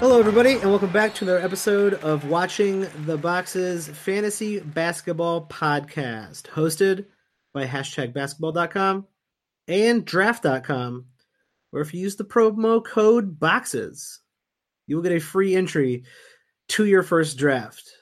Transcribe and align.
Hello, 0.00 0.18
everybody, 0.18 0.54
and 0.54 0.70
welcome 0.70 0.90
back 0.90 1.14
to 1.14 1.26
another 1.26 1.44
episode 1.44 1.92
of 1.92 2.26
Watching 2.26 2.86
the 3.04 3.18
Boxes 3.18 3.86
Fantasy 3.86 4.58
Basketball 4.58 5.46
Podcast, 5.46 6.44
hosted 6.44 7.04
by 7.52 7.66
hashtag 7.66 8.14
basketball.com 8.14 9.06
and 9.68 10.02
draft.com, 10.06 11.04
where 11.70 11.82
if 11.82 11.92
you 11.92 12.00
use 12.00 12.16
the 12.16 12.24
promo 12.24 12.82
code 12.82 13.38
BOXES, 13.38 14.20
you 14.86 14.96
will 14.96 15.02
get 15.02 15.12
a 15.12 15.20
free 15.20 15.54
entry 15.54 16.04
to 16.68 16.86
your 16.86 17.02
first 17.02 17.36
draft. 17.36 17.92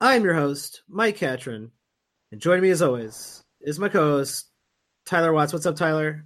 I'm 0.00 0.24
your 0.24 0.32
host, 0.32 0.82
Mike 0.88 1.16
Catron, 1.16 1.72
and 2.32 2.40
joining 2.40 2.62
me 2.62 2.70
as 2.70 2.80
always 2.80 3.44
is 3.60 3.78
my 3.78 3.90
co 3.90 4.00
host, 4.00 4.46
Tyler 5.04 5.34
Watts. 5.34 5.52
What's 5.52 5.66
up, 5.66 5.76
Tyler? 5.76 6.24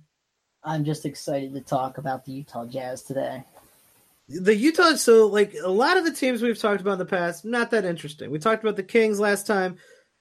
I'm 0.62 0.84
just 0.84 1.04
excited 1.04 1.54
to 1.54 1.60
talk 1.60 1.98
about 1.98 2.24
the 2.24 2.30
Utah 2.30 2.66
Jazz 2.66 3.02
today. 3.02 3.42
The 4.40 4.56
Utah, 4.56 4.94
so 4.94 5.26
like 5.26 5.54
a 5.62 5.70
lot 5.70 5.96
of 5.96 6.04
the 6.04 6.12
teams 6.12 6.42
we've 6.42 6.58
talked 6.58 6.80
about 6.80 6.94
in 6.94 6.98
the 6.98 7.04
past, 7.04 7.44
not 7.44 7.70
that 7.70 7.84
interesting. 7.84 8.30
We 8.30 8.38
talked 8.38 8.62
about 8.62 8.76
the 8.76 8.82
Kings 8.82 9.20
last 9.20 9.46
time. 9.46 9.76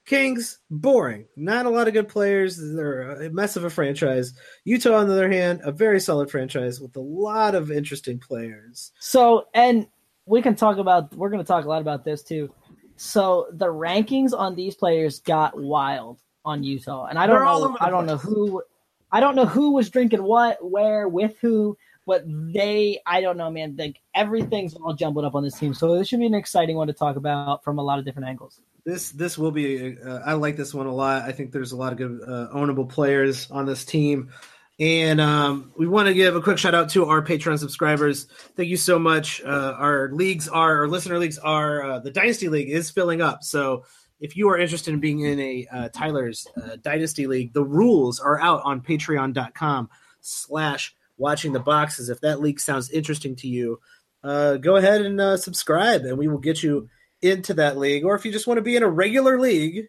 Kings, 0.06 0.60
boring. 0.70 1.28
Not 1.36 1.66
a 1.66 1.70
lot 1.70 1.88
of 1.88 1.94
good 1.94 2.08
players. 2.08 2.58
They're 2.58 3.24
a 3.24 3.30
mess 3.30 3.56
of 3.56 3.64
a 3.64 3.70
franchise. 3.70 4.34
Utah, 4.64 4.96
on 4.96 5.08
the 5.08 5.14
other 5.14 5.32
hand, 5.32 5.62
a 5.64 5.72
very 5.72 6.00
solid 6.00 6.32
franchise 6.32 6.82
with 6.82 6.96
a 6.96 7.02
lot 7.02 7.56
of 7.56 7.72
interesting 7.72 8.20
players. 8.20 8.92
So, 9.00 9.48
and 9.54 9.88
we 10.26 10.42
can 10.42 10.56
talk 10.56 10.78
about, 10.78 11.16
we're 11.16 11.30
going 11.30 11.44
to 11.44 11.48
talk 11.48 11.66
a 11.66 11.70
lot 11.70 11.82
about 11.82 12.04
this 12.04 12.24
too. 12.24 12.54
So, 12.96 13.48
the 13.54 13.68
rankings 13.68 14.34
on 14.38 14.56
these 14.56 14.76
players 14.76 15.20
got 15.20 15.58
wild 15.58 16.20
on 16.44 16.64
Utah. 16.64 17.06
And 17.06 17.20
I 17.20 17.28
don't 17.28 17.36
They're 17.36 17.46
know, 17.46 17.78
I 17.80 17.90
don't 17.90 18.08
know 18.08 18.18
who, 18.18 18.64
I 19.12 19.20
don't 19.20 19.36
know 19.36 19.46
who 19.46 19.74
was 19.74 19.90
drinking 19.90 20.24
what, 20.24 20.58
where, 20.68 21.08
with 21.08 21.38
who, 21.42 21.78
but 22.06 22.24
they, 22.28 23.00
I 23.06 23.22
don't 23.22 23.38
know, 23.38 23.50
man. 23.50 23.76
Like 23.78 24.00
everything's 24.16 24.76
all 24.76 24.94
jumbled 24.94 25.26
up 25.26 25.36
on 25.36 25.44
this 25.44 25.58
team. 25.58 25.74
So, 25.74 25.98
this 25.98 26.08
should 26.08 26.20
be 26.20 26.26
an 26.26 26.34
exciting 26.34 26.76
one 26.76 26.88
to 26.88 26.94
talk 26.94 27.16
about 27.16 27.64
from 27.64 27.80
a 27.80 27.84
lot 27.84 28.00
of 28.00 28.06
different 28.06 28.28
angles. 28.28 28.60
This 28.86 29.12
this 29.12 29.38
will 29.38 29.52
be. 29.52 29.98
Uh, 29.98 30.20
I 30.26 30.34
like 30.34 30.58
this 30.58 30.74
one 30.74 30.88
a 30.88 30.94
lot. 30.94 31.24
I 31.24 31.32
think 31.32 31.52
there's 31.52 31.72
a 31.72 31.78
lot 31.78 31.92
of 31.92 32.00
good 32.00 32.20
uh, 32.26 32.48
ownable 32.54 32.90
players 32.90 33.50
on 33.52 33.66
this 33.66 33.86
team, 33.86 34.32
and 34.80 35.22
um, 35.22 35.72
we 35.78 35.88
want 35.88 36.08
to 36.08 36.16
give 36.16 36.36
a 36.36 36.42
quick 36.42 36.58
shout 36.58 36.74
out 36.74 36.90
to 36.90 37.06
our 37.06 37.22
Patreon 37.22 37.60
subscribers. 37.60 38.26
Thank 38.56 38.70
you 38.70 38.78
so 38.78 38.98
much. 38.98 39.40
Uh, 39.44 39.76
our 39.78 40.10
leagues 40.12 40.48
are 40.48 40.80
our 40.80 40.88
listener 40.88 41.20
leagues 41.20 41.38
are 41.38 41.84
uh, 41.84 42.00
the 42.00 42.10
Dynasty 42.10 42.50
League 42.50 42.70
is 42.70 42.90
filling 42.90 43.22
up. 43.22 43.44
So 43.44 43.86
if 44.20 44.36
you 44.36 44.50
are 44.50 44.58
interested 44.58 44.96
in 44.96 45.00
being 45.00 45.20
in 45.20 45.40
a 45.40 45.68
uh, 45.72 45.90
Tyler's 45.90 46.48
uh, 46.58 46.78
Dynasty 46.82 47.28
League, 47.28 47.54
the 47.54 47.64
rules 47.64 48.20
are 48.20 48.40
out 48.40 48.64
on 48.64 48.82
Patreon.com/slash 48.82 50.96
Watching 51.22 51.54
the 51.54 51.60
Boxes. 51.60 52.10
If 52.10 52.20
that 52.22 52.42
league 52.42 52.60
sounds 52.60 52.90
interesting 52.90 53.36
to 53.38 53.48
you, 53.48 53.80
uh, 54.24 54.58
go 54.58 54.76
ahead 54.76 55.02
and 55.02 55.22
uh, 55.22 55.38
subscribe, 55.38 56.02
and 56.04 56.18
we 56.18 56.28
will 56.28 56.40
get 56.40 56.62
you 56.64 56.90
into 57.22 57.54
that 57.54 57.78
league, 57.78 58.04
or 58.04 58.16
if 58.16 58.26
you 58.26 58.32
just 58.32 58.48
want 58.48 58.58
to 58.58 58.64
be 58.64 58.76
in 58.76 58.84
a 58.84 58.90
regular 58.90 59.40
league 59.40 59.86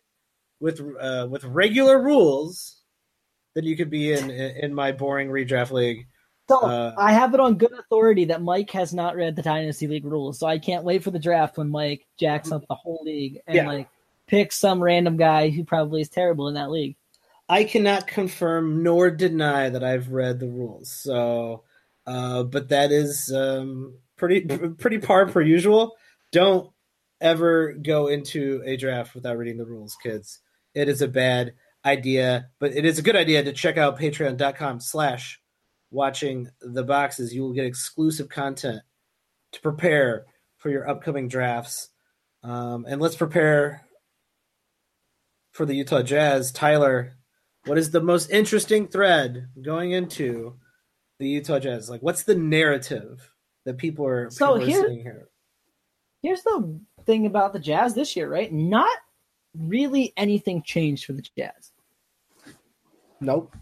with 0.61 0.81
uh, 1.01 1.27
with 1.31 1.43
regular 1.45 2.01
rules, 2.01 2.81
then 3.55 3.65
you 3.65 3.77
could 3.77 3.91
be 3.91 4.13
in 4.13 4.31
in 4.31 4.75
my 4.75 4.93
boring 4.93 5.29
redraft 5.29 5.71
league. 5.73 6.07
So 6.49 6.61
Uh, 6.61 6.95
I 6.99 7.13
have 7.13 7.33
it 7.35 7.41
on 7.41 7.55
good 7.57 7.73
authority 7.73 8.27
that 8.27 8.43
Mike 8.43 8.71
has 8.73 8.93
not 8.93 9.17
read 9.17 9.37
the 9.37 9.43
Dynasty 9.43 9.87
League 9.87 10.05
rules, 10.05 10.39
so 10.39 10.47
I 10.47 10.59
can't 10.59 10.85
wait 10.85 11.03
for 11.03 11.11
the 11.11 11.19
draft 11.19 11.57
when 11.57 11.71
Mike 11.71 12.07
jacks 12.19 12.53
up 12.53 12.65
the 12.69 12.75
whole 12.75 13.01
league 13.05 13.41
and 13.47 13.57
Yeah. 13.57 13.67
like 13.67 13.89
picks 14.27 14.59
some 14.59 14.83
random 14.83 15.17
guy 15.17 15.49
who 15.51 15.65
probably 15.65 16.01
is 16.03 16.09
terrible 16.09 16.49
in 16.49 16.55
that 16.55 16.71
league. 16.71 16.97
I 17.53 17.65
cannot 17.65 18.07
confirm 18.07 18.83
nor 18.83 19.11
deny 19.11 19.69
that 19.69 19.85
I've 19.85 20.09
read 20.09 20.41
the 20.41 20.49
rules. 20.49 20.91
So, 20.91 21.65
uh, 22.07 22.45
but 22.45 22.71
that 22.71 22.91
is 22.93 23.31
um, 23.31 23.99
pretty 24.17 24.41
pretty 24.79 24.97
par 24.97 25.27
per 25.27 25.43
usual. 25.43 25.95
Don't 26.33 26.73
ever 27.21 27.75
go 27.75 28.07
into 28.07 28.63
a 28.65 28.79
draft 28.79 29.15
without 29.15 29.37
reading 29.37 29.59
the 29.59 29.67
rules, 29.67 29.99
kids. 30.03 30.41
It 30.75 30.89
is 30.89 31.03
a 31.03 31.09
bad 31.09 31.53
idea, 31.85 32.49
but 32.59 32.75
it 32.75 32.87
is 32.87 32.99
a 32.99 33.03
good 33.03 33.17
idea 33.17 33.45
to 33.45 33.53
check 33.53 33.77
out 33.77 33.99
patreon.com 33.99 34.81
slash 34.81 35.39
watching 35.91 36.49
the 36.63 36.85
boxes. 36.85 37.35
You 37.35 37.43
will 37.43 37.53
get 37.53 37.67
exclusive 37.67 38.31
content 38.31 38.81
to 39.53 39.61
prepare 39.61 40.25
for 40.57 40.71
your 40.71 40.89
upcoming 40.89 41.29
drafts. 41.29 41.91
Um, 42.43 42.87
and 42.89 42.99
let's 42.99 43.17
prepare 43.17 43.85
for 45.51 45.67
the 45.67 45.75
Utah 45.75 46.01
Jazz. 46.01 46.51
Tyler, 46.51 47.13
what 47.67 47.79
is 47.79 47.91
the 47.91 48.01
most 48.01 48.31
interesting 48.31 48.89
thread 48.89 49.49
going 49.61 49.93
into 49.93 50.55
the 51.19 51.29
Utah 51.29 51.59
Jazz? 51.59 51.89
Like, 51.91 52.03
what's 52.03 52.25
the 52.25 52.35
narrative 52.35 53.31
that 53.65 53.79
people 53.79 54.07
are, 54.07 54.31
So 54.31 54.55
people 54.59 54.63
are 54.63 54.67
here- 54.67 54.89
seeing 54.89 55.03
here? 55.03 55.29
Here's 56.23 56.43
the 56.43 56.79
thing 57.05 57.27
about 57.27 57.53
the 57.53 57.59
Jazz 57.59 57.95
this 57.95 58.15
year, 58.17 58.29
right? 58.29 58.53
Not 58.53 58.97
really 59.59 60.13
anything 60.17 60.63
changed 60.63 61.05
for 61.05 61.13
the 61.15 61.23
Jazz. 61.37 61.73
Nope, 63.21 63.55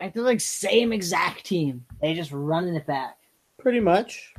Like 0.00 0.14
they're 0.14 0.22
like 0.22 0.40
same 0.40 0.92
exact 0.92 1.44
team. 1.44 1.84
They 2.00 2.14
just 2.14 2.30
running 2.32 2.74
it 2.76 2.86
back. 2.86 3.16
pretty 3.58 3.80
much. 3.80 4.32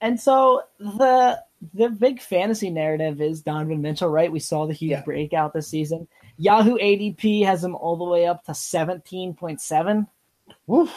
And 0.00 0.20
so 0.20 0.62
the 0.78 1.42
the 1.72 1.88
big 1.88 2.20
fantasy 2.20 2.68
narrative 2.70 3.20
is 3.20 3.42
Donovan 3.42 3.80
Mitchell, 3.80 4.08
right? 4.10 4.30
We 4.30 4.38
saw 4.38 4.66
the 4.66 4.72
huge 4.74 4.90
Yeah. 4.90 5.02
breakout 5.02 5.52
this 5.52 5.66
season. 5.68 6.06
Yahoo 6.38 6.76
ADP 6.76 7.44
has 7.44 7.64
him 7.64 7.74
all 7.74 7.96
the 7.96 8.04
way 8.04 8.26
up 8.26 8.44
to 8.44 8.52
17.7, 8.52 10.06
Woof. 10.66 10.94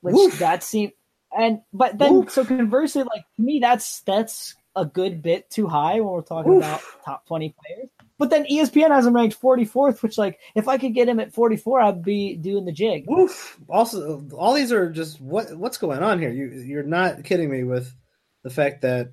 which 0.00 0.14
Woof. 0.14 0.38
that 0.38 0.62
seemed 0.62 0.92
and 1.36 1.60
but 1.72 1.98
then 1.98 2.14
Woof. 2.14 2.30
so 2.30 2.44
conversely, 2.44 3.02
like 3.02 3.24
to 3.36 3.42
me, 3.42 3.58
that's 3.60 4.00
that's 4.00 4.54
a 4.74 4.84
good 4.84 5.22
bit 5.22 5.48
too 5.50 5.66
high 5.66 5.94
when 5.94 6.12
we're 6.12 6.22
talking 6.22 6.56
about 6.56 6.82
top 7.04 7.26
20 7.26 7.54
players. 7.64 7.88
But 8.18 8.30
then 8.30 8.44
ESPN 8.44 8.90
has 8.90 9.06
him 9.06 9.14
ranked 9.14 9.40
44th, 9.40 10.02
which 10.02 10.16
like 10.16 10.38
if 10.54 10.68
I 10.68 10.78
could 10.78 10.94
get 10.94 11.08
him 11.08 11.20
at 11.20 11.34
44, 11.34 11.80
I'd 11.80 12.02
be 12.02 12.36
doing 12.36 12.64
the 12.64 12.72
jig. 12.72 13.04
Woof. 13.06 13.58
Also, 13.68 14.26
all 14.36 14.54
these 14.54 14.72
are 14.72 14.90
just 14.90 15.20
what 15.20 15.54
what's 15.56 15.78
going 15.78 16.02
on 16.02 16.18
here. 16.18 16.30
You 16.30 16.48
you're 16.48 16.82
not 16.82 17.24
kidding 17.24 17.50
me 17.50 17.64
with 17.64 17.94
the 18.42 18.50
fact 18.50 18.82
that 18.82 19.12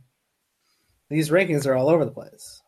these 1.09 1.29
rankings 1.29 1.65
are 1.65 1.75
all 1.75 1.89
over 1.89 2.05
the 2.05 2.11
place. 2.11 2.61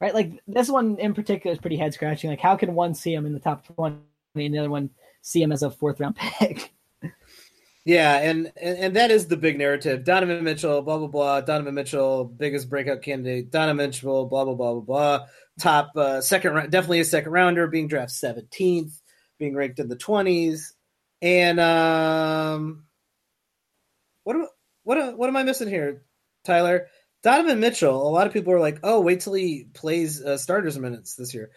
Right? 0.00 0.14
Like 0.14 0.42
this 0.46 0.68
one 0.68 0.98
in 0.98 1.14
particular 1.14 1.52
is 1.52 1.60
pretty 1.60 1.76
head 1.76 1.94
scratching. 1.94 2.30
Like, 2.30 2.40
how 2.40 2.56
can 2.56 2.74
one 2.74 2.94
see 2.94 3.14
him 3.14 3.26
in 3.26 3.32
the 3.32 3.40
top 3.40 3.66
twenty 3.66 3.98
and 4.34 4.54
the 4.54 4.58
other 4.58 4.70
one 4.70 4.90
see 5.22 5.42
him 5.42 5.52
as 5.52 5.62
a 5.62 5.70
fourth 5.70 6.00
round 6.00 6.16
pick? 6.16 6.72
Yeah, 7.84 8.16
and, 8.18 8.50
and 8.56 8.78
and 8.78 8.96
that 8.96 9.10
is 9.10 9.26
the 9.26 9.36
big 9.36 9.58
narrative. 9.58 10.04
Donovan 10.04 10.42
Mitchell, 10.42 10.80
blah 10.80 10.96
blah 10.96 11.06
blah. 11.06 11.40
Donovan 11.42 11.74
Mitchell, 11.74 12.24
biggest 12.24 12.70
breakout 12.70 13.02
candidate. 13.02 13.50
Donovan 13.50 13.76
Mitchell, 13.76 14.24
blah 14.26 14.44
blah 14.44 14.54
blah 14.54 14.72
blah 14.72 14.80
blah. 14.80 15.26
Top 15.60 15.92
uh, 15.94 16.20
second, 16.22 16.54
round, 16.54 16.70
definitely 16.72 17.00
a 17.00 17.04
second 17.04 17.32
rounder, 17.32 17.66
being 17.66 17.86
drafted 17.86 18.16
seventeenth, 18.16 19.00
being 19.38 19.54
ranked 19.54 19.78
in 19.80 19.88
the 19.88 19.96
twenties. 19.96 20.72
And 21.20 21.60
um, 21.60 22.84
what 24.22 24.36
am 24.36 24.46
what 24.82 24.98
am, 24.98 25.18
what 25.18 25.28
am 25.28 25.36
I 25.36 25.42
missing 25.42 25.68
here, 25.68 26.04
Tyler? 26.42 26.88
Donovan 27.24 27.58
Mitchell. 27.58 28.06
A 28.06 28.10
lot 28.10 28.26
of 28.28 28.32
people 28.32 28.52
are 28.52 28.60
like, 28.60 28.78
"Oh, 28.84 29.00
wait 29.00 29.20
till 29.20 29.32
he 29.32 29.66
plays 29.74 30.22
uh, 30.22 30.36
starters 30.36 30.78
minutes 30.78 31.16
this 31.16 31.34
year." 31.34 31.50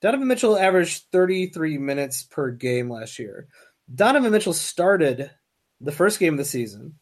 Donovan 0.00 0.28
Mitchell 0.28 0.56
averaged 0.56 1.06
33 1.12 1.76
minutes 1.76 2.22
per 2.22 2.52
game 2.52 2.88
last 2.88 3.18
year. 3.18 3.48
Donovan 3.92 4.30
Mitchell 4.30 4.52
started 4.52 5.30
the 5.80 5.92
first 5.92 6.20
game 6.20 6.34
of 6.34 6.38
the 6.38 6.44
season. 6.44 6.94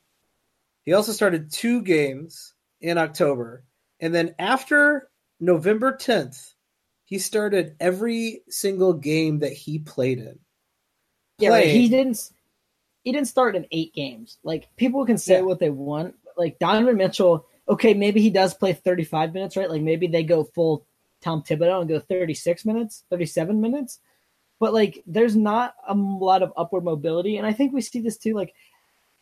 He 0.84 0.94
also 0.94 1.12
started 1.12 1.52
two 1.52 1.82
games 1.82 2.54
in 2.80 2.96
October. 2.96 3.64
And 4.00 4.14
then 4.14 4.34
after 4.38 5.10
November 5.40 5.92
10th, 5.92 6.54
he 7.04 7.18
started 7.18 7.76
every 7.80 8.42
single 8.48 8.94
game 8.94 9.40
that 9.40 9.52
he 9.52 9.78
played 9.78 10.18
in. 10.18 10.38
Yeah, 11.38 11.50
right. 11.50 11.66
He 11.66 11.88
didn't. 11.90 12.30
He 13.02 13.12
didn't 13.12 13.28
start 13.28 13.56
in 13.56 13.66
eight 13.70 13.92
games. 13.94 14.38
Like 14.42 14.74
people 14.76 15.04
can 15.04 15.18
say 15.18 15.34
Yeah. 15.34 15.40
what 15.42 15.58
they 15.58 15.70
want. 15.70 16.14
Like 16.36 16.58
Donovan 16.58 16.96
Mitchell, 16.96 17.46
okay, 17.68 17.94
maybe 17.94 18.20
he 18.20 18.30
does 18.30 18.54
play 18.54 18.72
thirty 18.72 19.04
five 19.04 19.34
minutes, 19.34 19.56
right? 19.56 19.70
Like 19.70 19.82
maybe 19.82 20.06
they 20.06 20.22
go 20.22 20.44
full 20.44 20.86
Tom 21.20 21.42
Thibodeau 21.42 21.80
and 21.80 21.88
go 21.88 22.00
thirty 22.00 22.34
six 22.34 22.64
minutes, 22.64 23.04
thirty 23.10 23.26
seven 23.26 23.60
minutes. 23.60 24.00
But 24.58 24.72
like, 24.72 25.02
there's 25.06 25.36
not 25.36 25.74
a 25.86 25.94
lot 25.94 26.42
of 26.42 26.52
upward 26.56 26.84
mobility, 26.84 27.36
and 27.36 27.46
I 27.46 27.52
think 27.52 27.72
we 27.72 27.82
see 27.82 28.00
this 28.00 28.16
too. 28.16 28.34
Like 28.34 28.54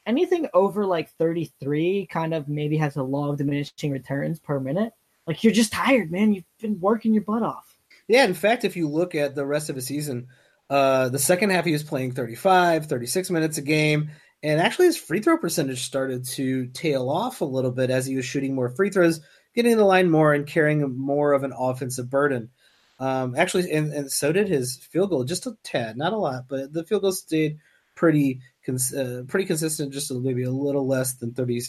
anything 0.06 0.48
over 0.54 0.86
like 0.86 1.10
thirty 1.12 1.52
three, 1.60 2.06
kind 2.10 2.34
of 2.34 2.48
maybe 2.48 2.76
has 2.76 2.96
a 2.96 3.02
law 3.02 3.30
of 3.30 3.38
diminishing 3.38 3.90
returns 3.90 4.38
per 4.38 4.60
minute. 4.60 4.92
Like 5.26 5.42
you're 5.42 5.52
just 5.52 5.72
tired, 5.72 6.12
man. 6.12 6.34
You've 6.34 6.44
been 6.60 6.80
working 6.80 7.14
your 7.14 7.24
butt 7.24 7.42
off. 7.42 7.78
Yeah, 8.06 8.24
in 8.24 8.34
fact, 8.34 8.64
if 8.64 8.76
you 8.76 8.88
look 8.88 9.14
at 9.14 9.34
the 9.34 9.46
rest 9.46 9.70
of 9.70 9.76
the 9.76 9.82
season, 9.82 10.28
uh, 10.68 11.08
the 11.08 11.18
second 11.18 11.50
half 11.50 11.64
he 11.64 11.72
was 11.72 11.82
playing 11.82 12.12
35, 12.12 12.86
36 12.86 13.30
minutes 13.30 13.58
a 13.58 13.62
game. 13.62 14.10
And 14.44 14.60
actually, 14.60 14.86
his 14.86 14.98
free 14.98 15.20
throw 15.20 15.38
percentage 15.38 15.84
started 15.84 16.26
to 16.32 16.66
tail 16.66 17.08
off 17.08 17.40
a 17.40 17.46
little 17.46 17.70
bit 17.70 17.88
as 17.88 18.04
he 18.04 18.14
was 18.14 18.26
shooting 18.26 18.54
more 18.54 18.68
free 18.68 18.90
throws, 18.90 19.22
getting 19.54 19.72
in 19.72 19.78
the 19.78 19.86
line 19.86 20.10
more, 20.10 20.34
and 20.34 20.46
carrying 20.46 20.96
more 20.98 21.32
of 21.32 21.44
an 21.44 21.54
offensive 21.56 22.10
burden. 22.10 22.50
Um, 23.00 23.34
actually, 23.36 23.70
and, 23.72 23.90
and 23.94 24.12
so 24.12 24.32
did 24.32 24.48
his 24.48 24.76
field 24.76 25.08
goal, 25.08 25.24
just 25.24 25.46
a 25.46 25.56
tad, 25.62 25.96
not 25.96 26.12
a 26.12 26.18
lot, 26.18 26.44
but 26.46 26.74
the 26.74 26.84
field 26.84 27.00
goal 27.00 27.12
stayed 27.12 27.58
pretty 27.94 28.40
cons- 28.66 28.94
uh, 28.94 29.22
pretty 29.26 29.46
consistent, 29.46 29.94
just 29.94 30.10
a- 30.10 30.14
maybe 30.14 30.42
a 30.42 30.50
little 30.50 30.86
less 30.86 31.14
than 31.14 31.32
30 31.32 31.62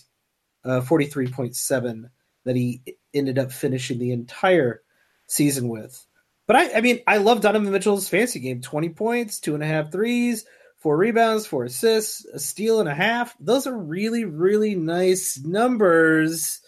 uh, 0.65 0.81
43.7 0.81 2.09
that 2.43 2.57
he 2.57 2.81
ended 3.13 3.39
up 3.39 3.53
finishing 3.53 3.99
the 3.99 4.11
entire 4.11 4.81
season 5.27 5.69
with. 5.69 6.05
But 6.45 6.57
I, 6.57 6.73
I 6.73 6.81
mean, 6.81 6.99
I 7.07 7.17
love 7.17 7.39
Donovan 7.39 7.71
Mitchell's 7.71 8.09
fancy 8.09 8.41
game 8.41 8.59
20 8.59 8.89
points, 8.89 9.39
two 9.39 9.53
and 9.53 9.63
a 9.63 9.67
half 9.67 9.93
threes, 9.93 10.45
four 10.85 10.97
rebounds, 10.97 11.47
four 11.47 11.63
assists, 11.63 12.25
a 12.25 12.37
steal 12.37 12.79
and 12.79 12.87
a 12.87 12.93
half. 12.93 13.35
Those 13.39 13.65
are 13.65 13.75
really, 13.75 14.23
really 14.23 14.75
nice 14.75 15.39
numbers. 15.43 16.61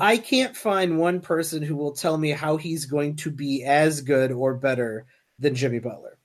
I 0.00 0.16
can't 0.16 0.56
find 0.56 0.98
one 0.98 1.20
person 1.20 1.62
who 1.62 1.76
will 1.76 1.92
tell 1.92 2.18
me 2.18 2.32
how 2.32 2.56
he's 2.56 2.86
going 2.86 3.14
to 3.18 3.30
be 3.30 3.62
as 3.62 4.00
good 4.00 4.32
or 4.32 4.54
better 4.54 5.06
than 5.38 5.54
Jimmy 5.54 5.78
Butler. 5.78 6.18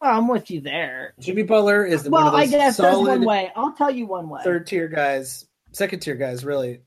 Well, 0.00 0.18
I'm 0.18 0.26
with 0.26 0.50
you 0.50 0.62
there. 0.62 1.14
Jimmy 1.20 1.44
Butler 1.44 1.86
is 1.86 2.02
the 2.02 2.10
well, 2.10 2.24
one 2.24 2.34
of 2.34 2.40
I 2.40 2.46
guess 2.46 2.78
solid 2.78 3.20
one 3.20 3.24
way. 3.24 3.52
I'll 3.54 3.74
tell 3.74 3.92
you 3.92 4.06
one 4.06 4.28
way. 4.28 4.40
third 4.42 4.66
tier 4.66 4.88
guys, 4.88 5.46
second 5.70 6.00
tier 6.00 6.16
guys, 6.16 6.44
really. 6.44 6.80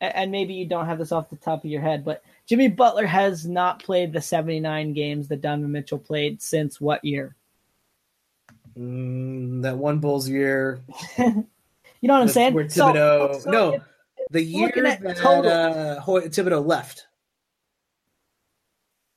And 0.00 0.32
maybe 0.32 0.54
you 0.54 0.66
don't 0.66 0.86
have 0.86 0.98
this 0.98 1.12
off 1.12 1.30
the 1.30 1.36
top 1.36 1.62
of 1.62 1.70
your 1.70 1.80
head, 1.80 2.04
but 2.04 2.24
Jimmy 2.48 2.66
Butler 2.66 3.06
has 3.06 3.46
not 3.46 3.84
played 3.84 4.12
the 4.12 4.20
79 4.20 4.94
games 4.94 5.28
that 5.28 5.42
Donovan 5.42 5.70
Mitchell 5.70 6.00
played 6.00 6.42
since 6.42 6.80
what 6.80 7.04
year? 7.04 7.36
Mm, 8.78 9.62
that 9.62 9.76
one 9.78 9.98
Bulls 10.00 10.28
year, 10.28 10.80
You 11.18 12.08
know 12.08 12.14
what 12.14 12.22
I'm 12.22 12.28
saying? 12.28 12.54
where 12.54 12.68
So- 12.68 12.86
Thibodeau- 12.92 13.40
so 13.42 13.50
no. 13.50 13.72
if- 13.74 13.82
the 14.30 14.42
year 14.42 14.72
that 14.76 15.16
total- 15.16 15.50
uh, 15.50 16.00
Thibodeau 16.28 16.66
left. 16.66 17.06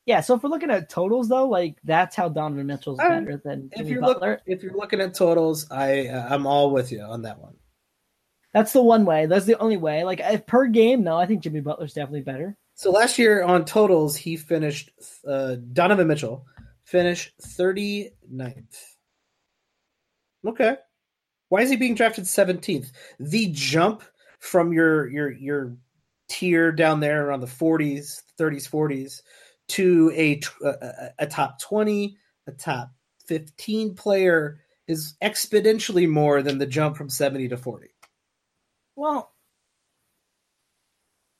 yeah. 0.06 0.22
So 0.22 0.36
if 0.36 0.44
we're 0.44 0.50
looking 0.50 0.70
at 0.72 0.90
totals, 0.90 1.28
though, 1.30 1.48
like 1.48 1.78
that's 1.84 2.16
how 2.16 2.30
Donovan 2.30 2.68
Mitchell's 2.68 3.00
Uh, 3.00 3.10
better 3.10 3.42
than 3.44 3.70
If 3.72 3.80
Jimmy 3.80 3.90
you're 3.92 4.02
look, 4.02 4.16
Butler. 4.20 4.42
if 4.46 4.64
you're 4.64 4.76
looking 4.76 5.02
at 5.02 5.14
totals, 5.14 5.70
I 5.72 6.08
uh, 6.08 6.28
I'm 6.30 6.46
all 6.46 6.72
with 6.72 6.92
you 6.92 7.02
on 7.02 7.24
that 7.24 7.40
one. 7.40 7.56
That's 8.54 8.74
the 8.74 8.82
one 8.82 9.06
way. 9.06 9.26
That's 9.26 9.46
the 9.46 9.60
only 9.60 9.78
way. 9.78 10.04
Like 10.04 10.20
if 10.22 10.46
per 10.46 10.68
game, 10.68 11.04
though, 11.04 11.18
I 11.18 11.26
think 11.26 11.42
Jimmy 11.44 11.60
Butler's 11.62 11.94
definitely 11.94 12.22
better. 12.22 12.58
So 12.76 12.92
last 12.92 13.18
year 13.18 13.44
on 13.44 13.66
totals, 13.66 14.16
he 14.16 14.38
finished 14.38 14.92
uh, 15.28 15.56
Donovan 15.74 16.08
Mitchell 16.08 16.46
finished 16.84 17.34
39th. 17.42 18.76
Okay. 20.48 20.78
Why 21.50 21.62
is 21.62 21.70
he 21.70 21.76
being 21.76 21.96
drafted 21.96 22.24
17th? 22.26 22.92
The 23.20 23.50
jump 23.52 24.04
from 24.40 24.74
your 24.74 25.08
your 25.10 25.32
your 25.32 25.78
tier 26.30 26.72
down 26.72 27.00
there 27.00 27.26
around 27.26 27.42
the 27.42 27.48
40s, 27.48 28.22
30s, 28.40 28.70
40s 28.70 29.22
to 29.70 30.12
a 30.16 30.42
a 31.20 31.28
top 31.28 31.60
20, 31.62 32.18
a 32.48 32.52
top 32.52 32.92
15 33.28 33.96
player 33.96 34.60
is 34.88 35.16
exponentially 35.22 36.08
more 36.08 36.42
than 36.42 36.58
the 36.58 36.66
jump 36.66 36.96
from 36.96 37.10
70 37.10 37.50
to 37.50 37.58
40. 37.58 37.90
Well, 38.96 39.32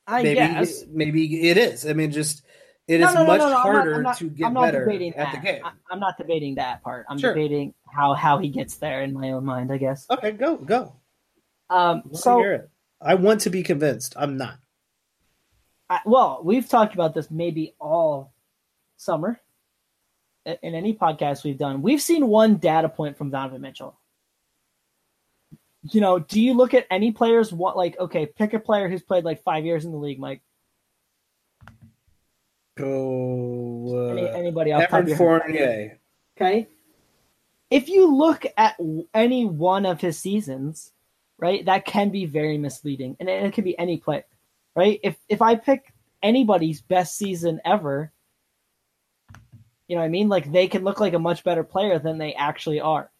I 0.06 0.24
maybe 0.24 0.36
guess. 0.36 0.84
maybe 0.90 1.50
it 1.50 1.58
is. 1.58 1.86
I 1.86 1.94
mean, 1.94 2.12
just 2.12 2.44
it 2.88 3.02
is 3.02 3.06
No, 3.06 3.14
no, 3.14 3.20
no, 3.22 3.26
much 3.28 3.40
no, 3.40 3.46
no, 3.46 3.46
I'm 3.46 3.52
not- 3.52 3.62
harder 3.76 3.94
I'm 3.96 4.04
not- 4.04 4.18
to 4.18 4.30
get 4.30 4.48
I'm 4.48 4.54
not 4.54 4.62
better 4.62 4.86
debating 4.86 5.14
at 5.16 5.32
that. 5.34 5.42
the 5.44 5.48
game. 5.52 5.62
I, 5.66 5.72
I'm 5.92 6.00
not 6.00 6.18
debating 6.18 6.56
that 6.56 6.82
part. 6.84 7.06
I'm 7.10 7.18
Sure. 7.18 7.34
debating 7.34 7.74
how 7.92 8.14
how 8.14 8.38
he 8.38 8.50
gets 8.50 8.78
there 8.78 9.04
in 9.04 9.14
my 9.14 9.32
own 9.32 9.44
mind. 9.46 9.72
I 9.72 9.78
guess. 9.78 10.06
Okay, 10.10 10.32
go 10.32 10.56
go. 10.58 10.96
Um. 11.70 12.04
Let 12.06 12.16
So. 12.22 12.60
I 13.02 13.16
want 13.16 13.42
to 13.42 13.50
be 13.50 13.62
convinced. 13.62 14.14
I'm 14.18 14.38
not. 14.38 14.58
I, 15.90 16.00
well, 16.06 16.42
we've 16.44 16.68
talked 16.68 16.94
about 16.96 17.14
this 17.14 17.30
maybe 17.30 17.76
all 17.80 18.34
summer 18.98 19.40
in 20.46 20.58
any 20.76 20.94
podcast 20.96 21.44
we've 21.44 21.58
done. 21.60 21.82
We've 21.82 22.02
seen 22.02 22.28
one 22.28 22.56
data 22.56 22.90
point 22.90 23.18
from 23.18 23.30
Donovan 23.30 23.62
Mitchell. 23.62 24.00
You 25.92 26.02
know, 26.02 26.20
do 26.20 26.42
you 26.42 26.54
look 26.56 26.74
at 26.74 26.88
any 26.90 27.12
players? 27.12 27.54
What 27.54 27.78
like 27.78 27.98
okay, 28.00 28.26
pick 28.26 28.54
a 28.54 28.60
player 28.60 28.90
who's 28.90 29.04
played 29.04 29.24
like 29.24 29.44
five 29.44 29.64
years 29.66 29.86
in 29.86 29.92
the 29.92 29.98
league, 29.98 30.20
Mike. 30.20 30.42
Go. 32.78 34.10
Any, 34.12 34.30
Uh, 34.30 34.34
anybody 34.34 34.72
off 34.72 34.82
the 34.82 34.88
top 34.88 34.94
of 34.94 35.00
Evan 35.00 35.10
your? 35.10 35.18
Fournier. 35.18 36.00
Okay. 36.38 36.68
If 37.70 37.90
you 37.90 38.16
look 38.16 38.46
at 38.56 38.78
any 39.14 39.46
one 39.46 39.86
of 39.86 40.00
his 40.00 40.18
seasons, 40.18 40.94
right, 41.38 41.66
that 41.66 41.86
can 41.86 42.10
be 42.10 42.26
very 42.26 42.58
misleading, 42.58 43.18
and 43.20 43.28
it, 43.28 43.44
it 43.44 43.54
could 43.54 43.66
be 43.66 43.78
any 43.78 43.98
player, 43.98 44.24
right? 44.76 45.00
If 45.04 45.18
if 45.28 45.42
I 45.42 45.56
pick 45.56 45.94
anybody's 46.24 46.82
best 46.82 47.18
season 47.18 47.60
ever, 47.66 48.12
you 49.88 49.96
know 49.96 50.02
what 50.02 50.06
I 50.06 50.10
mean? 50.10 50.30
Like 50.30 50.52
they 50.52 50.68
can 50.68 50.84
look 50.84 51.00
like 51.00 51.14
a 51.14 51.20
much 51.20 51.44
better 51.44 51.64
player 51.64 52.00
than 52.00 52.18
they 52.18 52.34
actually 52.34 52.80
are. 52.80 53.12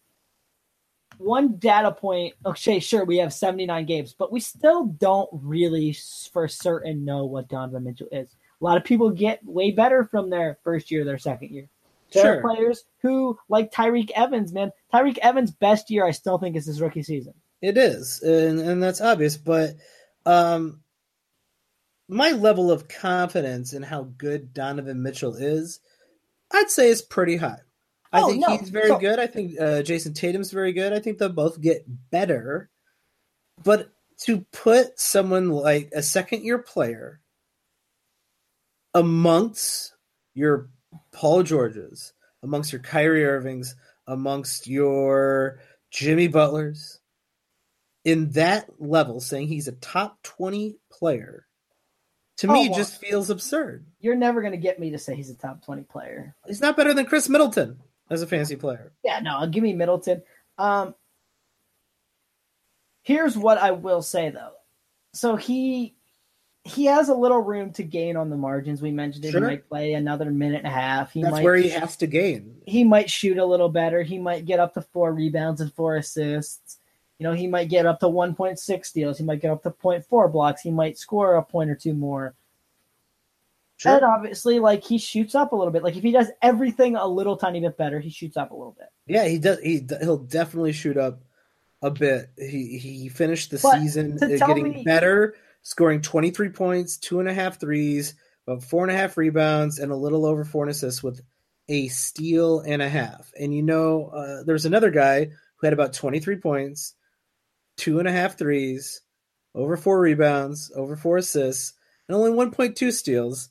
One 1.18 1.56
data 1.56 1.90
point, 1.90 2.34
okay, 2.46 2.78
sure, 2.78 3.04
we 3.04 3.18
have 3.18 3.32
79 3.32 3.86
games, 3.86 4.14
but 4.16 4.30
we 4.30 4.38
still 4.38 4.86
don't 4.86 5.28
really 5.32 5.96
for 6.32 6.46
certain 6.46 7.04
know 7.04 7.24
what 7.24 7.48
Donovan 7.48 7.84
Mitchell 7.84 8.06
is. 8.12 8.36
A 8.60 8.64
lot 8.64 8.76
of 8.76 8.84
people 8.84 9.10
get 9.10 9.44
way 9.44 9.70
better 9.70 10.04
from 10.04 10.30
their 10.30 10.58
first 10.64 10.90
year, 10.90 11.04
their 11.04 11.18
second 11.18 11.50
year. 11.50 11.68
There 12.12 12.22
Sure. 12.24 12.38
are 12.38 12.40
players 12.40 12.84
who, 13.02 13.38
like 13.48 13.70
Tyreke 13.72 14.10
Evans, 14.14 14.52
man. 14.52 14.72
Tyreke 14.92 15.18
Evans' 15.18 15.50
best 15.50 15.90
year, 15.90 16.04
I 16.06 16.10
still 16.12 16.38
think, 16.38 16.56
is 16.56 16.66
his 16.66 16.80
rookie 16.80 17.02
season. 17.02 17.34
It 17.60 17.76
is, 17.76 18.22
and 18.22 18.58
and 18.60 18.82
that's 18.82 19.00
obvious. 19.00 19.36
But 19.36 19.74
um, 20.24 20.80
my 22.08 22.30
level 22.30 22.70
of 22.70 22.88
confidence 22.88 23.72
in 23.74 23.82
how 23.82 24.04
good 24.16 24.54
Donovan 24.54 25.02
Mitchell 25.02 25.34
is, 25.34 25.80
I'd 26.52 26.70
say 26.70 26.88
is 26.88 27.02
pretty 27.02 27.36
high. 27.36 27.58
I 28.12 28.22
Oh, 28.22 28.28
think 28.30 28.40
no. 28.48 28.56
he's 28.56 28.70
very 28.70 28.88
So- 28.88 28.98
good. 28.98 29.18
I 29.18 29.26
think 29.26 29.60
uh, 29.60 29.82
Jayson 29.82 30.14
Tatum's 30.14 30.50
very 30.50 30.72
good. 30.72 30.92
I 30.94 30.98
think 31.00 31.18
they'll 31.18 31.28
both 31.28 31.60
get 31.60 31.84
better. 32.10 32.70
But 33.62 33.90
to 34.22 34.46
put 34.52 34.98
someone 34.98 35.50
like 35.50 35.90
a 35.94 36.02
second 36.02 36.42
year 36.44 36.58
player 36.58 37.20
amongst 38.94 39.94
your 40.34 40.70
Paul 41.12 41.42
Georges, 41.42 42.12
amongst 42.42 42.72
your 42.72 42.80
Kyrie 42.82 43.24
Irvings, 43.24 43.74
amongst 44.06 44.66
your 44.66 45.60
Jimmy 45.90 46.28
Butlers, 46.28 47.00
in 48.04 48.30
that 48.30 48.68
level, 48.80 49.20
saying 49.20 49.48
he's 49.48 49.68
a 49.68 49.72
top 49.72 50.22
20 50.22 50.78
player, 50.90 51.46
to 52.38 52.48
Oh, 52.48 52.52
me, 52.52 52.68
well- 52.68 52.78
just 52.78 53.00
feels 53.00 53.30
absurd. 53.30 53.84
You're 54.00 54.14
never 54.14 54.40
going 54.40 54.52
to 54.52 54.58
get 54.58 54.78
me 54.78 54.90
to 54.90 54.98
say 54.98 55.14
he's 55.16 55.30
a 55.30 55.34
top 55.34 55.64
20 55.64 55.82
player. 55.82 56.34
He's 56.46 56.60
not 56.60 56.76
better 56.76 56.94
than 56.94 57.04
Khris 57.06 57.28
Middleton 57.28 57.80
as 58.10 58.22
a 58.22 58.26
fantasy 58.26 58.56
player. 58.56 58.92
Yeah, 59.04 59.20
no, 59.20 59.36
I'll 59.38 59.48
give 59.48 59.62
me 59.62 59.72
Middleton. 59.74 60.22
Um, 60.56 60.94
here's 63.02 63.36
what 63.36 63.58
I 63.58 63.72
will 63.72 64.02
say 64.02 64.30
though. 64.30 64.52
So 65.14 65.36
he 65.36 65.96
he 66.68 66.84
has 66.86 67.08
a 67.08 67.14
little 67.14 67.40
room 67.40 67.72
to 67.72 67.82
gain 67.82 68.16
on 68.16 68.30
the 68.30 68.36
margins. 68.36 68.80
We 68.82 68.90
mentioned 68.90 69.24
it. 69.24 69.32
Sure. 69.32 69.40
He 69.40 69.46
might 69.46 69.68
play 69.68 69.94
another 69.94 70.30
minute 70.30 70.58
and 70.58 70.66
a 70.66 70.70
half. 70.70 71.12
He 71.12 71.22
That's 71.22 71.32
might 71.32 71.44
where 71.44 71.56
he 71.56 71.68
has 71.70 71.96
to 71.96 72.06
gain. 72.06 72.56
he 72.66 72.84
might 72.84 73.10
shoot 73.10 73.38
a 73.38 73.44
little 73.44 73.68
better. 73.68 74.02
He 74.02 74.18
might 74.18 74.44
get 74.44 74.60
up 74.60 74.74
to 74.74 74.82
four 74.82 75.12
rebounds 75.12 75.60
and 75.60 75.72
four 75.72 75.96
assists. 75.96 76.78
You 77.18 77.24
know, 77.24 77.32
he 77.32 77.46
might 77.48 77.68
get 77.68 77.84
up 77.86 77.98
to 78.00 78.06
1.6 78.06 78.86
steals. 78.86 79.18
He 79.18 79.24
might 79.24 79.40
get 79.40 79.50
up 79.50 79.62
to 79.64 79.70
0.4 79.70 80.30
blocks. 80.30 80.62
He 80.62 80.70
might 80.70 80.96
score 80.98 81.34
a 81.34 81.42
point 81.42 81.68
or 81.70 81.74
two 81.74 81.94
more. 81.94 82.34
Sure. 83.76 83.94
And 83.94 84.04
obviously, 84.04 84.58
like 84.58 84.82
he 84.84 84.98
shoots 84.98 85.34
up 85.34 85.52
a 85.52 85.56
little 85.56 85.72
bit. 85.72 85.82
Like 85.84 85.96
if 85.96 86.02
he 86.02 86.10
does 86.12 86.28
everything 86.42 86.96
a 86.96 87.06
little 87.06 87.36
tiny 87.36 87.60
bit 87.60 87.76
better, 87.76 88.00
he 88.00 88.10
shoots 88.10 88.36
up 88.36 88.50
a 88.50 88.54
little 88.54 88.76
bit. 88.78 88.88
Yeah, 89.06 89.26
he 89.26 89.38
does. 89.38 89.60
He 89.60 89.86
he'll 90.00 90.16
definitely 90.18 90.72
shoot 90.72 90.96
up 90.96 91.20
a 91.82 91.90
bit. 91.90 92.30
He 92.36 92.78
he 92.78 93.08
finished 93.08 93.50
the 93.52 93.60
But 93.62 93.80
season 93.80 94.18
uh, 94.20 94.26
getting 94.26 94.70
me- 94.70 94.82
better, 94.84 95.36
scoring 95.62 96.00
twenty 96.00 96.30
three 96.30 96.50
points, 96.50 96.96
two 96.96 97.20
and 97.20 97.28
a 97.28 97.34
half 97.34 97.60
threes, 97.60 98.14
about 98.46 98.62
four 98.62 98.84
and 98.84 98.92
a 98.92 98.96
half 98.96 99.16
rebounds, 99.16 99.78
and 99.78 99.92
a 99.92 99.96
little 99.96 100.26
over 100.26 100.44
four 100.44 100.66
assists 100.68 101.02
with 101.02 101.20
a 101.68 101.88
steal 101.88 102.60
and 102.60 102.80
a 102.80 102.88
half. 102.88 103.32
And 103.38 103.54
you 103.54 103.62
know, 103.62 104.06
uh, 104.06 104.42
there's 104.44 104.64
another 104.66 104.90
guy 104.90 105.26
who 105.56 105.66
had 105.66 105.72
about 105.72 105.92
twenty 105.92 106.20
three 106.20 106.36
points, 106.36 106.94
two 107.76 107.98
and 107.98 108.08
a 108.08 108.12
half 108.12 108.38
threes, 108.38 109.02
over 109.54 109.76
four 109.76 110.00
rebounds, 110.00 110.72
over 110.74 110.96
four 110.96 111.18
assists, 111.18 111.74
and 112.08 112.16
only 112.16 112.30
one 112.30 112.50
point 112.50 112.76
two 112.76 112.90
steals. 112.90 113.50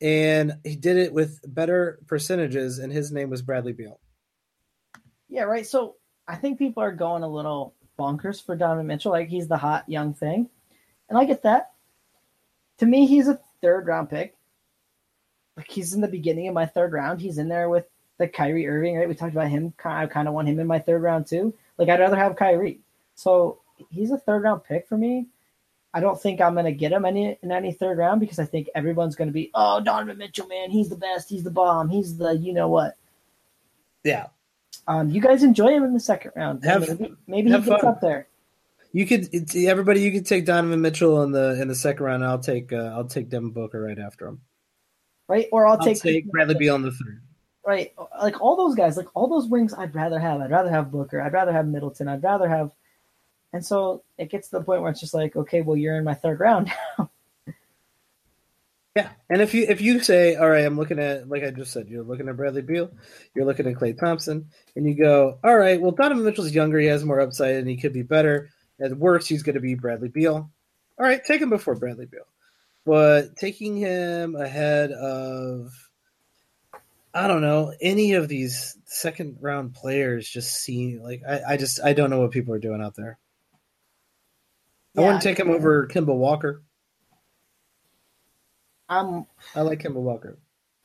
And 0.00 0.58
he 0.62 0.76
did 0.76 0.98
it 0.98 1.12
with 1.12 1.40
better 1.46 2.00
percentages, 2.06 2.78
and 2.78 2.92
his 2.92 3.10
name 3.10 3.30
was 3.30 3.40
Bradley 3.42 3.72
Beal. 3.72 3.98
Yeah, 5.28 5.44
right. 5.44 5.66
So 5.66 5.96
I 6.28 6.36
think 6.36 6.58
people 6.58 6.82
are 6.82 6.92
going 6.92 7.22
a 7.22 7.28
little 7.28 7.74
bonkers 7.98 8.44
for 8.44 8.56
Donovan 8.56 8.86
Mitchell. 8.86 9.12
Like 9.12 9.28
he's 9.28 9.48
the 9.48 9.56
hot 9.56 9.88
young 9.88 10.12
thing. 10.14 10.50
And 11.08 11.18
I 11.18 11.24
get 11.24 11.42
that. 11.42 11.72
To 12.78 12.86
me, 12.86 13.06
he's 13.06 13.28
a 13.28 13.38
third 13.62 13.86
round 13.86 14.10
pick. 14.10 14.34
Like 15.56 15.70
he's 15.70 15.94
in 15.94 16.00
the 16.00 16.08
beginning 16.08 16.48
of 16.48 16.54
my 16.54 16.66
third 16.66 16.92
round. 16.92 17.20
He's 17.20 17.38
in 17.38 17.48
there 17.48 17.68
with 17.68 17.86
the 18.18 18.28
Kyrie 18.28 18.66
Irving, 18.68 18.96
right? 18.96 19.08
We 19.08 19.14
talked 19.14 19.32
about 19.32 19.48
him. 19.48 19.72
I 19.84 20.06
kind 20.06 20.28
of 20.28 20.34
want 20.34 20.48
him 20.48 20.58
in 20.58 20.66
my 20.66 20.78
third 20.78 21.02
round 21.02 21.26
too. 21.26 21.54
Like 21.78 21.88
I'd 21.88 22.00
rather 22.00 22.16
have 22.16 22.36
Kyrie. 22.36 22.80
So 23.14 23.58
he's 23.90 24.10
a 24.10 24.18
third 24.18 24.42
round 24.42 24.64
pick 24.64 24.86
for 24.88 24.98
me. 24.98 25.26
I 25.94 26.00
don't 26.00 26.20
think 26.20 26.42
I'm 26.42 26.54
gonna 26.54 26.72
get 26.72 26.92
him 26.92 27.06
any 27.06 27.38
in 27.42 27.50
any 27.52 27.72
third 27.72 27.96
round 27.96 28.20
because 28.20 28.38
I 28.38 28.44
think 28.44 28.68
everyone's 28.74 29.16
gonna 29.16 29.30
be, 29.30 29.50
oh 29.54 29.80
Donovan 29.80 30.18
Mitchell, 30.18 30.46
man, 30.46 30.70
he's 30.70 30.90
the 30.90 30.96
best, 30.96 31.30
he's 31.30 31.42
the 31.42 31.50
bomb, 31.50 31.88
he's 31.88 32.18
the 32.18 32.32
you 32.36 32.52
know 32.52 32.68
what. 32.68 32.96
Yeah, 34.04 34.26
Um, 34.86 35.08
you 35.08 35.20
guys 35.22 35.42
enjoy 35.42 35.68
him 35.68 35.84
in 35.84 35.94
the 35.94 36.00
second 36.00 36.32
round. 36.36 36.62
Have- 36.64 36.86
maybe 37.00 37.14
maybe 37.26 37.50
he 37.50 37.56
gets 37.56 37.66
fun. 37.82 37.86
up 37.86 38.00
there. 38.02 38.26
You 38.96 39.04
could 39.04 39.28
everybody. 39.54 40.00
You 40.00 40.10
could 40.10 40.24
take 40.24 40.46
Donovan 40.46 40.80
Mitchell 40.80 41.22
in 41.22 41.30
the 41.30 41.60
in 41.60 41.68
the 41.68 41.74
second 41.74 42.02
round. 42.02 42.24
I'll 42.24 42.38
take 42.38 42.72
uh, 42.72 42.94
I'll 42.96 43.04
take 43.04 43.28
Devin 43.28 43.50
Booker 43.50 43.78
right 43.78 43.98
after 43.98 44.26
him. 44.26 44.40
right? 45.28 45.48
Or 45.52 45.66
I'll, 45.66 45.74
I'll 45.74 45.84
take, 45.84 46.00
take 46.00 46.30
Bradley 46.30 46.54
Beal 46.54 46.76
in 46.76 46.80
the 46.80 46.92
third. 46.92 47.20
right? 47.66 47.92
Like 48.22 48.40
all 48.40 48.56
those 48.56 48.74
guys, 48.74 48.96
like 48.96 49.14
all 49.14 49.28
those 49.28 49.48
wings, 49.48 49.74
I'd 49.74 49.94
rather 49.94 50.18
have. 50.18 50.40
I'd 50.40 50.50
rather 50.50 50.70
have 50.70 50.90
Booker. 50.90 51.20
I'd 51.20 51.34
rather 51.34 51.52
have 51.52 51.66
Middleton. 51.66 52.08
I'd 52.08 52.22
rather 52.22 52.48
have. 52.48 52.70
And 53.52 53.62
so 53.62 54.02
it 54.16 54.30
gets 54.30 54.48
to 54.48 54.60
the 54.60 54.64
point 54.64 54.80
where 54.80 54.90
it's 54.90 55.00
just 55.00 55.12
like, 55.12 55.36
okay, 55.36 55.60
well, 55.60 55.76
you're 55.76 55.98
in 55.98 56.04
my 56.04 56.14
third 56.14 56.40
round. 56.40 56.72
now. 56.98 57.10
Yeah, 58.96 59.10
and 59.28 59.42
if 59.42 59.52
you 59.52 59.66
if 59.68 59.82
you 59.82 60.00
say, 60.00 60.36
all 60.36 60.48
right, 60.48 60.64
I'm 60.64 60.78
looking 60.78 60.98
at 60.98 61.28
like 61.28 61.44
I 61.44 61.50
just 61.50 61.70
said, 61.70 61.86
you're 61.90 62.02
looking 62.02 62.30
at 62.30 62.36
Bradley 62.38 62.62
Beal, 62.62 62.90
you're 63.34 63.44
looking 63.44 63.66
at 63.66 63.74
Klay 63.74 63.94
Thompson, 63.94 64.48
and 64.74 64.86
you 64.86 64.94
go, 64.94 65.38
all 65.44 65.58
right, 65.58 65.78
well, 65.78 65.92
Donovan 65.92 66.24
Mitchell's 66.24 66.52
younger, 66.52 66.78
he 66.78 66.86
has 66.86 67.04
more 67.04 67.20
upside, 67.20 67.56
and 67.56 67.68
he 67.68 67.76
could 67.76 67.92
be 67.92 68.00
better. 68.00 68.48
At 68.80 68.96
worst, 68.98 69.28
he's 69.28 69.42
going 69.42 69.54
to 69.54 69.60
be 69.60 69.74
Bradley 69.74 70.08
Beal. 70.08 70.50
All 70.98 71.06
right, 71.06 71.24
take 71.24 71.40
him 71.40 71.50
before 71.50 71.74
Bradley 71.74 72.06
Beal, 72.06 72.26
but 72.84 73.36
taking 73.36 73.76
him 73.76 74.34
ahead 74.36 74.92
of, 74.92 75.72
I 77.14 77.26
don't 77.28 77.42
know, 77.42 77.72
any 77.80 78.14
of 78.14 78.28
these 78.28 78.76
second 78.84 79.38
round 79.40 79.74
players 79.74 80.28
just 80.28 80.54
seem 80.54 81.02
like 81.02 81.22
I, 81.28 81.54
I 81.54 81.56
just 81.56 81.80
I 81.82 81.92
don't 81.94 82.10
know 82.10 82.20
what 82.20 82.30
people 82.32 82.54
are 82.54 82.58
doing 82.58 82.82
out 82.82 82.94
there. 82.96 83.18
I 84.96 85.00
Yeah, 85.00 85.02
wouldn't 85.02 85.22
take 85.22 85.38
him 85.38 85.50
over 85.50 85.86
Kemba 85.86 86.14
Walker. 86.14 86.62
I'm, 88.88 89.26
I 89.54 89.62
like 89.62 89.80
Kemba 89.80 89.94
Walker. 89.96 90.38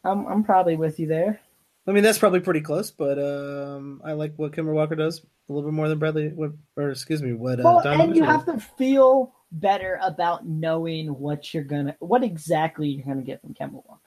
I'm, 0.03 0.25
I'm 0.27 0.43
probably 0.43 0.75
with 0.75 0.99
you 0.99 1.07
there. 1.07 1.41
I 1.87 1.91
mean, 1.91 2.03
that's 2.03 2.19
probably 2.19 2.41
pretty 2.41 2.61
close, 2.61 2.91
but 2.91 3.17
um, 3.17 4.01
I 4.05 4.13
like 4.13 4.33
what 4.37 4.51
Kemba 4.51 4.71
Walker 4.71 4.95
does 4.95 5.19
a 5.49 5.53
little 5.53 5.69
bit 5.69 5.75
more 5.75 5.89
than 5.89 5.97
Bradley, 5.99 6.29
what, 6.29 6.51
or 6.77 6.91
excuse 6.91 7.21
me, 7.21 7.33
what 7.33 7.59
uh, 7.59 7.63
well, 7.63 7.81
Donovan 7.83 8.07
and 8.07 8.15
you 8.15 8.23
have 8.23 8.45
to 8.45 8.59
feel 8.77 9.33
better 9.51 9.99
about 10.03 10.45
knowing 10.47 11.07
what 11.07 11.53
you're 11.53 11.63
gonna, 11.63 11.95
what 11.99 12.23
exactly 12.23 12.87
you're 12.89 13.05
gonna 13.05 13.23
get 13.23 13.41
from 13.41 13.53
Kemba 13.55 13.73
Walker. 13.73 13.99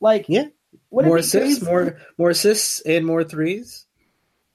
Like, 0.00 0.28
Yeah. 0.28 0.46
would 0.90 1.04
more 1.06 1.18
assists, 1.18 1.58
crazy- 1.58 1.66
more 1.70 1.98
more 2.16 2.30
assists, 2.30 2.80
and 2.80 3.04
more 3.06 3.22
threes. 3.22 3.84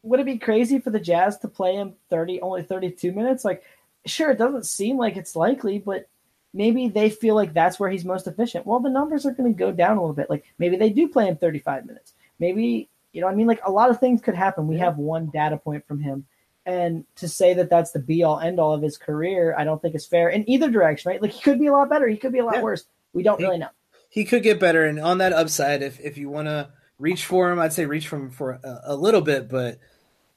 would 0.01 0.19
it 0.19 0.25
be 0.25 0.37
crazy 0.39 0.79
for 0.79 0.89
the 0.89 0.99
Jazz 0.99 1.37
to 1.39 1.47
play 1.47 1.75
him 1.75 1.93
30 2.09 2.41
only 2.41 2.63
32 2.63 3.11
minutes? 3.11 3.45
Like 3.45 3.63
sure 4.07 4.29
it 4.31 4.37
doesn't 4.37 4.65
seem 4.65 4.97
like 4.97 5.17
it's 5.17 5.35
likely, 5.35 5.79
but 5.79 6.07
maybe 6.53 6.87
they 6.89 7.09
feel 7.09 7.35
like 7.35 7.53
that's 7.53 7.79
where 7.79 7.89
he's 7.89 8.05
most 8.05 8.27
efficient. 8.27 8.65
Well, 8.65 8.79
the 8.79 8.89
numbers 8.89 9.25
are 9.25 9.31
going 9.31 9.51
to 9.51 9.57
go 9.57 9.71
down 9.71 9.97
a 9.97 10.01
little 10.01 10.15
bit. 10.15 10.29
Like 10.29 10.45
maybe 10.59 10.77
they 10.77 10.89
do 10.91 11.07
play 11.07 11.25
him 11.27 11.37
35 11.37 11.85
minutes. 11.85 12.13
Maybe 12.39 12.89
you 13.13 13.21
know 13.21 13.27
I 13.27 13.35
mean 13.35 13.47
like 13.47 13.61
a 13.65 13.71
lot 13.71 13.89
of 13.89 13.99
things 13.99 14.21
could 14.21 14.35
happen. 14.35 14.67
We 14.67 14.75
Yeah. 14.77 14.85
have 14.85 14.97
one 14.97 15.27
data 15.33 15.57
point 15.57 15.87
from 15.87 15.99
him 16.01 16.25
and 16.65 17.05
to 17.17 17.27
say 17.27 17.53
that 17.53 17.69
that's 17.69 17.91
the 17.91 17.99
be 17.99 18.23
all 18.23 18.39
end 18.39 18.59
all 18.59 18.73
of 18.73 18.81
his 18.81 18.97
career, 18.97 19.55
I 19.57 19.63
don't 19.63 19.81
think 19.81 19.95
is 19.95 20.05
fair 20.05 20.29
in 20.29 20.49
either 20.49 20.69
direction, 20.69 21.09
right? 21.09 21.21
Like 21.21 21.31
he 21.31 21.41
could 21.41 21.59
be 21.59 21.67
a 21.67 21.71
lot 21.71 21.89
better, 21.89 22.07
he 22.07 22.17
could 22.17 22.31
be 22.33 22.39
a 22.39 22.45
lot 22.45 22.55
Yeah. 22.55 22.61
worse. 22.63 22.85
We 23.13 23.23
don't 23.23 23.39
He- 23.39 23.45
really 23.45 23.59
know. 23.59 23.69
He 24.09 24.23
could 24.23 24.43
get 24.43 24.59
better, 24.61 24.85
and 24.85 24.97
on 24.99 25.17
that 25.17 25.33
upside, 25.33 25.81
if 25.81 25.99
if 25.99 26.17
you 26.17 26.29
want 26.29 26.47
to 26.47 26.69
reach 26.99 27.25
for 27.25 27.51
him, 27.51 27.59
I'd 27.59 27.73
say 27.73 27.85
reach 27.85 28.07
for 28.07 28.15
him 28.15 28.29
for 28.29 28.51
a, 28.63 28.81
a 28.85 28.95
little 28.95 29.19
bit, 29.21 29.49
but 29.49 29.77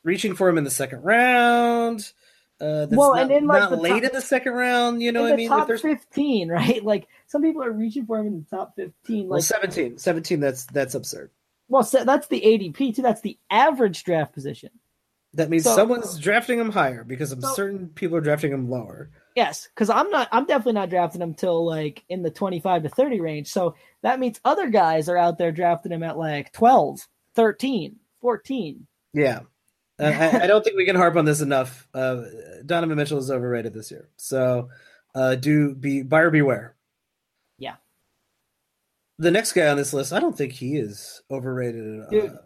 reaching 0.02 0.34
for 0.34 0.48
him 0.48 0.58
in 0.58 0.64
the 0.64 0.70
second 0.70 1.02
round. 1.02 2.12
Uh, 2.60 2.86
that's 2.86 2.96
Well, 2.96 3.14
not, 3.14 3.22
and 3.22 3.30
in, 3.30 3.46
like, 3.46 3.60
not 3.60 3.70
the 3.70 3.76
late 3.76 3.90
top- 3.90 4.02
in 4.02 4.10
the 4.12 4.20
second 4.20 4.52
round, 4.54 5.00
you 5.00 5.12
know 5.12 5.20
what 5.22 5.28
the 5.28 5.32
I 5.34 5.36
mean? 5.36 5.48
top 5.48 5.58
Like 5.60 5.68
there's 5.68 5.80
15, 5.82 6.48
right? 6.50 6.84
Like 6.84 7.06
some 7.28 7.40
people 7.40 7.62
are 7.62 7.70
reaching 7.70 8.04
for 8.04 8.18
him 8.18 8.26
in 8.26 8.44
the 8.50 8.56
top 8.56 8.74
15 8.74 9.28
well, 9.28 9.38
like 9.38 9.44
17, 9.44 9.96
17, 9.98 10.40
That's 10.40 10.64
that's 10.64 10.94
absurd. 10.96 11.30
Well, 11.68 11.82
so 11.82 12.04
that's 12.04 12.28
the 12.28 12.40
ADP 12.40 12.96
too. 12.96 13.02
That's 13.02 13.20
the 13.20 13.38
average 13.50 14.04
draft 14.04 14.32
position. 14.32 14.70
That 15.34 15.50
means 15.50 15.64
So- 15.64 15.76
someone's 15.76 16.18
drafting 16.18 16.58
him 16.58 16.70
higher 16.70 17.04
because 17.04 17.32
I'm 17.32 17.40
So- 17.42 17.52
certain 17.54 17.88
people 17.88 18.16
are 18.16 18.22
drafting 18.22 18.52
him 18.52 18.70
lower. 18.70 19.10
Yes, 19.36 19.68
because 19.72 19.90
I'm 19.90 20.10
not. 20.10 20.28
I'm 20.32 20.46
definitely 20.46 20.72
not 20.72 20.90
drafting 20.90 21.20
him 21.22 21.34
till 21.34 21.64
like 21.64 22.02
in 22.08 22.22
the 22.22 22.30
25 22.30 22.82
to 22.82 22.88
30 22.88 23.20
range. 23.20 23.48
So 23.48 23.74
that 24.02 24.18
means 24.18 24.40
other 24.44 24.68
guys 24.68 25.08
are 25.08 25.16
out 25.16 25.38
there 25.38 25.52
drafting 25.52 25.92
him 25.92 26.02
at 26.02 26.18
like 26.18 26.52
12, 26.52 27.06
13, 27.34 27.96
14. 28.20 28.86
Yeah. 29.12 29.40
Uh, 30.00 30.04
I, 30.04 30.42
I 30.42 30.46
don't 30.46 30.64
think 30.64 30.76
we 30.76 30.86
can 30.86 30.96
harp 30.96 31.16
on 31.16 31.24
this 31.24 31.40
enough. 31.40 31.86
Uh, 31.92 32.22
Donovan 32.64 32.96
Mitchell 32.96 33.18
is 33.18 33.30
overrated 33.30 33.74
this 33.74 33.90
year. 33.90 34.08
So 34.16 34.70
uh, 35.14 35.34
do 35.36 35.74
be 35.74 36.02
buyer 36.02 36.30
beware. 36.30 36.74
The 39.18 39.30
next 39.30 39.52
guy 39.52 39.66
on 39.68 39.76
this 39.76 39.92
list, 39.92 40.12
I 40.12 40.20
don't 40.20 40.36
think 40.36 40.52
he 40.52 40.76
is 40.76 41.22
overrated. 41.30 42.00
Uh, 42.02 42.08
Dude, 42.10 42.24
over 42.24 42.38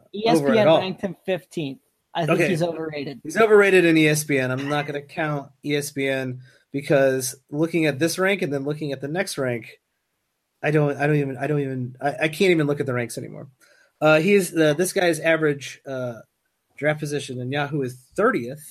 at 0.52 0.56
ESPN 0.56 0.66
all. 0.66 0.78
ranked 0.78 1.00
him 1.02 1.16
15th. 1.28 1.78
I 2.14 2.26
think 2.26 2.40
Okay. 2.40 2.48
he's 2.48 2.62
overrated. 2.62 3.20
He's 3.22 3.36
overrated 3.36 3.84
in 3.84 3.96
ESPN. 3.96 4.50
I'm 4.50 4.68
not 4.68 4.86
going 4.86 5.00
to 5.00 5.06
count 5.06 5.50
ESPN 5.64 6.38
because 6.72 7.34
looking 7.50 7.86
at 7.86 7.98
this 7.98 8.18
rank 8.18 8.42
and 8.42 8.52
then 8.52 8.64
looking 8.64 8.92
at 8.92 9.00
the 9.00 9.08
next 9.08 9.38
rank, 9.38 9.80
I 10.62 10.70
don't, 10.70 10.96
I 10.96 11.06
don't 11.06 11.16
even, 11.16 11.36
I 11.38 11.46
don't 11.46 11.60
even, 11.60 11.96
I, 12.00 12.08
I 12.22 12.28
can't 12.28 12.50
even 12.50 12.66
look 12.66 12.80
at 12.80 12.86
the 12.86 12.94
ranks 12.94 13.16
anymore. 13.18 13.48
Uh, 14.00 14.20
he 14.20 14.34
is 14.34 14.54
uh, 14.56 14.74
this 14.74 14.92
guy's 14.92 15.20
average 15.20 15.80
uh, 15.86 16.20
draft 16.76 17.00
position 17.00 17.40
in 17.40 17.50
Yahoo 17.52 17.82
is 17.82 17.96
30th, 18.16 18.62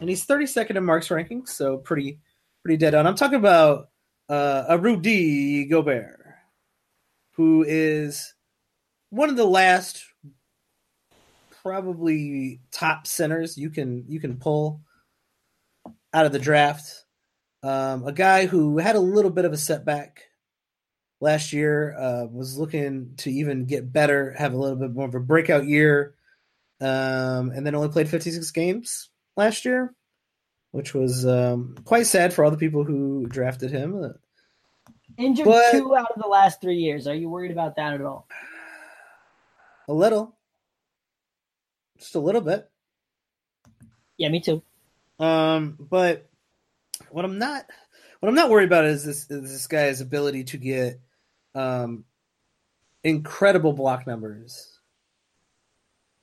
and 0.00 0.08
he's 0.08 0.26
32nd 0.26 0.76
in 0.76 0.84
Mark's 0.84 1.08
rankings, 1.08 1.48
so 1.48 1.76
pretty, 1.78 2.20
pretty 2.62 2.76
dead 2.76 2.94
on. 2.94 3.06
I'm 3.06 3.14
talking 3.14 3.38
about 3.38 3.88
uh, 4.28 4.64
a 4.68 4.78
Rudy 4.78 5.64
Gobert, 5.66 6.17
who 7.38 7.64
is 7.66 8.34
one 9.10 9.30
of 9.30 9.36
the 9.36 9.46
last 9.46 10.04
probably 11.62 12.60
top 12.72 13.06
centers 13.06 13.56
you 13.56 13.70
can 13.70 14.04
you 14.08 14.18
can 14.20 14.38
pull 14.38 14.82
out 16.12 16.26
of 16.26 16.32
the 16.32 16.38
draft. 16.40 17.04
Um, 17.62 18.04
a 18.04 18.12
guy 18.12 18.46
who 18.46 18.78
had 18.78 18.96
a 18.96 19.00
little 19.00 19.30
bit 19.30 19.44
of 19.44 19.52
a 19.52 19.56
setback 19.56 20.24
last 21.20 21.52
year 21.52 21.96
uh, 21.96 22.26
was 22.26 22.58
looking 22.58 23.14
to 23.18 23.30
even 23.30 23.66
get 23.66 23.92
better, 23.92 24.34
have 24.36 24.52
a 24.52 24.58
little 24.58 24.76
bit 24.76 24.92
more 24.92 25.06
of 25.06 25.14
a 25.14 25.20
breakout 25.20 25.66
year, 25.66 26.14
um, 26.80 27.50
and 27.50 27.64
then 27.64 27.76
only 27.76 27.88
played 27.88 28.08
56 28.08 28.50
games 28.50 29.10
last 29.36 29.64
year, 29.64 29.94
which 30.72 30.92
was 30.92 31.24
um, 31.24 31.76
quite 31.84 32.06
sad 32.06 32.32
for 32.32 32.44
all 32.44 32.50
the 32.50 32.56
people 32.56 32.82
who 32.82 33.26
drafted 33.26 33.70
him. 33.70 34.12
Injured 35.18 35.46
But- 35.46 35.72
two 35.72 35.96
out 35.96 36.12
of 36.14 36.22
the 36.22 36.28
last 36.28 36.60
three 36.60 36.76
years. 36.76 37.06
Are 37.06 37.14
you 37.14 37.28
worried 37.28 37.50
about 37.50 37.76
that 37.76 37.94
at 37.94 38.02
all? 38.02 38.26
a 39.88 39.92
little, 39.92 40.36
just 41.98 42.14
a 42.14 42.20
little 42.20 42.42
bit. 42.42 42.70
Yeah, 44.18 44.28
me 44.28 44.40
too. 44.40 44.62
Um, 45.18 45.76
but 45.80 46.28
what 47.10 47.24
I'm 47.24 47.38
not 47.38 47.64
what 48.20 48.28
I'm 48.28 48.34
not 48.34 48.50
worried 48.50 48.66
about 48.66 48.84
is 48.84 49.04
this 49.04 49.30
is 49.30 49.50
this 49.50 49.66
guy's 49.66 50.00
ability 50.00 50.44
to 50.44 50.58
get 50.58 51.00
um 51.54 52.04
incredible 53.02 53.72
block 53.72 54.06
numbers. 54.06 54.78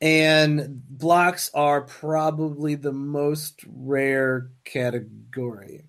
And 0.02 0.84
blocks 0.88 1.50
are 1.54 1.82
probably 1.82 2.76
the 2.76 2.92
most 2.92 3.62
rare 3.68 4.52
category. 4.64 5.86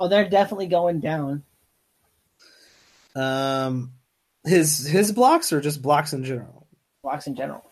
Oh, 0.00 0.08
they're 0.08 0.28
definitely 0.28 0.66
going 0.68 1.00
down. 1.00 1.44
Um 3.14 3.92
his 4.44 4.86
his 4.86 5.12
blocks 5.12 5.52
are 5.52 5.60
just 5.60 5.82
blocks 5.82 6.12
in 6.12 6.24
general. 6.24 6.66
Blocks 7.02 7.26
in 7.26 7.34
general. 7.34 7.64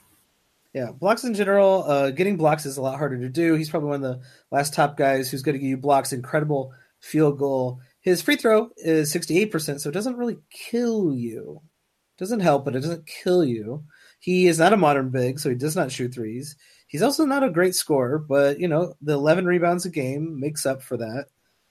Yeah, 0.73 0.90
blocks 0.93 1.25
in 1.25 1.33
general. 1.33 1.85
Uh, 1.85 2.11
getting 2.11 2.37
blocks 2.37 2.66
is 2.66 2.76
a 2.76 2.83
lot 2.83 2.99
harder 2.99 3.19
to 3.21 3.31
do. 3.31 3.55
He's 3.55 3.71
probably 3.71 3.88
one 3.88 4.05
of 4.05 4.21
the 4.21 4.26
last 4.50 4.75
top 4.75 4.99
guys 4.99 5.31
who's 5.31 5.40
going 5.40 5.55
to 5.55 5.59
give 5.59 5.71
you 5.71 5.78
blocks. 5.78 6.12
Incredible 6.12 6.75
field 7.00 7.38
goal. 7.38 7.81
His 8.00 8.21
free 8.21 8.37
throw 8.37 8.71
is 8.76 9.11
sixty 9.11 9.38
eight 9.38 9.50
percent, 9.50 9.81
so 9.81 9.88
it 9.88 9.95
doesn't 9.95 10.19
really 10.19 10.37
kill 10.50 11.14
you. 11.14 11.62
Doesn't 12.19 12.40
help, 12.40 12.64
but 12.64 12.76
it 12.76 12.81
doesn't 12.81 13.07
kill 13.07 13.43
you. 13.45 13.85
He 14.21 14.47
is 14.49 14.59
not 14.59 14.73
a 14.73 14.76
modern 14.76 15.11
big, 15.11 15.38
so 15.38 15.49
he 15.49 15.55
does 15.55 15.76
not 15.76 15.90
shoot 15.90 16.12
threes. 16.12 16.57
He's 16.88 17.02
also 17.02 17.25
not 17.25 17.43
a 17.43 17.50
great 17.50 17.75
scorer, 17.75 18.19
but 18.19 18.61
you 18.61 18.69
know 18.69 18.95
the 19.00 19.14
eleven 19.14 19.47
rebounds 19.47 19.87
a 19.87 19.90
game 19.90 20.38
makes 20.38 20.66
up 20.66 20.83
for 20.83 20.99
that, 20.99 21.26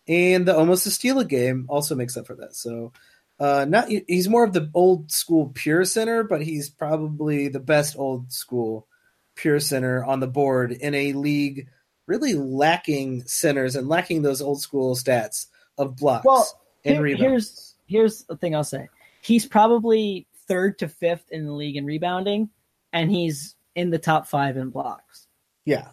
and 0.07 0.48
the 0.48 0.55
almost 0.57 0.88
a 0.88 0.91
steal 0.91 1.19
a 1.19 1.25
game 1.25 1.67
also 1.69 1.95
makes 1.95 2.17
up 2.17 2.25
for 2.25 2.36
that. 2.38 2.55
So 2.55 2.91
uh, 3.39 3.65
not 3.67 3.89
he's 3.89 4.29
more 4.29 4.43
of 4.43 4.53
the 4.53 4.69
old 4.73 5.11
school 5.11 5.51
pure 5.53 5.83
center, 5.85 6.23
but 6.23 6.41
he's 6.41 6.69
probably 6.69 7.47
the 7.49 7.59
best 7.59 7.97
old 7.97 8.31
school 8.31 8.87
pure 9.35 9.59
center 9.59 10.03
on 10.05 10.19
the 10.21 10.27
board 10.27 10.71
in 10.71 10.95
a 10.95 11.13
league 11.13 11.67
really 12.07 12.33
lacking 12.35 13.23
centers 13.25 13.75
and 13.75 13.89
lacking 13.89 14.21
those 14.21 14.41
old 14.41 14.61
school 14.61 14.95
stats 14.95 15.47
of 15.77 15.95
blocks 15.97 16.23
Well, 16.25 16.47
and 16.85 16.95
Here- 16.95 17.03
rebounds. 17.03 17.21
here's 17.21 17.75
here's 17.87 18.23
the 18.23 18.37
thing 18.37 18.55
I'll 18.55 18.63
say. 18.63 18.87
He's 19.21 19.45
probably 19.45 20.27
third 20.47 20.79
to 20.79 20.87
fifth 20.87 21.25
in 21.31 21.45
the 21.45 21.51
league 21.51 21.75
in 21.75 21.85
rebounding, 21.85 22.49
and 22.93 23.09
he's 23.11 23.55
in 23.75 23.89
the 23.89 23.99
top 23.99 24.27
five 24.27 24.55
in 24.55 24.69
blocks. 24.69 25.27
yeah, 25.65 25.89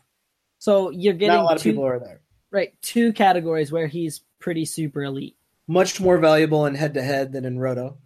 So 0.58 0.90
you're 0.90 1.14
getting 1.14 1.34
not 1.36 1.42
a 1.42 1.44
lot 1.44 1.56
of 1.56 1.62
two, 1.62 1.70
people 1.70 1.86
are 1.86 1.98
there. 1.98 2.20
right 2.52 2.74
two 2.82 3.12
categories 3.14 3.72
where 3.72 3.86
he's 3.88 4.22
pretty 4.38 4.64
super 4.66 5.02
elite. 5.02 5.36
Much 5.68 6.00
more 6.00 6.18
valuable 6.18 6.66
in 6.66 6.74
head 6.74 6.94
to 6.94 7.02
head 7.02 7.32
than 7.32 7.44
in 7.44 7.58
roto, 7.58 7.98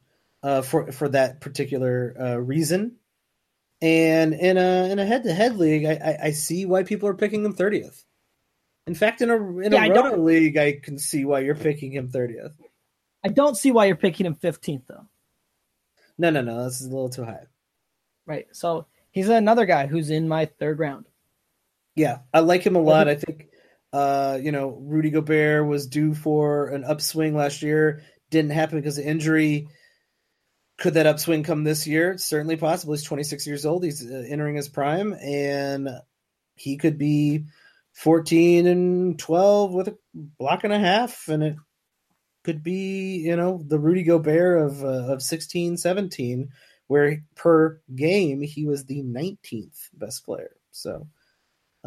uh, 0.43 0.63
for 0.63 0.93
for 0.93 1.09
that 1.09 1.41
particular 1.41 2.15
uh, 2.19 2.37
reason. 2.37 2.97
And 3.83 4.35
in 4.35 4.57
a 4.57 4.91
in 4.91 4.99
a 4.99 5.07
head 5.07 5.25
to 5.25 5.35
head 5.35 5.57
league, 5.57 5.85
I, 5.85 5.93
I, 5.93 6.27
I 6.27 6.31
see 6.31 6.67
why 6.67 6.83
people 6.83 7.09
are 7.09 7.15
picking 7.15 7.45
him 7.45 7.55
thirtieth. 7.55 8.05
In 8.87 8.95
fact, 8.95 9.21
in 9.21 9.31
a 9.31 9.37
in 9.59 9.73
Yeah, 9.73 9.87
a 9.87 9.91
roto 9.91 10.19
league, 10.19 10.57
I 10.57 10.79
can 10.83 10.99
see 10.99 11.25
why 11.25 11.41
you're 11.41 11.55
picking 11.55 11.93
him 11.93 12.09
thirtieth. 12.09 12.53
I 13.25 13.29
don't 13.29 13.57
see 13.57 13.73
why 13.73 13.87
you're 13.87 13.97
picking 13.97 14.25
him 14.25 14.37
15th 14.37 14.87
though. 14.87 15.07
No, 16.17 16.31
no, 16.31 16.43
no. 16.43 16.63
This 16.63 16.81
is 16.81 16.87
a 16.87 16.91
little 16.91 17.09
too 17.09 17.25
high. 17.25 17.47
Right. 18.25 18.47
So 18.53 18.87
he's 19.11 19.29
another 19.29 19.67
guy 19.67 19.89
who's 19.89 20.11
in 20.11 20.29
my 20.29 20.45
third 20.47 20.79
round. 20.79 21.07
Yeah, 21.97 22.19
I 22.33 22.41
like 22.41 22.65
him 22.65 22.77
a 22.77 22.81
lot. 22.81 23.09
I 23.09 23.17
think, 23.17 23.49
uh, 23.93 24.39
you 24.41 24.53
know, 24.53 24.79
Rudy 24.81 25.11
Gobert 25.11 25.67
was 25.67 25.87
due 25.87 26.15
for 26.15 26.69
an 26.69 26.85
upswing 26.85 27.35
last 27.35 27.63
year. 27.63 28.03
Didn't 28.31 28.51
happen 28.51 28.79
because 28.79 28.99
of 28.99 29.07
injury. 29.07 29.69
Could 30.79 30.95
that 30.95 31.07
upswing 31.07 31.43
come 31.43 31.65
this 31.65 31.87
year? 31.87 32.19
Certainly 32.19 32.57
possible. 32.57 32.93
He's 32.93 33.05
26 33.05 33.47
years 33.47 33.65
old. 33.65 33.85
He's 33.85 34.05
uh, 34.05 34.25
entering 34.29 34.57
his 34.57 34.69
prime, 34.69 35.15
and 35.15 35.89
he 36.55 36.77
could 36.77 36.99
be 36.99 37.45
14 37.93 38.67
and 38.67 39.19
12 39.19 39.73
with 39.73 39.89
a 39.89 39.99
block 40.15 40.65
and 40.65 40.73
a 40.73 40.79
half, 40.79 41.29
and 41.29 41.43
it 41.43 41.57
could 42.45 42.63
be, 42.63 43.17
you 43.19 43.37
know, 43.37 43.63
the 43.65 43.79
Rudy 43.79 44.03
Gobert 44.03 44.61
of 44.61 44.85
uh, 44.85 45.15
of 45.15 45.23
16, 45.23 45.79
17, 45.79 46.51
where 46.89 47.23
per 47.35 47.81
game 47.95 48.43
he 48.43 48.67
was 48.67 48.85
the 48.85 49.03
19th 49.03 49.89
best 49.95 50.25
player. 50.25 50.57
So. 50.73 51.07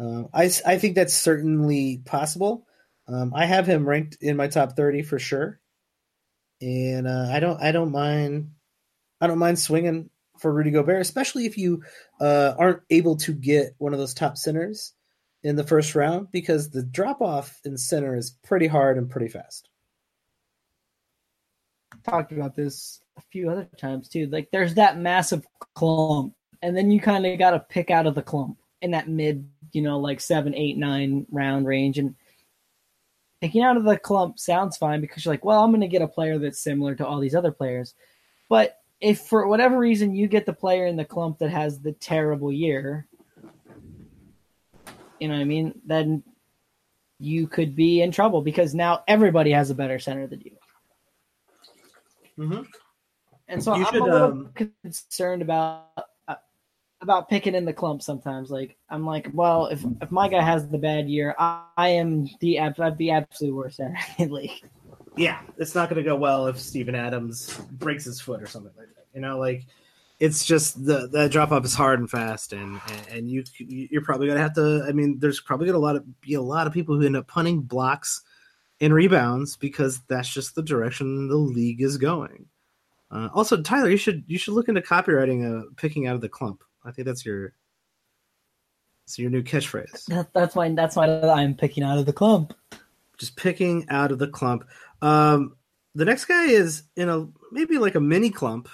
Uh, 0.00 0.24
I, 0.32 0.50
I 0.66 0.78
think 0.78 0.94
that's 0.94 1.14
certainly 1.14 1.98
possible. 2.04 2.66
Um, 3.06 3.32
I 3.34 3.44
have 3.44 3.66
him 3.66 3.86
ranked 3.86 4.16
in 4.20 4.36
my 4.36 4.46
top 4.46 4.76
thirty 4.76 5.02
for 5.02 5.18
sure, 5.18 5.60
and 6.60 7.06
uh, 7.06 7.28
I 7.30 7.40
don't 7.40 7.60
I 7.60 7.72
don't 7.72 7.90
mind 7.90 8.52
I 9.20 9.26
don't 9.26 9.38
mind 9.38 9.58
swinging 9.58 10.08
for 10.38 10.52
Rudy 10.52 10.70
Gobert, 10.70 11.02
especially 11.02 11.44
if 11.44 11.58
you 11.58 11.82
uh, 12.20 12.54
aren't 12.56 12.82
able 12.88 13.16
to 13.16 13.32
get 13.34 13.74
one 13.78 13.92
of 13.92 13.98
those 13.98 14.14
top 14.14 14.38
centers 14.38 14.94
in 15.42 15.56
the 15.56 15.64
first 15.64 15.94
round 15.94 16.28
because 16.30 16.70
the 16.70 16.82
drop 16.82 17.20
off 17.20 17.58
in 17.64 17.76
center 17.76 18.16
is 18.16 18.30
pretty 18.44 18.68
hard 18.68 18.96
and 18.96 19.10
pretty 19.10 19.28
fast. 19.28 19.68
Talked 22.04 22.32
about 22.32 22.56
this 22.56 23.02
a 23.18 23.22
few 23.32 23.50
other 23.50 23.68
times 23.76 24.08
too. 24.08 24.28
Like 24.28 24.48
there's 24.50 24.74
that 24.74 24.98
massive 24.98 25.44
clump, 25.74 26.34
and 26.62 26.74
then 26.74 26.90
you 26.90 27.00
kind 27.00 27.26
of 27.26 27.38
got 27.38 27.50
to 27.50 27.60
pick 27.60 27.90
out 27.90 28.06
of 28.06 28.14
the 28.14 28.22
clump 28.22 28.59
in 28.82 28.92
that 28.92 29.08
mid, 29.08 29.48
you 29.72 29.82
know, 29.82 29.98
like 29.98 30.20
seven, 30.20 30.54
eight, 30.54 30.76
nine 30.76 31.26
round 31.30 31.66
range, 31.66 31.98
and 31.98 32.14
picking 33.40 33.62
out 33.62 33.76
of 33.76 33.84
the 33.84 33.98
clump 33.98 34.38
sounds 34.38 34.76
fine 34.76 35.00
because 35.00 35.24
you're 35.24 35.32
like, 35.32 35.44
well, 35.44 35.62
I'm 35.62 35.70
going 35.70 35.80
to 35.80 35.88
get 35.88 36.02
a 36.02 36.08
player 36.08 36.38
that's 36.38 36.58
similar 36.60 36.94
to 36.96 37.06
all 37.06 37.20
these 37.20 37.34
other 37.34 37.52
players. 37.52 37.94
But 38.48 38.78
if 39.00 39.20
for 39.20 39.46
whatever 39.46 39.78
reason 39.78 40.14
you 40.14 40.28
get 40.28 40.46
the 40.46 40.52
player 40.52 40.86
in 40.86 40.96
the 40.96 41.04
clump 41.04 41.38
that 41.38 41.50
has 41.50 41.80
the 41.80 41.92
terrible 41.92 42.52
year, 42.52 43.06
you 45.18 45.28
know 45.28 45.34
what 45.34 45.40
I 45.40 45.44
mean? 45.44 45.80
Then 45.84 46.22
you 47.18 47.46
could 47.46 47.76
be 47.76 48.02
in 48.02 48.10
trouble 48.10 48.42
because 48.42 48.74
now 48.74 49.04
everybody 49.06 49.50
has 49.52 49.70
a 49.70 49.74
better 49.74 49.98
center 49.98 50.26
than 50.26 50.40
you. 50.40 50.56
Mm-hmm. 52.38 52.62
And 53.48 53.62
so 53.62 53.74
You 53.74 53.84
I'm 53.84 53.92
should, 53.92 54.02
a 54.02 54.04
little 54.04 54.30
um, 54.30 54.52
concerned 54.82 55.42
about 55.42 55.88
about 57.00 57.28
picking 57.28 57.54
in 57.54 57.64
the 57.64 57.72
clump 57.72 58.02
sometimes. 58.02 58.50
Like 58.50 58.76
I'm 58.88 59.06
like, 59.06 59.28
well, 59.32 59.66
if 59.66 59.84
if 60.00 60.10
my 60.10 60.28
guy 60.28 60.42
has 60.42 60.68
the 60.68 60.78
bad 60.78 61.08
year, 61.08 61.34
I, 61.38 61.64
I 61.76 61.88
am 61.88 62.28
the 62.40 62.60
I'd 62.60 62.98
be 62.98 63.10
absolute 63.10 63.54
worst 63.54 63.80
in 63.80 63.94
the 64.18 64.26
league. 64.26 64.62
Yeah, 65.16 65.40
it's 65.58 65.74
not 65.74 65.88
going 65.88 66.02
to 66.02 66.08
go 66.08 66.16
well 66.16 66.46
if 66.46 66.58
Steven 66.58 66.94
Adams 66.94 67.58
breaks 67.72 68.04
his 68.04 68.20
foot 68.20 68.42
or 68.42 68.46
something 68.46 68.72
like 68.76 68.88
that. 68.94 69.06
You 69.14 69.20
know, 69.20 69.38
like 69.38 69.66
it's 70.20 70.44
just 70.44 70.84
the 70.84 71.08
the 71.08 71.28
drop 71.28 71.50
off 71.50 71.64
is 71.64 71.74
hard 71.74 71.98
and 71.98 72.08
fast, 72.08 72.52
and 72.52 72.80
and, 73.10 73.28
you 73.28 73.42
you're 73.58 74.04
probably 74.04 74.26
going 74.26 74.36
to 74.36 74.42
have 74.42 74.54
to. 74.54 74.84
I 74.86 74.92
mean, 74.92 75.18
there's 75.18 75.40
probably 75.40 75.66
going 75.66 75.74
to 75.74 75.78
a 75.78 75.86
lot 75.86 75.96
of 75.96 76.20
be 76.20 76.34
a 76.34 76.42
lot 76.42 76.66
of 76.66 76.72
people 76.72 76.96
who 76.96 77.06
end 77.06 77.16
up 77.16 77.26
punting 77.26 77.62
blocks 77.62 78.22
and 78.80 78.94
rebounds 78.94 79.56
because 79.56 80.00
that's 80.08 80.32
just 80.32 80.54
the 80.54 80.62
direction 80.62 81.28
the 81.28 81.36
league 81.36 81.82
is 81.82 81.96
going. 81.96 82.46
Uh, 83.10 83.28
also, 83.34 83.60
Tyler, 83.60 83.90
you 83.90 83.96
should 83.96 84.22
you 84.26 84.38
should 84.38 84.54
look 84.54 84.68
into 84.68 84.80
copywriting 84.80 85.60
uh, 85.60 85.64
picking 85.76 86.06
out 86.06 86.14
of 86.14 86.20
the 86.20 86.28
clump. 86.28 86.62
I 86.84 86.92
think 86.92 87.06
that's 87.06 87.24
your 87.24 87.54
it's 89.06 89.18
your 89.18 89.30
new 89.30 89.42
catchphrase. 89.42 90.04
That, 90.06 90.32
that's 90.32 90.54
why 90.54 90.72
that's 90.72 90.96
why 90.96 91.06
I'm 91.06 91.54
picking 91.54 91.82
out 91.82 91.98
of 91.98 92.06
the 92.06 92.12
clump. 92.12 92.54
just 93.18 93.36
picking 93.36 93.86
out 93.88 94.12
of 94.12 94.18
the 94.18 94.28
clump. 94.28 94.64
Um, 95.02 95.56
the 95.94 96.04
next 96.04 96.26
guy 96.26 96.44
is 96.44 96.84
in 96.96 97.08
a 97.08 97.26
maybe 97.50 97.78
like 97.78 97.94
a 97.94 98.00
mini 98.00 98.30
clump 98.30 98.68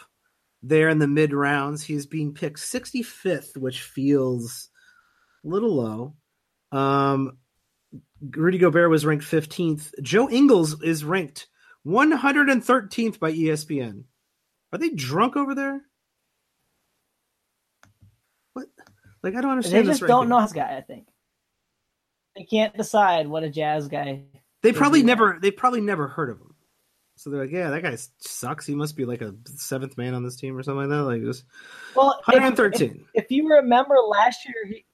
there 0.62 0.88
in 0.88 0.98
the 0.98 1.08
mid 1.08 1.32
rounds. 1.32 1.82
He's 1.82 2.06
being 2.06 2.34
picked 2.34 2.58
65th, 2.58 3.56
which 3.56 3.82
feels 3.82 4.68
a 5.44 5.48
little 5.48 5.74
low. 5.74 6.14
Um, 6.72 7.38
Rudy 8.20 8.58
Gobert 8.58 8.90
was 8.90 9.06
ranked 9.06 9.24
15th. 9.24 9.92
Joe 10.02 10.28
Ingles 10.28 10.82
is 10.82 11.04
ranked 11.04 11.46
113th 11.86 13.18
by 13.18 13.32
ESPN. 13.32 14.04
Are 14.72 14.78
they 14.78 14.90
drunk 14.90 15.36
over 15.36 15.54
there? 15.54 15.82
What? 18.54 18.66
Like 19.26 19.34
I 19.34 19.40
don't 19.40 19.50
understand. 19.50 19.84
They 19.84 19.90
just 19.90 20.00
this 20.02 20.08
don't 20.08 20.28
know 20.28 20.40
this 20.40 20.52
guy. 20.52 20.76
I 20.76 20.82
think 20.82 21.08
they 22.36 22.44
can't 22.44 22.76
decide 22.76 23.26
what 23.26 23.42
a 23.42 23.50
jazz 23.50 23.88
guy. 23.88 24.22
They 24.62 24.72
probably 24.72 25.02
never 25.02 25.38
they 25.42 25.50
probably 25.50 25.80
never 25.80 26.06
heard 26.06 26.30
of 26.30 26.40
him. 26.40 26.54
So 27.16 27.30
they're 27.30 27.40
like, 27.40 27.50
yeah, 27.50 27.70
that 27.70 27.82
guy 27.82 27.96
sucks. 28.18 28.66
He 28.66 28.76
must 28.76 28.96
be 28.96 29.04
like 29.04 29.22
a 29.22 29.34
seventh 29.46 29.98
man 29.98 30.14
on 30.14 30.22
this 30.22 30.36
team 30.36 30.56
or 30.56 30.62
something 30.62 30.88
like 30.88 30.96
that. 30.96 31.02
Like 31.02 31.22
just 31.22 31.42
Well, 31.96 32.20
113. 32.26 33.04
If, 33.14 33.24
if 33.24 33.30
you 33.32 33.48
remember 33.48 33.96
last 33.96 34.46
year, 34.46 34.54
he, 34.68 34.84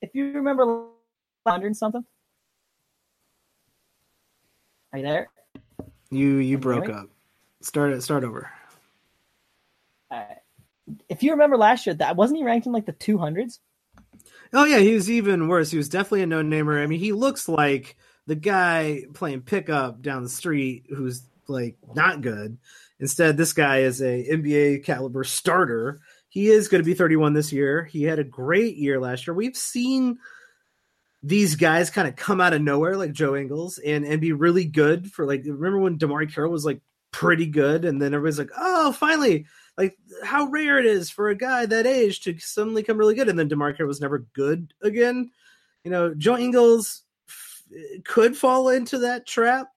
if 0.00 0.10
you 0.14 0.34
remember, 0.34 0.86
hundred 1.44 1.74
something. 1.74 2.04
Are 4.92 4.98
you 5.00 5.04
there? 5.04 5.26
You 6.12 6.36
you 6.36 6.58
broke 6.58 6.88
up. 6.88 7.08
Start 7.60 7.92
it. 7.92 8.02
Start 8.04 8.22
over. 8.22 8.48
All 10.12 10.18
right. 10.18 10.43
If 11.08 11.22
you 11.22 11.32
remember 11.32 11.56
last 11.56 11.86
year, 11.86 11.94
that 11.94 12.16
wasn't 12.16 12.38
he 12.38 12.44
ranked 12.44 12.66
in 12.66 12.72
like 12.72 12.86
the 12.86 12.92
two 12.92 13.18
hundreds? 13.18 13.60
Oh 14.52 14.64
yeah, 14.64 14.78
he 14.78 14.94
was 14.94 15.10
even 15.10 15.48
worse. 15.48 15.70
He 15.70 15.76
was 15.76 15.88
definitely 15.88 16.22
a 16.22 16.26
no 16.26 16.42
namer. 16.42 16.82
I 16.82 16.86
mean, 16.86 17.00
he 17.00 17.12
looks 17.12 17.48
like 17.48 17.96
the 18.26 18.36
guy 18.36 19.04
playing 19.12 19.42
pickup 19.42 20.02
down 20.02 20.22
the 20.22 20.28
street 20.28 20.86
who's 20.88 21.22
like 21.48 21.76
not 21.94 22.20
good. 22.20 22.58
Instead, 23.00 23.36
this 23.36 23.52
guy 23.52 23.78
is 23.80 24.00
a 24.00 24.26
NBA 24.30 24.84
caliber 24.84 25.24
starter. 25.24 26.00
He 26.28 26.48
is 26.48 26.68
going 26.68 26.82
to 26.82 26.86
be 26.86 26.94
31 26.94 27.34
this 27.34 27.52
year. 27.52 27.84
He 27.84 28.04
had 28.04 28.18
a 28.18 28.24
great 28.24 28.76
year 28.76 29.00
last 29.00 29.26
year. 29.26 29.34
We've 29.34 29.56
seen 29.56 30.18
these 31.22 31.56
guys 31.56 31.90
kind 31.90 32.06
of 32.06 32.16
come 32.16 32.40
out 32.40 32.52
of 32.52 32.62
nowhere, 32.62 32.96
like 32.96 33.12
Joe 33.12 33.34
Ingles, 33.34 33.78
and 33.78 34.04
and 34.04 34.20
be 34.20 34.32
really 34.32 34.64
good 34.64 35.10
for 35.10 35.26
like. 35.26 35.42
Remember 35.44 35.78
when 35.78 35.98
DeMarre 35.98 36.32
Carroll 36.32 36.52
was 36.52 36.64
like 36.64 36.80
pretty 37.10 37.46
good, 37.46 37.84
and 37.84 38.00
then 38.00 38.14
everybody's 38.14 38.38
like, 38.38 38.50
"Oh, 38.56 38.92
finally!" 38.92 39.46
Like 39.76 39.96
how 40.22 40.46
rare 40.46 40.78
it 40.78 40.86
is 40.86 41.10
for 41.10 41.28
a 41.28 41.36
guy 41.36 41.66
that 41.66 41.86
age 41.86 42.20
to 42.22 42.38
suddenly 42.38 42.82
come 42.82 42.96
really 42.96 43.14
good, 43.14 43.28
and 43.28 43.38
then 43.38 43.48
Carroll 43.48 43.88
was 43.88 44.00
never 44.00 44.20
good 44.34 44.72
again. 44.82 45.30
You 45.82 45.90
know, 45.90 46.14
Joe 46.14 46.38
Ingles 46.38 47.02
f- 47.28 47.64
could 48.04 48.36
fall 48.36 48.68
into 48.68 48.98
that 48.98 49.26
trap. 49.26 49.68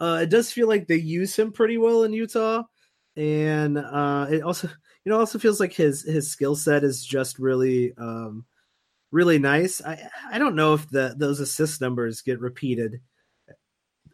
Uh, 0.00 0.20
it 0.22 0.30
does 0.30 0.50
feel 0.50 0.66
like 0.66 0.86
they 0.86 0.96
use 0.96 1.36
him 1.36 1.52
pretty 1.52 1.78
well 1.78 2.04
in 2.04 2.12
Utah, 2.12 2.62
and 3.16 3.78
uh, 3.78 4.26
it 4.30 4.42
also, 4.42 4.68
you 5.04 5.12
know, 5.12 5.18
also 5.18 5.38
feels 5.38 5.60
like 5.60 5.72
his 5.72 6.02
his 6.02 6.30
skill 6.30 6.56
set 6.56 6.82
is 6.82 7.04
just 7.04 7.38
really, 7.38 7.92
um, 7.98 8.44
really 9.12 9.38
nice. 9.38 9.82
I 9.82 10.08
I 10.30 10.38
don't 10.38 10.56
know 10.56 10.74
if 10.74 10.88
the 10.88 11.14
those 11.16 11.40
assist 11.40 11.80
numbers 11.80 12.22
get 12.22 12.40
repeated 12.40 13.00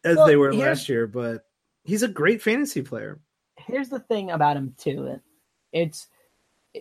as 0.04 0.16
Well, 0.16 0.26
they 0.26 0.36
were 0.36 0.52
last 0.54 0.88
year, 0.88 1.06
but 1.06 1.44
he's 1.84 2.02
a 2.02 2.08
great 2.08 2.42
fantasy 2.42 2.82
player. 2.82 3.20
Here's 3.66 3.88
the 3.88 4.00
thing 4.00 4.30
about 4.30 4.56
him 4.56 4.74
too. 4.78 5.20
It's 5.72 6.08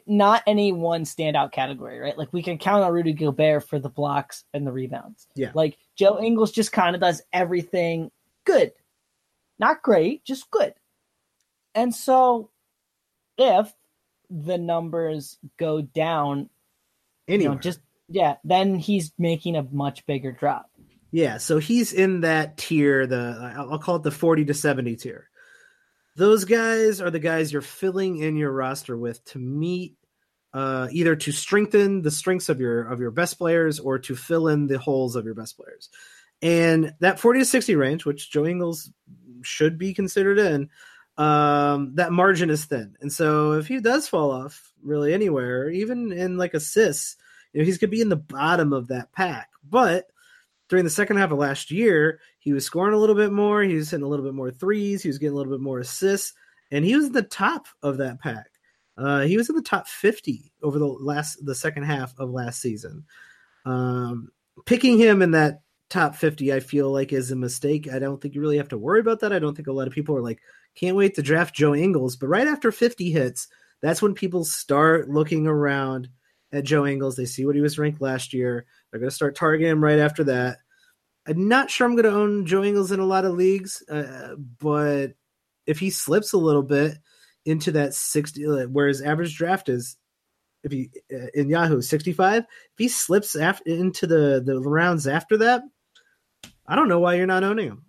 not 0.06 0.44
any 0.46 0.72
one 0.72 1.04
standout 1.04 1.52
category, 1.52 2.00
right? 2.00 2.18
Like 2.18 2.32
we 2.32 2.44
can 2.44 2.58
count 2.58 2.84
on 2.84 2.92
Rudy 2.92 3.14
Gobert 3.14 3.68
for 3.68 3.80
the 3.80 3.90
blocks 3.90 4.44
and 4.54 4.66
the 4.66 4.72
rebounds. 4.72 5.28
Yeah. 5.36 5.52
Like 5.54 5.78
Joe 5.96 6.20
Ingles 6.22 6.52
just 6.52 6.72
kind 6.72 6.96
of 6.96 7.02
does 7.02 7.22
everything 7.34 8.12
good. 8.46 8.72
Not 9.58 9.82
great, 9.82 10.24
just 10.24 10.50
good. 10.52 10.74
And 11.76 11.94
so 11.94 12.50
if 13.38 13.74
the 14.30 14.58
numbers 14.58 15.38
go 15.58 15.82
down, 15.82 16.50
Anyway, 17.28 17.44
you 17.44 17.50
know, 17.50 17.56
just 17.60 17.80
yeah, 18.08 18.36
then 18.44 18.76
he's 18.76 19.12
making 19.18 19.56
a 19.56 19.64
much 19.64 20.06
bigger 20.06 20.32
drop. 20.32 20.70
Yeah, 21.12 21.38
so 21.38 21.58
he's 21.58 21.94
in 21.94 22.22
that 22.22 22.58
tier, 22.58 23.08
the 23.08 23.54
I'll 23.58 23.74
I'll 23.74 23.80
call 23.80 23.98
it 23.98 24.04
the 24.04 24.12
40 24.12 24.46
to 24.46 24.54
70 24.54 24.96
tier. 24.96 25.30
Those 26.20 26.44
guys 26.44 27.00
are 27.00 27.10
the 27.10 27.18
guys 27.18 27.54
you're 27.54 27.62
filling 27.62 28.18
in 28.18 28.36
your 28.36 28.52
roster 28.52 28.98
with 28.98 29.24
to 29.24 29.40
meet 29.40 29.96
uh, 30.54 30.90
either 30.92 31.16
to 31.16 31.32
strengthen 31.32 32.02
the 32.02 32.12
strengths 32.12 32.50
of 32.50 32.60
your 32.60 32.84
of 32.84 33.00
your 33.00 33.12
best 33.12 33.38
players 33.38 33.80
or 33.80 34.00
to 34.00 34.18
fill 34.18 34.50
in 34.50 34.68
the 34.68 34.78
holes 34.78 35.16
of 35.16 35.24
your 35.24 35.34
best 35.34 35.56
players. 35.56 35.90
And 36.42 36.94
that 37.00 37.22
40 37.22 37.40
to 37.40 37.46
60 37.46 37.74
range, 37.78 38.06
which 38.06 38.32
Joe 38.32 38.46
Ingles 38.46 38.92
should 39.44 39.78
be 39.78 39.94
considered 39.94 40.40
in, 40.40 40.70
um, 41.18 41.96
that 41.96 42.12
margin 42.12 42.50
is 42.50 42.66
thin. 42.66 42.98
And 43.00 43.14
so 43.14 43.54
if 43.54 43.70
he 43.70 43.80
does 43.80 44.10
fall 44.10 44.30
off 44.30 44.74
really 44.84 45.14
anywhere, 45.14 45.70
even 45.70 46.12
in 46.12 46.38
like 46.38 46.54
assists, 46.54 47.16
you 47.54 47.62
know, 47.62 47.66
he's 47.66 47.78
gonna 47.78 47.92
be 47.92 48.02
in 48.02 48.10
the 48.10 48.18
bottom 48.18 48.74
of 48.74 48.90
that 48.90 49.14
pack. 49.14 49.52
But 49.64 50.08
during 50.70 50.86
the 50.86 50.92
second 50.92 51.18
half 51.18 51.32
of 51.32 51.38
last 51.38 51.72
year, 51.72 52.20
he 52.40 52.54
was 52.54 52.66
scoring 52.66 52.94
a 52.94 52.98
little 52.98 53.16
bit 53.16 53.32
more. 53.32 53.62
He 53.64 53.76
was 53.76 53.90
hitting 53.90 54.06
a 54.06 54.08
little 54.08 54.26
bit 54.26 54.36
more 54.36 54.52
threes. 54.52 55.02
He 55.02 55.10
was 55.10 55.18
getting 55.18 55.34
a 55.34 55.38
little 55.38 55.52
bit 55.52 55.62
more 55.62 55.80
assists, 55.80 56.34
and 56.72 56.86
he 56.86 56.96
was 56.96 57.08
in 57.08 57.12
the 57.12 57.24
top 57.24 57.68
of 57.82 57.98
that 57.98 58.20
pack. 58.20 58.48
Uh, 58.98 59.22
he 59.22 59.38
was 59.38 59.50
in 59.50 59.56
the 59.56 59.62
top 59.62 59.88
50 59.88 60.52
over 60.62 60.78
the 60.78 60.86
last 60.86 61.44
the 61.46 61.56
second 61.56 61.84
half 61.84 62.14
of 62.20 62.30
last 62.30 62.62
season. 62.62 63.06
Um, 63.66 64.30
picking 64.66 64.98
him 64.98 65.22
in 65.22 65.32
that 65.32 65.62
top 65.90 66.16
50, 66.16 66.54
I 66.54 66.60
feel 66.60 66.92
like 66.92 67.12
is 67.12 67.32
a 67.32 67.36
mistake. 67.36 67.92
I 67.92 68.00
don't 68.00 68.22
think 68.22 68.36
you 68.36 68.42
really 68.42 68.58
have 68.58 68.70
to 68.70 68.78
worry 68.78 69.00
about 69.00 69.22
that. 69.22 69.34
I 69.34 69.40
don't 69.40 69.56
think 69.56 69.68
a 69.68 69.74
lot 69.74 69.88
of 69.88 69.94
people 69.94 70.16
are 70.16 70.22
like, 70.22 70.40
can't 70.76 70.96
wait 70.96 71.16
to 71.16 71.22
draft 71.22 71.56
Joe 71.56 71.74
Ingles. 71.74 72.16
But 72.16 72.28
right 72.28 72.48
after 72.48 72.72
50 72.72 73.10
hits, 73.10 73.48
that's 73.82 74.02
when 74.02 74.14
people 74.14 74.44
start 74.44 75.10
looking 75.10 75.48
around 75.48 76.10
at 76.52 76.64
Joe 76.64 76.86
Ingles. 76.86 77.16
They 77.16 77.26
see 77.26 77.46
what 77.46 77.56
he 77.56 77.62
was 77.62 77.80
ranked 77.80 78.02
last 78.02 78.34
year. 78.34 78.66
They're 78.92 79.00
going 79.00 79.10
to 79.10 79.16
start 79.16 79.36
targeting 79.36 79.72
him 79.72 79.84
right 79.84 80.00
after 80.00 80.24
that. 80.26 80.58
I'm 81.28 81.48
not 81.48 81.70
sure 81.70 81.86
I'm 81.86 81.96
going 81.96 82.12
to 82.12 82.18
own 82.18 82.46
Joe 82.46 82.64
Ingles 82.64 82.92
in 82.92 83.00
a 83.00 83.06
lot 83.06 83.26
of 83.26 83.34
leagues, 83.34 83.84
uh, 83.90 84.36
but 84.60 85.14
if 85.68 85.80
he 85.80 85.92
slips 85.92 86.34
a 86.34 86.38
little 86.38 86.64
bit 86.64 86.98
into 87.46 87.72
that 87.74 87.94
60, 87.94 88.66
where 88.68 88.88
his 88.88 89.02
average 89.02 89.36
draft 89.38 89.70
is, 89.70 89.98
if 90.64 90.72
he 90.72 90.90
uh, 91.14 91.28
in 91.34 91.50
Yahoo 91.50 91.82
65, 91.82 92.44
if 92.44 92.48
he 92.78 92.88
slips 92.88 93.36
after, 93.36 93.70
into 93.70 94.08
the 94.08 94.42
the 94.44 94.60
rounds 94.60 95.08
after 95.08 95.38
that, 95.38 95.62
I 96.68 96.76
don't 96.76 96.90
know 96.90 97.00
why 97.00 97.16
you're 97.16 97.28
not 97.28 97.44
owning 97.44 97.68
him. 97.68 97.86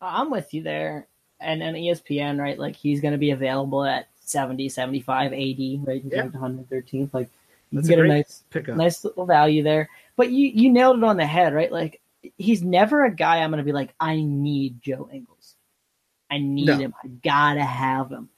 I'm 0.00 0.30
with 0.30 0.52
you 0.52 0.62
there. 0.62 1.08
And 1.40 1.60
then 1.60 1.74
ESPN, 1.74 2.40
right? 2.40 2.58
Like 2.58 2.76
he's 2.76 3.00
going 3.00 3.12
to 3.12 3.18
be 3.18 3.30
available 3.30 3.84
at 3.84 4.08
70, 4.20 4.68
75, 4.68 5.32
80, 5.32 5.80
right? 5.84 6.02
Yeah. 6.04 6.26
113th. 6.26 7.12
Like 7.12 7.30
That's 7.74 7.88
can 7.88 7.98
get 7.98 8.06
a, 8.06 8.10
a 8.10 8.14
nice 8.16 8.44
pickup. 8.50 8.76
nice 8.76 9.04
little 9.04 9.26
value 9.26 9.62
there. 9.62 9.88
But 10.16 10.30
you 10.30 10.48
you 10.48 10.70
nailed 10.70 10.98
it 10.98 11.04
on 11.04 11.16
the 11.16 11.26
head, 11.26 11.54
right? 11.54 11.70
Like 11.70 12.00
he's 12.38 12.62
never 12.62 13.04
a 13.04 13.14
guy 13.14 13.38
I'm 13.38 13.50
going 13.50 13.58
to 13.58 13.64
be 13.64 13.72
like, 13.72 13.94
I 14.00 14.20
need 14.20 14.80
Joe 14.80 15.08
Ingles. 15.12 15.56
I 16.30 16.38
need 16.38 16.66
no. 16.66 16.78
him. 16.78 16.94
I 17.02 17.08
gotta 17.08 17.64
have 17.64 18.10
him. 18.10 18.28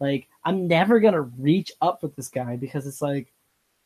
Like 0.00 0.28
I'm 0.44 0.66
never 0.68 1.00
gonna 1.00 1.22
reach 1.22 1.72
up 1.80 2.02
with 2.02 2.14
this 2.16 2.28
guy 2.28 2.56
because 2.56 2.86
it's 2.86 3.00
like, 3.00 3.32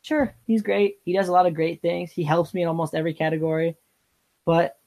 sure, 0.01 0.35
he's 0.45 0.61
great. 0.61 0.97
He 1.05 1.13
does 1.13 1.29
a 1.29 1.31
lot 1.31 1.45
of 1.45 1.53
great 1.53 1.81
things. 1.81 2.11
He 2.11 2.23
helps 2.23 2.53
me 2.53 2.63
in 2.63 2.67
almost 2.67 2.95
every 2.95 3.13
category. 3.13 3.77
But 4.45 4.77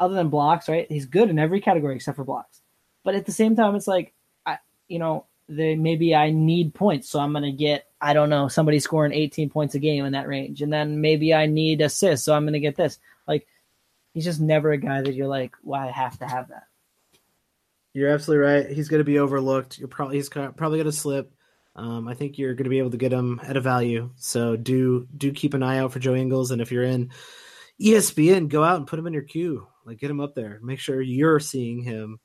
other 0.00 0.14
than 0.14 0.28
blocks, 0.28 0.68
right? 0.68 0.90
He's 0.90 1.06
good 1.06 1.30
in 1.30 1.38
every 1.38 1.60
category 1.60 1.96
except 1.96 2.16
for 2.16 2.24
blocks. 2.24 2.60
But 3.04 3.14
at 3.14 3.26
the 3.26 3.32
same 3.32 3.56
time, 3.56 3.74
it's 3.74 3.88
like, 3.88 4.12
I, 4.44 4.58
you 4.88 4.98
know, 4.98 5.24
the, 5.48 5.74
maybe 5.76 6.14
I 6.14 6.30
need 6.30 6.74
points, 6.74 7.08
so 7.08 7.20
I'm 7.20 7.32
gonna 7.32 7.52
get 7.52 7.86
I 8.00 8.12
don't 8.12 8.30
know 8.30 8.48
somebody 8.48 8.78
scoring 8.78 9.12
18 9.12 9.50
points 9.50 9.74
a 9.74 9.78
game 9.78 10.04
in 10.04 10.12
that 10.12 10.28
range, 10.28 10.62
and 10.62 10.72
then 10.72 11.00
maybe 11.00 11.34
I 11.34 11.46
need 11.46 11.80
assists, 11.80 12.24
so 12.24 12.34
I'm 12.34 12.44
gonna 12.44 12.60
get 12.60 12.76
this. 12.76 12.98
Like, 13.26 13.46
he's 14.12 14.24
just 14.24 14.40
never 14.40 14.72
a 14.72 14.78
guy 14.78 15.02
that 15.02 15.14
you're 15.14 15.28
like, 15.28 15.54
well, 15.62 15.80
I 15.80 15.90
have 15.90 16.18
to 16.18 16.26
have 16.26 16.48
that. 16.48 16.64
You're 17.94 18.10
absolutely 18.10 18.46
right. 18.46 18.68
He's 18.68 18.88
going 18.88 19.00
to 19.00 19.04
be 19.04 19.18
overlooked. 19.18 19.78
You're 19.78 19.88
probably 19.88 20.16
he's 20.16 20.28
probably 20.28 20.78
going 20.78 20.84
to 20.84 20.92
slip. 20.92 21.32
Um, 21.74 22.06
I 22.08 22.14
think 22.14 22.38
you're 22.38 22.54
going 22.54 22.64
to 22.64 22.70
be 22.70 22.78
able 22.78 22.90
to 22.90 22.96
get 22.96 23.12
him 23.12 23.40
at 23.42 23.56
a 23.56 23.60
value. 23.60 24.10
So 24.16 24.56
do 24.56 25.06
do 25.16 25.32
keep 25.32 25.54
an 25.54 25.62
eye 25.62 25.78
out 25.78 25.92
for 25.92 25.98
Joe 25.98 26.14
Ingles, 26.14 26.50
and 26.50 26.60
if 26.60 26.70
you're 26.70 26.84
in 26.84 27.10
ESPN, 27.80 28.48
go 28.48 28.62
out 28.62 28.76
and 28.76 28.86
put 28.86 28.98
him 28.98 29.06
in 29.06 29.12
your 29.12 29.22
queue. 29.22 29.66
Like 29.84 29.98
get 29.98 30.10
him 30.10 30.20
up 30.20 30.34
there. 30.34 30.60
Make 30.62 30.80
sure 30.80 31.00
you're 31.00 31.40
seeing 31.40 31.82
him 31.82 32.20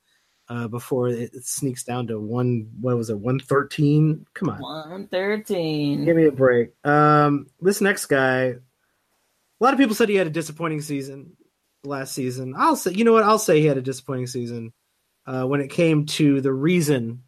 uh, 0.53 0.67
before 0.67 1.09
it, 1.09 1.33
it, 1.33 1.45
sneaks 1.45 1.83
down 1.83 2.05
to 2.07 2.19
one. 2.19 2.69
What 2.79 2.95
was 2.95 3.09
it? 3.09 3.17
One 3.17 3.39
thirteen. 3.39 4.27
Come 4.35 4.49
on, 4.49 4.61
one 4.61 5.07
thirteen. 5.07 6.05
Give 6.05 6.15
me 6.15 6.25
a 6.25 6.31
break. 6.31 6.73
Um, 6.85 7.47
this 7.59 7.81
next 7.81 8.05
guy. 8.05 8.43
A 8.43 9.63
lot 9.63 9.73
of 9.73 9.79
people 9.79 9.95
said 9.95 10.09
he 10.09 10.15
had 10.15 10.27
a 10.27 10.31
disappointing 10.31 10.81
season 10.81 11.35
last 11.83 12.13
season. 12.13 12.53
I'll 12.55 12.75
say, 12.75 12.91
you 12.91 13.03
know 13.03 13.13
what? 13.13 13.23
I'll 13.23 13.39
say 13.39 13.61
he 13.61 13.65
had 13.65 13.77
a 13.77 13.81
disappointing 13.81 14.27
season 14.27 14.73
uh, 15.25 15.45
when 15.45 15.61
it 15.61 15.69
came 15.71 16.05
to 16.07 16.41
the 16.41 16.53
reason 16.53 17.23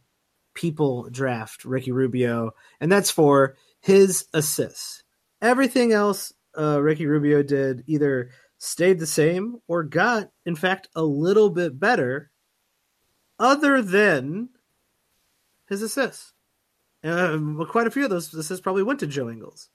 people 0.53 1.09
draft 1.09 1.65
Ricky 1.65 1.91
Rubio, 1.91 2.51
and 2.79 2.91
that's 2.91 3.09
for 3.09 3.55
his 3.79 4.27
assists. 4.33 5.03
Everything 5.41 5.93
else 5.93 6.31
uh, 6.57 6.79
Ricky 6.79 7.07
Rubio 7.07 7.41
did 7.41 7.83
either 7.87 8.29
stayed 8.59 8.99
the 8.99 9.07
same 9.07 9.61
or 9.67 9.83
got, 9.83 10.29
in 10.45 10.55
fact, 10.55 10.89
a 10.95 11.03
little 11.03 11.49
bit 11.49 11.79
better, 11.79 12.31
other 13.39 13.81
than 13.81 14.49
his 15.67 15.81
assists. 15.81 16.33
Um, 17.03 17.65
quite 17.69 17.87
a 17.87 17.91
few 17.91 18.03
of 18.03 18.09
those 18.09 18.33
assists 18.33 18.61
probably 18.61 18.83
went 18.83 18.99
to 19.01 19.07
Joe 19.07 19.29
Ingles. 19.29 19.69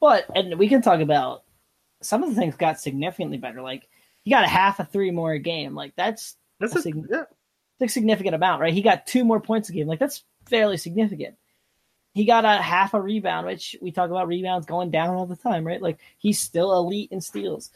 But 0.00 0.26
and 0.34 0.58
we 0.58 0.68
can 0.68 0.82
talk 0.82 1.00
about 1.00 1.44
some 2.00 2.22
of 2.22 2.30
the 2.30 2.34
things 2.34 2.56
got 2.56 2.80
significantly 2.80 3.38
better. 3.38 3.62
Like 3.62 3.88
he 4.24 4.30
got 4.30 4.44
a 4.44 4.48
half 4.48 4.80
a 4.80 4.84
three 4.84 5.12
more 5.12 5.32
a 5.32 5.38
game. 5.38 5.74
Like 5.74 5.94
that's 5.94 6.36
that's 6.58 6.74
a, 6.74 6.78
a 6.78 6.82
sig- 6.82 7.06
yeah 7.08 7.24
a 7.82 7.88
significant 7.88 8.34
amount, 8.34 8.60
right? 8.60 8.72
He 8.72 8.82
got 8.82 9.06
two 9.06 9.24
more 9.24 9.40
points 9.40 9.68
a 9.68 9.72
game. 9.72 9.86
Like 9.86 9.98
that's 9.98 10.24
fairly 10.48 10.76
significant. 10.76 11.36
He 12.14 12.24
got 12.24 12.44
a 12.44 12.62
half 12.62 12.94
a 12.94 13.00
rebound, 13.00 13.46
which 13.46 13.76
we 13.80 13.90
talk 13.90 14.10
about 14.10 14.28
rebounds 14.28 14.66
going 14.66 14.90
down 14.90 15.14
all 15.14 15.26
the 15.26 15.36
time, 15.36 15.66
right? 15.66 15.80
Like 15.80 15.98
he's 16.18 16.40
still 16.40 16.72
elite 16.76 17.10
in 17.10 17.20
steals. 17.20 17.70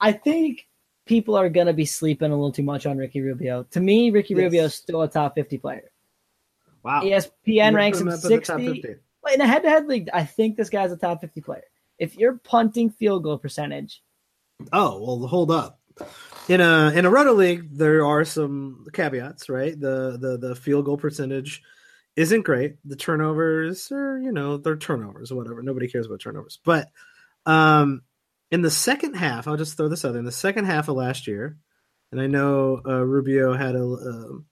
I 0.00 0.12
think 0.12 0.66
people 1.06 1.36
are 1.36 1.48
going 1.48 1.66
to 1.66 1.72
be 1.72 1.84
sleeping 1.84 2.30
a 2.30 2.34
little 2.34 2.52
too 2.52 2.62
much 2.62 2.86
on 2.86 2.96
Ricky 2.96 3.20
Rubio. 3.20 3.64
To 3.70 3.80
me, 3.80 4.10
Ricky 4.10 4.34
yes. 4.34 4.42
Rubio 4.42 4.64
is 4.64 4.74
still 4.74 5.02
a 5.02 5.08
top 5.08 5.34
50 5.34 5.58
player. 5.58 5.90
Wow. 6.82 7.02
ESPN 7.02 7.74
ranks 7.74 8.00
him 8.00 8.10
60. 8.10 8.96
In 9.32 9.40
a 9.40 9.46
head 9.46 9.62
to 9.62 9.68
head 9.68 9.86
league, 9.86 10.08
I 10.12 10.24
think 10.24 10.56
this 10.56 10.68
guy's 10.68 10.90
a 10.90 10.96
top 10.96 11.20
50 11.20 11.40
player. 11.40 11.62
If 11.98 12.16
you're 12.16 12.38
punting 12.38 12.90
field 12.90 13.22
goal 13.22 13.38
percentage. 13.38 14.02
Oh, 14.72 15.00
well, 15.00 15.28
hold 15.28 15.50
up 15.50 15.78
in 16.48 16.60
a 16.60 16.90
in 16.94 17.04
a 17.04 17.10
roto 17.10 17.32
league, 17.32 17.68
there 17.76 18.04
are 18.04 18.24
some 18.24 18.86
caveats, 18.92 19.48
right? 19.48 19.78
The 19.78 20.18
the 20.20 20.38
the 20.38 20.56
field 20.56 20.84
goal 20.84 20.96
percentage 20.96 21.62
isn't 22.16 22.42
great. 22.42 22.76
The 22.84 22.96
turnovers 22.96 23.90
are, 23.92 24.18
you 24.18 24.32
know, 24.32 24.56
they're 24.56 24.76
turnovers 24.76 25.32
or 25.32 25.36
whatever. 25.36 25.62
Nobody 25.62 25.88
cares 25.88 26.06
about 26.06 26.20
turnovers. 26.20 26.58
But 26.64 26.88
um 27.46 28.02
in 28.52 28.60
the 28.60 28.70
second 28.70 29.14
half, 29.14 29.48
I'll 29.48 29.56
just 29.56 29.76
throw 29.76 29.88
this 29.88 30.04
out 30.04 30.12
there. 30.12 30.18
In 30.18 30.26
the 30.26 30.30
second 30.30 30.66
half 30.66 30.88
of 30.88 30.94
last 30.94 31.26
year, 31.26 31.56
and 32.12 32.20
I 32.20 32.26
know 32.26 32.82
uh, 32.86 33.02
Rubio 33.02 33.54
had 33.54 33.74
a 33.74 33.82
um, 33.82 34.44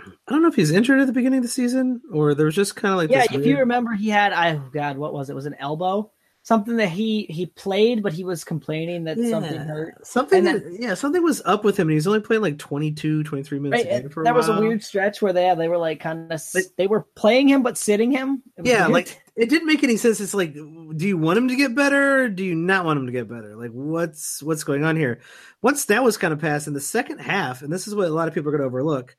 I 0.00 0.32
don't 0.32 0.42
know 0.42 0.48
if 0.48 0.54
he's 0.54 0.70
injured 0.70 1.00
at 1.00 1.08
the 1.08 1.12
beginning 1.12 1.38
of 1.38 1.44
the 1.44 1.50
season 1.50 2.00
or 2.12 2.34
there 2.34 2.46
was 2.46 2.54
just 2.54 2.76
kind 2.76 2.92
of 2.92 2.98
like 2.98 3.10
yeah. 3.10 3.24
If 3.24 3.32
weird... 3.32 3.46
you 3.46 3.58
remember, 3.58 3.92
he 3.92 4.08
had 4.08 4.32
I 4.32 4.54
oh 4.54 4.70
God, 4.72 4.96
what 4.96 5.12
was 5.12 5.28
it? 5.28 5.32
it 5.32 5.36
was 5.36 5.46
an 5.46 5.56
elbow 5.58 6.12
something 6.42 6.76
that 6.76 6.88
he 6.88 7.26
he 7.30 7.46
played, 7.46 8.02
but 8.02 8.12
he 8.12 8.24
was 8.24 8.44
complaining 8.44 9.04
that 9.04 9.16
yeah. 9.16 9.30
something 9.30 9.58
hurt. 9.58 10.06
Something, 10.06 10.44
that, 10.44 10.76
yeah, 10.78 10.94
something 10.94 11.22
was 11.22 11.40
up 11.44 11.64
with 11.64 11.78
him, 11.78 11.88
and 11.88 11.92
he 11.92 11.96
was 11.96 12.06
only 12.06 12.20
playing 12.20 12.42
like 12.42 12.58
22, 12.58 13.22
23 13.22 13.58
minutes. 13.58 13.84
Right, 13.84 14.24
that 14.24 14.30
a 14.30 14.34
was 14.34 14.48
a 14.48 14.60
weird 14.60 14.82
stretch 14.82 15.22
where 15.22 15.32
they 15.32 15.54
they 15.56 15.68
were 15.68 15.78
like 15.78 16.00
kind 16.00 16.32
of 16.32 16.42
they 16.76 16.86
were 16.86 17.02
playing 17.14 17.48
him 17.48 17.62
but 17.62 17.78
sitting 17.78 18.10
him. 18.10 18.42
Yeah, 18.62 18.82
weird. 18.82 18.92
like 18.92 19.22
it 19.36 19.48
didn't 19.48 19.68
make 19.68 19.82
any 19.82 19.96
sense. 19.96 20.20
It's 20.20 20.34
like, 20.34 20.52
do 20.52 21.06
you 21.06 21.16
want 21.16 21.38
him 21.38 21.48
to 21.48 21.56
get 21.56 21.74
better? 21.74 22.24
or 22.24 22.28
Do 22.28 22.44
you 22.44 22.54
not 22.54 22.84
want 22.84 22.98
him 22.98 23.06
to 23.06 23.12
get 23.12 23.28
better? 23.28 23.56
Like, 23.56 23.70
what's 23.70 24.42
what's 24.42 24.64
going 24.64 24.84
on 24.84 24.96
here? 24.96 25.20
Once 25.62 25.86
that 25.86 26.04
was 26.04 26.16
kind 26.16 26.32
of 26.32 26.40
passed 26.40 26.66
in 26.66 26.74
the 26.74 26.80
second 26.80 27.18
half, 27.18 27.62
and 27.62 27.72
this 27.72 27.86
is 27.86 27.94
what 27.94 28.08
a 28.08 28.12
lot 28.12 28.28
of 28.28 28.34
people 28.34 28.48
are 28.48 28.56
going 28.56 28.62
to 28.62 28.66
overlook. 28.66 29.16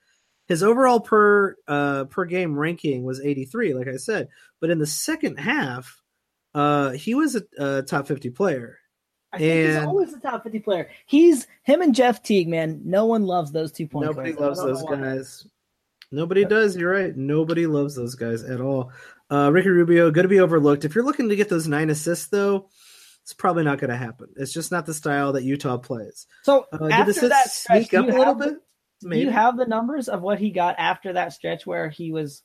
His 0.49 0.61
overall 0.61 0.99
per 0.99 1.55
uh, 1.69 2.03
per 2.05 2.25
game 2.25 2.59
ranking 2.59 3.05
was 3.05 3.21
83, 3.21 3.73
like 3.75 3.87
I 3.87 3.95
said, 3.95 4.27
but 4.59 4.69
in 4.69 4.77
the 4.77 4.85
second 4.85 5.37
half, 5.37 6.02
uh, 6.53 6.91
he 6.91 7.15
was 7.15 7.35
a, 7.35 7.43
a 7.57 7.81
top 7.83 8.07
50 8.07 8.29
player. 8.31 8.77
I 9.31 9.39
think 9.39 9.51
and 9.51 9.77
he's 9.77 9.85
always 9.87 10.13
a 10.13 10.19
top 10.19 10.43
50 10.43 10.59
player. 10.59 10.89
He's 11.07 11.47
him 11.63 11.81
and 11.81 11.95
Jeff 11.95 12.21
Teague, 12.21 12.47
man. 12.47 12.81
No 12.85 13.05
one 13.05 13.23
loves 13.23 13.51
those 13.51 13.71
two 13.71 13.87
points. 13.87 14.07
Nobody 14.07 14.33
loves 14.33 14.59
those 14.59 14.83
guys. 14.83 15.47
Nobody 16.11 16.45
does. 16.45 16.77
You're 16.77 16.91
right. 16.91 17.15
Nobody 17.17 17.65
loves 17.65 17.95
those 17.95 18.13
guys 18.13 18.43
at 18.43 18.61
all. 18.61 18.91
Uh, 19.31 19.49
Ricky 19.51 19.69
Rubio, 19.69 20.11
going 20.11 20.25
to 20.25 20.29
be 20.29 20.39
overlooked. 20.39 20.85
If 20.85 20.93
you're 20.93 21.03
looking 21.03 21.29
to 21.29 21.35
get 21.35 21.49
those 21.49 21.67
nine 21.67 21.89
assists, 21.89 22.27
though, 22.27 22.69
it's 23.23 23.33
probably 23.33 23.63
not 23.63 23.79
going 23.79 23.89
to 23.89 23.97
happen. 23.97 24.27
It's 24.35 24.53
just 24.53 24.71
not 24.71 24.85
the 24.85 24.93
style 24.93 25.33
that 25.33 25.43
Utah 25.43 25.77
plays. 25.77 26.27
So 26.43 26.67
uh, 26.71 26.87
after 26.91 27.29
that 27.29 27.49
stretch, 27.49 27.87
sneak 27.87 27.93
up 27.95 28.07
a 28.07 28.11
little 28.11 28.35
bit? 28.35 28.57
Maybe. 29.01 29.21
Do 29.21 29.25
you 29.25 29.31
have 29.31 29.57
the 29.57 29.65
numbers 29.65 30.07
of 30.07 30.21
what 30.21 30.37
he 30.37 30.51
got 30.51 30.75
after 30.77 31.13
that 31.13 31.33
stretch 31.33 31.65
where 31.65 31.89
he 31.89 32.11
was? 32.11 32.43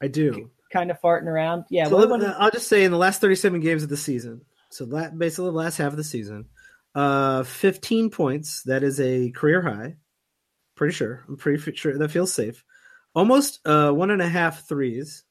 I 0.00 0.06
do 0.06 0.50
kind 0.70 0.90
of 0.90 1.00
farting 1.00 1.26
around. 1.26 1.64
Yeah. 1.70 1.88
So 1.88 2.06
what, 2.06 2.22
I'll 2.22 2.50
just 2.50 2.68
say 2.68 2.84
in 2.84 2.92
the 2.92 2.98
last 2.98 3.20
37 3.20 3.60
games 3.60 3.82
of 3.82 3.88
the 3.88 3.96
season, 3.96 4.42
so 4.70 4.86
that 4.86 5.18
basically 5.18 5.50
the 5.50 5.56
last 5.56 5.78
half 5.78 5.92
of 5.92 5.96
the 5.96 6.04
season, 6.04 6.46
uh, 6.94 7.42
15 7.44 8.10
points. 8.10 8.62
That 8.64 8.82
is 8.82 9.00
a 9.00 9.30
career 9.30 9.62
high. 9.62 9.96
Pretty 10.76 10.94
sure. 10.94 11.24
I'm 11.28 11.36
pretty 11.36 11.76
sure 11.76 11.96
that 11.96 12.10
feels 12.10 12.32
safe. 12.32 12.64
Almost 13.14 13.60
uh, 13.66 13.90
one 13.90 14.10
and 14.10 14.22
a 14.22 14.28
half 14.28 14.68
threes. 14.68 15.24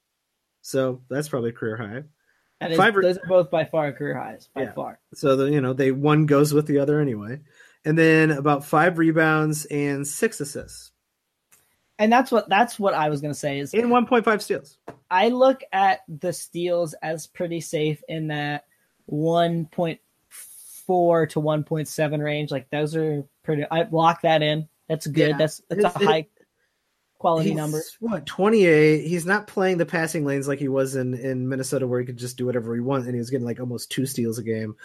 So 0.62 1.02
that's 1.10 1.30
probably 1.30 1.52
career 1.52 1.78
high. 1.78 2.04
And 2.60 2.76
Five, 2.76 2.95
those 2.95 3.17
are 3.17 3.28
both 3.28 3.52
by 3.52 3.65
far 3.65 3.91
career 3.91 4.17
highs, 4.17 4.50
by 4.54 4.63
yeah. 4.63 4.73
far. 4.73 5.00
So 5.13 5.36
the 5.36 5.52
you 5.52 5.62
know 5.62 5.73
they 5.73 5.91
one 5.91 6.26
goes 6.26 6.54
with 6.54 6.65
the 6.65 6.80
other 6.80 7.00
anyway, 7.00 7.41
and 7.86 7.95
then 7.95 8.32
about 8.32 8.65
five 8.65 8.97
rebounds 8.97 9.65
and 9.65 10.08
six 10.08 10.41
assists 10.41 10.91
and 11.99 12.12
that's 12.12 12.31
what 12.31 12.49
that's 12.49 12.79
what 12.79 12.93
I 12.93 13.10
was 13.10 13.21
gonna 13.21 13.33
say 13.33 13.60
is 13.60 13.73
in 13.73 13.88
1.5 13.89 14.41
steals. 14.41 14.77
I 15.10 15.29
look 15.29 15.62
at 15.71 16.01
the 16.07 16.33
steals 16.33 16.93
as 17.01 17.27
pretty 17.27 17.62
safe 17.62 18.01
in 18.07 18.27
that 18.27 18.65
1.4 19.12 21.29
to 21.29 21.41
1.7 21.41 22.23
range. 22.23 22.51
Like 22.51 22.69
those 22.69 22.95
are 22.95 23.23
pretty. 23.43 23.65
I 23.69 23.83
lock 23.91 24.21
that 24.21 24.41
in. 24.41 24.67
That's 24.88 25.07
good. 25.07 25.31
Yeah. 25.31 25.38
That's 25.38 25.62
that's 25.69 25.83
a 25.83 25.88
It's- 25.88 26.01
it- 26.01 26.05
high 26.05 26.27
quality 27.19 27.53
number. 27.53 27.81
What 27.99 28.25
twenty 28.25 28.65
eight? 28.65 29.07
He's 29.07 29.25
not 29.25 29.47
playing 29.47 29.77
the 29.77 29.86
passing 29.86 30.23
lanes 30.25 30.47
like 30.47 30.60
he 30.60 30.67
was 30.67 30.95
in 30.95 31.13
in 31.15 31.49
Minnesota, 31.49 31.88
where 31.88 31.99
he 31.99 32.05
could 32.05 32.17
just 32.17 32.38
do 32.38 32.45
whatever 32.45 32.73
he 32.75 32.81
wants, 32.81 33.07
and 33.07 33.15
he 33.15 33.19
was 33.19 33.29
getting 33.31 33.45
like 33.45 33.60
almost 33.60 33.91
two 33.91 34.05
steals 34.05 34.38
a 34.38 34.43
game. 34.43 34.75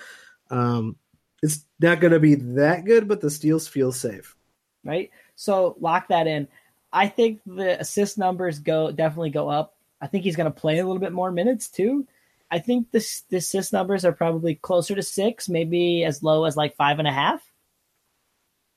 Um, 0.50 0.96
it's 1.42 1.64
not 1.80 2.00
going 2.00 2.12
to 2.12 2.20
be 2.20 2.36
that 2.36 2.84
good, 2.84 3.08
but 3.08 3.20
the 3.20 3.30
steals 3.30 3.66
feel 3.68 3.92
safe. 3.92 4.36
right? 4.84 5.10
So 5.34 5.76
lock 5.80 6.08
that 6.08 6.26
in. 6.26 6.46
I 6.92 7.08
think 7.08 7.40
the 7.46 7.80
assist 7.80 8.18
numbers 8.18 8.58
go 8.58 8.92
definitely 8.92 9.30
go 9.30 9.48
up. 9.48 9.74
I 10.00 10.08
think 10.08 10.24
he's 10.24 10.36
going 10.36 10.52
to 10.52 10.60
play 10.60 10.78
a 10.78 10.86
little 10.86 11.00
bit 11.00 11.12
more 11.12 11.30
minutes 11.30 11.68
too. 11.68 12.06
I 12.50 12.58
think 12.58 12.90
this 12.90 13.22
the 13.30 13.38
assist 13.38 13.72
numbers 13.72 14.04
are 14.04 14.12
probably 14.12 14.56
closer 14.56 14.94
to 14.94 15.02
six, 15.02 15.48
maybe 15.48 16.04
as 16.04 16.22
low 16.22 16.44
as 16.44 16.56
like 16.56 16.76
five 16.76 16.98
and 16.98 17.08
a 17.08 17.12
half. 17.12 17.42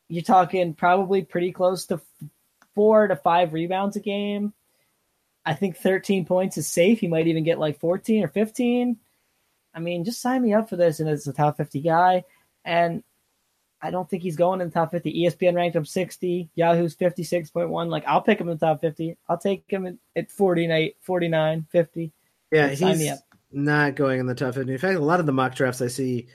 You're 0.07 0.23
talking 0.23 0.73
probably 0.73 1.23
pretty 1.23 1.51
close 1.51 1.87
to 1.87 1.99
four 2.73 3.07
to 3.07 3.15
five 3.15 3.51
rebounds 3.51 3.97
a 3.97 3.99
game. 3.99 4.53
I 5.45 5.53
think 5.53 5.77
13 5.77 6.25
points 6.25 6.57
is 6.57 6.67
safe. 6.67 6.99
He 6.99 7.07
might 7.07 7.27
even 7.27 7.43
get 7.43 7.59
like 7.59 7.79
14 7.79 8.23
or 8.23 8.27
15. 8.27 8.97
I 9.73 9.79
mean, 9.79 10.05
just 10.05 10.21
sign 10.21 10.41
me 10.41 10.53
up 10.53 10.69
for 10.69 10.77
this, 10.77 10.99
and 10.99 11.09
as 11.09 11.27
a 11.27 11.33
top 11.33 11.57
50 11.57 11.81
guy. 11.81 12.23
And 12.63 13.03
I 13.85 13.91
don't 13.91 14.09
think 14.09 14.23
he's 14.23 14.35
going 14.35 14.61
in 14.61 14.67
the 14.67 14.73
top 14.73 14.91
50. 14.91 15.13
ESPN 15.25 15.55
ranked 15.55 15.75
him 15.75 15.85
60. 15.85 16.49
Yahoo's 16.55 16.95
56.1. 16.95 17.89
Like, 17.89 18.03
I'll 18.07 18.21
pick 18.21 18.39
him 18.39 18.49
in 18.49 18.57
the 18.57 18.65
top 18.65 18.81
50. 18.81 19.17
I'll 19.29 19.37
take 19.37 19.63
him 19.67 19.85
at, 19.85 19.95
at 20.15 20.31
49, 20.31 20.91
49, 21.01 21.67
50. 21.71 22.11
Yeah, 22.51 22.69
he's 22.69 23.11
not 23.51 23.95
going 23.95 24.19
in 24.19 24.27
the 24.27 24.35
top 24.35 24.53
fifty. 24.55 24.71
In 24.73 24.77
fact, 24.77 24.97
a 24.97 24.99
lot 25.03 25.19
of 25.19 25.25
the 25.25 25.31
mock 25.31 25.55
drafts 25.55 25.81
I 25.81 25.87
see, 25.87 26.27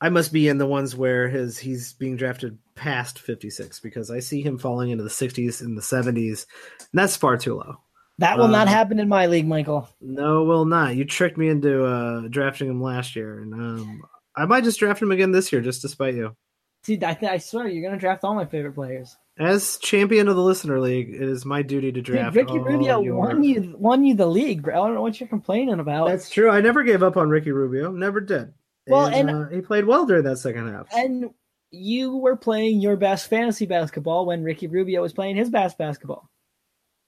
I 0.00 0.08
must 0.08 0.32
be 0.32 0.48
in 0.48 0.58
the 0.58 0.66
ones 0.66 0.96
where 0.96 1.28
his 1.28 1.58
he's 1.58 1.92
being 1.94 2.16
drafted 2.16 2.58
past 2.74 3.18
fifty 3.18 3.50
six 3.50 3.80
because 3.80 4.10
I 4.10 4.20
see 4.20 4.42
him 4.42 4.58
falling 4.58 4.90
into 4.90 5.04
the 5.04 5.10
sixties 5.10 5.60
and 5.60 5.76
the 5.76 5.82
seventies, 5.82 6.46
and 6.78 6.88
that's 6.94 7.16
far 7.16 7.36
too 7.36 7.56
low. 7.56 7.76
That 8.18 8.38
will 8.38 8.48
not 8.48 8.68
Um, 8.68 8.74
happen 8.74 9.00
in 9.00 9.08
my 9.08 9.26
league, 9.26 9.46
Michael. 9.46 9.88
No, 10.00 10.44
will 10.44 10.64
not. 10.64 10.94
You 10.94 11.04
tricked 11.04 11.38
me 11.38 11.48
into 11.48 11.84
uh, 11.84 12.28
drafting 12.28 12.68
him 12.68 12.80
last 12.82 13.16
year, 13.16 13.40
and 13.40 13.52
um, 13.54 14.02
I 14.36 14.44
might 14.46 14.64
just 14.64 14.78
draft 14.78 15.02
him 15.02 15.10
again 15.10 15.32
this 15.32 15.52
year, 15.52 15.60
just 15.60 15.82
to 15.82 15.88
spite 15.88 16.14
you. 16.14 16.36
See, 16.84 16.98
I, 17.04 17.14
th- 17.14 17.30
I 17.30 17.38
swear 17.38 17.68
you're 17.68 17.82
going 17.82 17.94
to 17.94 18.00
draft 18.00 18.24
all 18.24 18.34
my 18.34 18.44
favorite 18.44 18.74
players. 18.74 19.16
As 19.38 19.78
champion 19.78 20.28
of 20.28 20.36
the 20.36 20.42
listener 20.42 20.80
league, 20.80 21.08
it 21.14 21.22
is 21.22 21.44
my 21.44 21.62
duty 21.62 21.92
to 21.92 22.02
Dude, 22.02 22.04
draft. 22.04 22.36
Ricky 22.36 22.50
all 22.52 22.58
Rubio 22.58 23.00
your- 23.00 23.16
won 23.16 23.42
you 23.42 23.74
won 23.78 24.04
you 24.04 24.14
the 24.14 24.26
league, 24.26 24.62
bro. 24.62 24.74
I 24.74 24.86
don't 24.86 24.94
know 24.94 25.02
what 25.02 25.18
you're 25.20 25.28
complaining 25.28 25.78
about. 25.80 26.08
That's 26.08 26.28
true. 26.28 26.50
I 26.50 26.60
never 26.60 26.82
gave 26.82 27.02
up 27.02 27.16
on 27.16 27.30
Ricky 27.30 27.50
Rubio. 27.52 27.92
Never 27.92 28.20
did. 28.20 28.52
Well, 28.86 29.06
and- 29.06 29.30
uh, 29.30 29.48
he 29.48 29.60
played 29.60 29.84
well 29.86 30.06
during 30.06 30.24
that 30.24 30.38
second 30.38 30.68
half. 30.72 30.88
and 30.94 31.30
you 31.74 32.16
were 32.18 32.36
playing 32.36 32.80
your 32.82 32.96
best 32.96 33.30
fantasy 33.30 33.64
basketball 33.64 34.26
when 34.26 34.42
Ricky 34.44 34.66
Rubio 34.66 35.00
was 35.00 35.14
playing 35.14 35.36
his 35.36 35.48
best 35.48 35.78
basketball. 35.78 36.28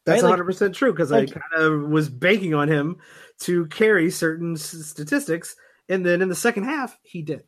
That's 0.07 0.23
right, 0.23 0.29
100 0.31 0.45
percent 0.45 0.75
true 0.75 0.93
because 0.93 1.11
like- 1.11 1.31
I 1.37 1.41
kind 1.41 1.63
of 1.63 1.91
was 1.91 2.09
banking 2.09 2.55
on 2.55 2.69
him 2.69 2.97
to 3.41 3.67
carry 3.67 4.11
certain 4.11 4.55
s- 4.55 4.71
statistics, 4.87 5.57
and 5.91 6.07
then 6.07 6.23
in 6.23 6.29
the 6.31 6.35
second 6.35 6.65
half, 6.65 6.99
he 7.03 7.21
did. 7.21 7.43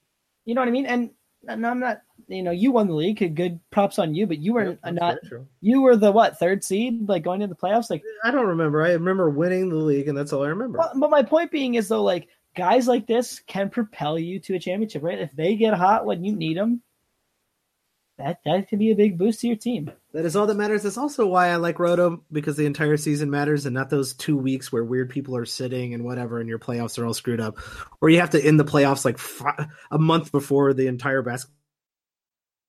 You 0.45 0.55
know 0.55 0.61
what 0.61 0.69
I 0.69 0.73
mean? 0.73 0.85
And, 0.87 1.11
and 1.49 1.67
I'm 1.67 1.81
not, 1.81 2.03
you 2.29 2.43
know, 2.43 2.51
you 2.51 2.73
won 2.73 2.89
the 2.89 2.95
league. 2.95 3.35
Good 3.35 3.61
props 3.71 3.99
on 3.99 4.15
you, 4.15 4.27
but 4.27 4.39
you 4.39 4.53
were 4.53 4.79
Yep, 4.85 4.95
not. 4.95 5.19
You 5.61 5.83
were 5.83 5.97
the 5.97 6.11
what 6.11 6.39
third 6.39 6.65
seed, 6.65 7.09
like 7.09 7.23
going 7.23 7.41
into 7.43 7.55
the 7.55 7.61
playoffs. 7.61 7.91
Like, 7.91 8.03
I 8.25 8.31
don't 8.31 8.47
remember. 8.47 8.83
I 8.83 8.93
remember 8.93 9.31
winning 9.31 9.69
the 9.69 9.77
league, 9.77 10.09
and 10.09 10.17
that's 10.17 10.33
all 10.33 10.45
I 10.45 10.49
remember. 10.49 10.79
but, 10.79 10.99
but 10.99 11.11
my 11.11 11.23
point 11.23 11.51
being 11.51 11.75
is 11.75 11.89
though, 11.89 12.03
like 12.03 12.29
guys 12.57 12.89
like 12.89 13.07
this 13.07 13.41
can 13.47 13.71
propel 13.71 14.19
you 14.19 14.41
to 14.41 14.55
a 14.55 14.59
championship, 14.59 15.03
right? 15.03 15.19
If 15.19 15.31
they 15.33 15.57
get 15.57 15.75
hot 15.75 16.07
when 16.07 16.25
you 16.25 16.35
need 16.35 16.57
them, 16.57 16.83
that 18.19 18.41
that 18.47 18.69
can 18.69 18.79
be 18.79 18.91
a 18.91 18.97
big 18.97 19.19
boost 19.19 19.41
to 19.41 19.49
your 19.49 19.57
team. 19.57 19.91
That 20.15 20.25
is 20.25 20.35
all 20.35 20.47
that 20.47 20.57
matters. 20.57 20.83
That's 20.83 20.97
also 20.97 21.27
why 21.27 21.49
I 21.49 21.57
like 21.57 21.79
Roto 21.79 22.25
because 22.33 22.57
the 22.57 22.65
entire 22.65 22.97
season 22.97 23.31
matters 23.31 23.67
and 23.67 23.75
not 23.75 23.91
those 23.91 24.15
two 24.15 24.39
weeks 24.39 24.73
where 24.73 24.83
weird 24.85 25.11
people 25.11 25.37
are 25.37 25.45
sitting 25.45 25.93
and 25.93 26.03
whatever 26.03 26.41
and 26.41 26.49
your 26.49 26.59
playoffs 26.59 26.99
are 26.99 27.05
all 27.05 27.12
screwed 27.12 27.41
up, 27.41 27.59
or 28.01 28.09
you 28.09 28.21
have 28.21 28.31
to 28.31 28.43
end 28.43 28.59
the 28.59 28.65
playoffs 28.65 29.05
like 29.05 29.19
fi- 29.19 29.69
a 29.91 29.99
month 29.99 30.33
before 30.33 30.73
the 30.73 30.87
entire 30.87 31.21
basketball 31.21 31.56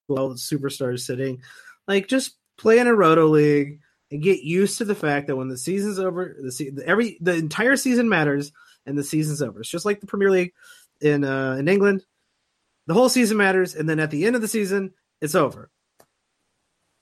superstars 0.10 1.02
sitting. 1.02 1.42
Like 1.88 2.08
just 2.08 2.36
play 2.58 2.80
in 2.80 2.88
a 2.88 2.96
Roto 2.96 3.28
league 3.28 3.80
and 4.12 4.22
get 4.22 4.44
used 4.44 4.78
to 4.80 4.86
the 4.86 4.96
fact 4.96 5.28
that 5.28 5.36
when 5.36 5.48
the 5.50 5.58
season's 5.58 6.00
over, 6.00 6.36
the 6.42 6.52
se- 6.52 6.72
every 6.86 7.18
the 7.22 7.36
entire 7.36 7.76
season 7.76 8.10
matters 8.10 8.52
and 8.86 8.98
the 8.98 9.04
season's 9.04 9.42
over. 9.42 9.60
It's 9.62 9.70
just 9.70 9.86
like 9.86 10.00
the 10.00 10.08
Premier 10.08 10.32
League 10.32 10.54
in 11.02 11.24
uh, 11.24 11.56
in 11.56 11.68
England. 11.68 12.04
The 12.88 12.94
whole 12.94 13.10
season 13.10 13.36
matters, 13.38 13.76
and 13.76 13.88
then 13.90 14.00
at 14.00 14.12
the 14.12 14.26
end 14.26 14.36
of 14.38 14.42
the 14.42 14.48
season, 14.48 14.94
it's 15.20 15.36
over. 15.36 15.70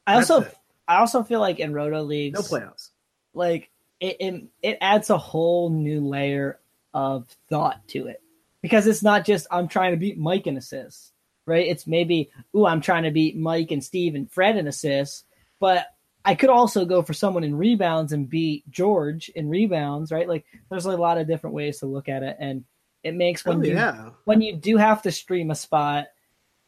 I 0.07 0.15
That's 0.15 0.29
also 0.31 0.47
it. 0.47 0.55
I 0.87 0.97
also 0.97 1.23
feel 1.23 1.39
like 1.39 1.59
in 1.59 1.73
roto 1.73 2.01
leagues, 2.03 2.39
No 2.39 2.41
playoffs. 2.57 2.89
like 3.33 3.69
it, 3.99 4.17
it 4.19 4.43
it 4.61 4.77
adds 4.81 5.09
a 5.09 5.17
whole 5.17 5.69
new 5.69 6.01
layer 6.01 6.59
of 6.93 7.27
thought 7.49 7.87
to 7.89 8.07
it 8.07 8.21
because 8.61 8.87
it's 8.87 9.03
not 9.03 9.25
just 9.25 9.47
I'm 9.51 9.67
trying 9.67 9.91
to 9.91 9.97
beat 9.97 10.17
Mike 10.17 10.47
in 10.47 10.57
assists, 10.57 11.11
right? 11.45 11.67
It's 11.67 11.87
maybe 11.87 12.29
ooh 12.55 12.65
I'm 12.65 12.81
trying 12.81 13.03
to 13.03 13.11
beat 13.11 13.37
Mike 13.37 13.71
and 13.71 13.83
Steve 13.83 14.15
and 14.15 14.31
Fred 14.31 14.57
in 14.57 14.67
assists, 14.67 15.23
but 15.59 15.87
I 16.23 16.33
could 16.35 16.49
also 16.49 16.85
go 16.85 17.03
for 17.03 17.13
someone 17.13 17.43
in 17.43 17.55
rebounds 17.55 18.11
and 18.11 18.29
beat 18.29 18.69
George 18.71 19.29
in 19.29 19.47
rebounds, 19.49 20.11
right? 20.11 20.27
Like 20.27 20.45
there's 20.69 20.85
a 20.85 20.97
lot 20.97 21.17
of 21.19 21.27
different 21.27 21.55
ways 21.55 21.79
to 21.79 21.85
look 21.85 22.09
at 22.09 22.23
it, 22.23 22.37
and 22.39 22.63
it 23.03 23.13
makes 23.13 23.45
when 23.45 23.59
Oh 23.59 23.63
you 23.63 23.73
yeah. 23.73 24.09
when 24.25 24.41
you 24.41 24.55
do 24.55 24.77
have 24.77 25.01
to 25.03 25.11
stream 25.11 25.51
a 25.51 25.55
spot, 25.55 26.07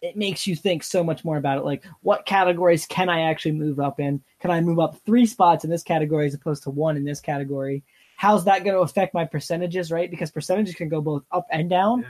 it 0.02 0.16
makes 0.16 0.46
you 0.46 0.56
think 0.56 0.84
so 0.84 1.04
much 1.04 1.26
more 1.26 1.38
about 1.38 1.58
it. 1.58 1.66
Like, 1.66 1.84
what 2.02 2.28
categories 2.28 2.86
can 2.86 3.10
I 3.10 3.22
actually 3.22 3.54
move 3.54 3.80
up 3.80 4.00
in? 4.00 4.22
Can 4.40 4.52
I 4.52 4.62
move 4.62 4.80
up 4.80 5.00
three 5.06 5.26
spots 5.26 5.64
in 5.64 5.72
this 5.72 5.84
category 5.84 6.28
as 6.28 6.36
opposed 6.36 6.64
to 6.64 6.70
one 6.70 6.98
in 6.98 7.04
this 7.04 7.20
category? 7.20 7.84
How's 8.16 8.46
that 8.46 8.64
going 8.64 8.76
to 8.76 8.82
affect 8.82 9.14
my 9.14 9.26
percentages, 9.26 9.92
right? 9.92 10.10
Because 10.10 10.32
percentages 10.32 10.76
can 10.76 10.90
go 10.90 11.02
both 11.02 11.24
up 11.32 11.48
and 11.52 11.70
down. 11.70 12.02
Yeah. 12.02 12.08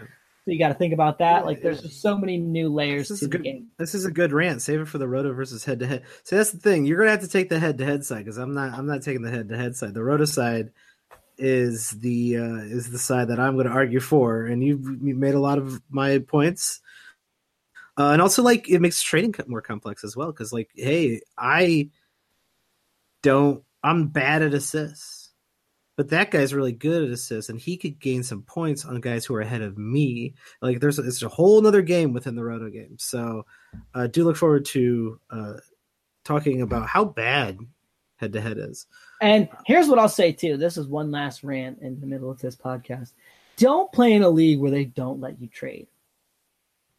So 0.48 0.54
you 0.54 0.60
got 0.60 0.70
to 0.70 0.76
think 0.76 0.94
about 0.94 1.20
that. 1.20 1.46
Like, 1.46 1.62
there's 1.62 1.82
just 1.82 2.02
so 2.02 2.18
many 2.18 2.38
new 2.38 2.70
layers 2.70 3.10
This 3.10 3.22
is 3.22 3.30
to 3.30 3.36
a 3.36 3.38
the 3.38 3.44
game. 3.44 3.68
This 3.78 3.94
is 3.94 4.06
a 4.06 4.12
good 4.12 4.32
rant. 4.32 4.62
Save 4.62 4.80
it 4.80 4.88
for 4.88 4.98
the 4.98 5.06
roto 5.06 5.34
versus 5.34 5.66
head 5.66 5.80
to 5.80 5.88
head. 5.88 6.04
See, 6.24 6.38
that's 6.38 6.52
the 6.52 6.60
thing. 6.60 6.86
You're 6.86 7.00
gonna 7.00 7.12
have 7.12 7.20
to 7.20 7.28
take 7.28 7.50
the 7.50 7.60
head 7.60 7.78
to 7.80 7.84
head 7.84 8.06
side 8.06 8.20
because 8.20 8.38
I'm 8.38 8.54
not. 8.54 8.72
I'm 8.72 8.86
not 8.86 9.02
taking 9.02 9.24
the 9.24 9.30
head 9.30 9.50
to 9.50 9.58
head 9.58 9.76
side. 9.76 9.94
The 9.94 10.06
roto 10.06 10.24
side 10.24 10.72
is 11.38 11.92
the 11.92 12.38
uh, 12.38 12.60
is 12.60 12.90
the 12.90 12.98
side 12.98 13.28
that 13.28 13.42
I'm 13.42 13.56
going 13.56 13.68
to 13.68 13.74
argue 13.74 14.00
for, 14.00 14.46
and 14.46 14.64
you've 14.64 14.86
you 15.02 15.16
made 15.16 15.36
a 15.36 15.40
lot 15.42 15.58
of 15.58 15.82
my 15.90 16.20
points. 16.20 16.80
Uh, 17.98 18.12
and 18.12 18.22
also, 18.22 18.42
like, 18.42 18.70
it 18.70 18.80
makes 18.80 19.02
trading 19.02 19.36
more 19.48 19.62
complex 19.62 20.06
as 20.06 20.16
well 20.16 20.32
because, 20.32 20.54
like, 20.54 20.70
hey, 20.76 21.20
I 21.38 21.90
don't. 23.22 23.66
I'm 23.84 24.08
bad 24.08 24.44
at 24.44 24.54
assists, 24.54 25.16
but 25.98 26.10
that 26.10 26.32
guy's 26.32 26.54
really 26.54 26.72
good 26.72 27.04
at 27.04 27.10
assists, 27.10 27.50
and 27.50 27.60
he 27.60 27.76
could 27.76 28.00
gain 28.00 28.24
some 28.24 28.44
points 28.44 28.86
on 28.86 29.02
guys 29.02 29.26
who 29.26 29.36
are 29.36 29.42
ahead 29.42 29.64
of 29.64 29.78
me. 29.78 30.36
Like, 30.62 30.80
there's 30.80 31.00
it's 31.00 31.24
a 31.24 31.28
whole 31.28 31.66
other 31.66 31.82
game 31.82 32.14
within 32.14 32.36
the 32.36 32.44
roto 32.44 32.70
game. 32.70 32.96
So, 33.00 33.46
uh, 33.96 34.08
do 34.08 34.24
look 34.24 34.38
forward 34.38 34.64
to 34.66 35.20
uh, 35.32 35.54
talking 36.24 36.62
about 36.62 36.88
how 36.88 37.04
bad 37.04 37.58
head 38.18 38.34
to 38.34 38.42
head 38.42 38.58
is. 38.60 38.86
And 39.22 39.50
here's 39.66 39.88
what 39.88 39.98
I'll 39.98 40.08
say 40.08 40.32
too. 40.32 40.56
This 40.56 40.78
is 40.78 40.88
one 40.88 41.10
last 41.12 41.44
rant 41.44 41.80
in 41.82 42.00
the 42.00 42.08
middle 42.08 42.30
of 42.30 42.40
this 42.40 42.56
podcast. 42.56 43.14
Don't 43.58 43.92
play 43.92 44.14
in 44.14 44.22
a 44.22 44.30
league 44.30 44.60
where 44.60 44.72
they 44.72 44.86
don't 44.86 45.20
let 45.20 45.42
you 45.42 45.48
trade. 45.48 45.88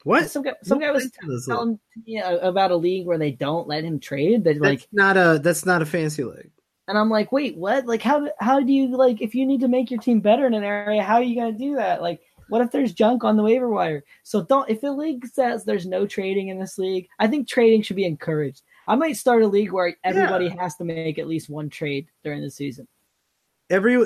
What? 0.03 0.29
Some 0.31 0.43
guy, 0.43 0.55
some 0.63 0.81
guy 0.81 0.91
was 0.91 1.05
Who 1.05 1.11
plays 1.11 1.23
in 1.23 1.29
this 1.29 1.49
league? 1.49 1.57
telling 1.57 1.79
me 2.05 2.21
about 2.21 2.73
a 2.73 2.77
league 2.77 3.07
where 3.07 3.19
they 3.19 3.31
don't 3.31 3.69
let 3.69 3.85
him 3.85 4.01
trade. 4.01 4.45
That 4.45 4.61
like 4.61 4.89
not 4.93 5.17
a 5.17 5.39
that's 5.41 5.67
not 5.67 5.83
a 5.83 5.87
fancy 5.87 6.25
league. 6.25 6.51
And 6.89 6.97
I'm 6.97 7.11
like, 7.11 7.31
wait, 7.31 7.57
what? 7.57 7.87
Like, 7.87 8.03
how 8.03 8.31
how 8.41 8.61
do 8.61 8.73
you 8.73 8.89
like 8.89 9.21
if 9.21 9.35
you 9.35 9.47
need 9.47 9.61
to 9.61 9.69
make 9.69 9.91
your 9.91 10.01
team 10.01 10.21
better 10.21 10.47
in 10.47 10.55
an 10.55 10.65
area? 10.65 11.03
How 11.03 11.17
are 11.17 11.23
you 11.23 11.37
gonna 11.37 11.53
do 11.53 11.77
that? 11.77 12.01
Like, 12.01 12.21
what 12.49 12.63
if 12.63 12.73
there's 12.73 12.93
junk 12.93 13.25
on 13.25 13.37
the 13.37 13.43
waiver 13.43 13.69
wire? 13.69 14.05
So 14.23 14.43
don't. 14.43 14.69
If 14.71 14.81
the 14.81 14.93
league 14.93 15.27
says 15.27 15.65
there's 15.65 15.87
no 15.87 16.07
trading 16.07 16.49
in 16.49 16.59
this 16.59 16.79
league, 16.79 17.09
I 17.19 17.29
think 17.29 17.47
trading 17.47 17.83
should 17.83 17.97
be 17.97 18.07
encouraged. 18.07 18.63
I 18.87 18.97
might 18.97 19.19
start 19.19 19.43
a 19.43 19.47
league 19.47 19.71
where 19.71 19.97
everybody 20.03 20.49
has 20.49 20.77
to 20.77 20.85
make 20.85 21.19
at 21.19 21.29
least 21.29 21.51
one 21.51 21.69
trade 21.69 22.09
during 22.25 22.41
the 22.43 22.51
season. 22.51 22.89
Every 23.69 24.03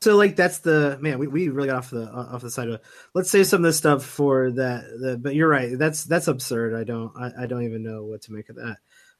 so 0.00 0.16
like 0.16 0.36
that's 0.36 0.58
the 0.58 0.98
man. 1.00 1.18
We, 1.18 1.26
we 1.26 1.48
really 1.48 1.68
got 1.68 1.78
off 1.78 1.90
the 1.90 2.10
off 2.10 2.42
the 2.42 2.50
side 2.50 2.68
of. 2.68 2.74
it. 2.74 2.84
Let's 3.14 3.30
save 3.30 3.46
some 3.46 3.60
of 3.60 3.64
this 3.64 3.78
stuff 3.78 4.04
for 4.04 4.50
that. 4.52 4.84
The, 5.00 5.18
but 5.18 5.34
you're 5.34 5.48
right. 5.48 5.78
That's 5.78 6.04
that's 6.04 6.28
absurd. 6.28 6.74
I 6.74 6.84
don't 6.84 7.12
I, 7.16 7.44
I 7.44 7.46
don't 7.46 7.64
even 7.64 7.82
know 7.82 8.04
what 8.04 8.22
to 8.22 8.32
make 8.32 8.48
of 8.48 8.56
that. 8.56 8.76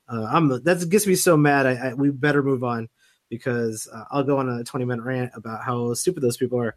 Uh, 0.09 0.29
I'm 0.31 0.49
that 0.49 0.87
gets 0.90 1.07
me 1.07 1.14
so 1.14 1.37
mad. 1.37 1.67
I, 1.67 1.90
I 1.90 1.95
we 1.95 2.11
better 2.11 2.43
move 2.43 2.62
on 2.62 2.88
because 3.31 3.88
uh, 3.93 4.05
I'll 4.11 4.25
go 4.25 4.38
on 4.38 4.49
a 4.49 4.64
20 4.64 4.85
minute 4.85 5.03
rant 5.03 5.33
about 5.35 5.62
how 5.62 5.95
stupid 5.95 6.23
those 6.23 6.37
people 6.37 6.61
are. 6.61 6.77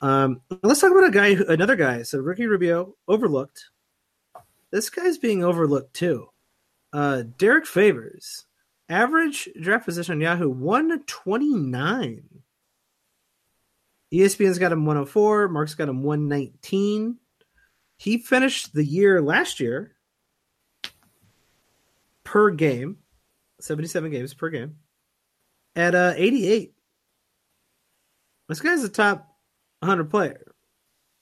Um, 0.00 0.40
let's 0.62 0.80
talk 0.80 0.90
about 0.90 1.08
a 1.08 1.10
guy, 1.10 1.36
another 1.48 1.76
guy. 1.76 2.02
So 2.02 2.18
Ricky 2.18 2.46
Rubio 2.46 2.94
overlooked. 3.08 3.70
This 4.70 4.90
guy's 4.90 5.18
being 5.18 5.44
overlooked 5.44 5.94
too. 5.94 6.28
Uh, 6.92 7.22
Derrick 7.38 7.66
Favors, 7.66 8.44
average 8.88 9.48
draft 9.60 9.84
position 9.84 10.14
on 10.16 10.20
Yahoo 10.20 10.50
129. 10.50 12.28
ESPN's 14.12 14.58
got 14.58 14.72
him 14.72 14.84
104. 14.86 15.48
Mark's 15.48 15.74
got 15.74 15.88
him 15.88 16.02
119. 16.02 17.18
he 17.96 18.18
finished 18.18 18.74
the 18.74 18.84
year 18.84 19.22
last 19.22 19.58
year 19.58 19.96
per 22.24 22.50
game, 22.50 22.98
77 23.60 24.10
games 24.10 24.34
per 24.34 24.48
game, 24.50 24.76
at 25.76 25.94
uh, 25.94 26.14
88. 26.16 26.74
This 28.48 28.60
guy's 28.60 28.84
a 28.84 28.88
top 28.88 29.36
100 29.80 30.10
player, 30.10 30.54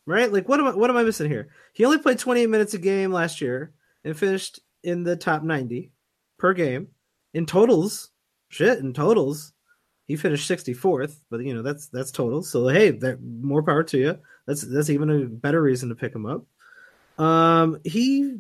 right? 0.06 0.32
Like, 0.32 0.48
what 0.48 0.60
am 0.60 0.66
I, 0.66 0.74
what 0.74 0.90
am 0.90 0.96
I 0.96 1.04
missing 1.04 1.30
here? 1.30 1.48
He 1.72 1.84
only 1.84 1.98
played 1.98 2.18
28 2.18 2.46
minutes 2.46 2.74
a 2.74 2.78
game 2.78 3.12
last 3.12 3.40
year 3.40 3.72
and 4.04 4.16
finished 4.16 4.60
in 4.82 5.04
the 5.04 5.16
top 5.16 5.42
90 5.42 5.92
per 6.38 6.52
game. 6.52 6.88
In 7.34 7.46
totals, 7.46 8.10
shit, 8.48 8.78
in 8.78 8.92
totals, 8.92 9.52
he 10.06 10.16
finished 10.16 10.50
64th, 10.50 11.20
but 11.30 11.40
you 11.44 11.54
know 11.54 11.62
that's 11.62 11.88
that's 11.88 12.10
total. 12.10 12.42
So 12.42 12.68
hey, 12.68 12.90
that 12.90 13.22
more 13.22 13.62
power 13.62 13.82
to 13.84 13.98
you. 13.98 14.18
That's 14.46 14.62
that's 14.62 14.90
even 14.90 15.08
a 15.10 15.24
better 15.26 15.62
reason 15.62 15.88
to 15.88 15.94
pick 15.94 16.14
him 16.14 16.26
up. 16.26 16.44
Um, 17.24 17.78
he 17.84 18.36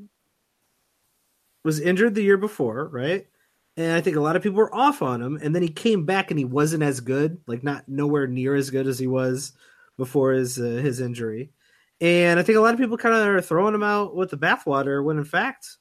was 1.64 1.80
injured 1.80 2.14
the 2.14 2.22
year 2.22 2.36
before, 2.36 2.88
right? 2.88 3.26
And 3.76 3.92
I 3.92 4.00
think 4.00 4.16
a 4.16 4.20
lot 4.20 4.36
of 4.36 4.42
people 4.42 4.58
were 4.58 4.74
off 4.74 5.00
on 5.00 5.22
him, 5.22 5.38
and 5.42 5.54
then 5.54 5.62
he 5.62 5.68
came 5.68 6.04
back 6.04 6.30
and 6.30 6.38
he 6.38 6.44
wasn't 6.44 6.82
as 6.82 7.00
good, 7.00 7.40
like 7.46 7.62
not 7.62 7.88
nowhere 7.88 8.26
near 8.26 8.54
as 8.54 8.70
good 8.70 8.86
as 8.86 8.98
he 8.98 9.06
was 9.06 9.52
before 9.96 10.32
his 10.32 10.58
uh, 10.58 10.80
his 10.82 11.00
injury. 11.00 11.50
And 12.00 12.40
I 12.40 12.42
think 12.42 12.58
a 12.58 12.60
lot 12.60 12.74
of 12.74 12.80
people 12.80 12.98
kind 12.98 13.14
of 13.14 13.26
are 13.26 13.40
throwing 13.40 13.74
him 13.74 13.82
out 13.82 14.16
with 14.16 14.30
the 14.30 14.36
bathwater 14.36 15.04
when 15.04 15.18
in 15.18 15.24
fact 15.24 15.76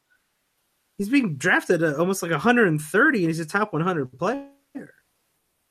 he's 0.97 1.09
being 1.09 1.35
drafted 1.35 1.81
at 1.81 1.95
almost 1.95 2.21
like 2.21 2.31
130 2.31 3.19
and 3.19 3.27
he's 3.27 3.39
a 3.39 3.45
top 3.45 3.73
100 3.73 4.19
player. 4.19 4.47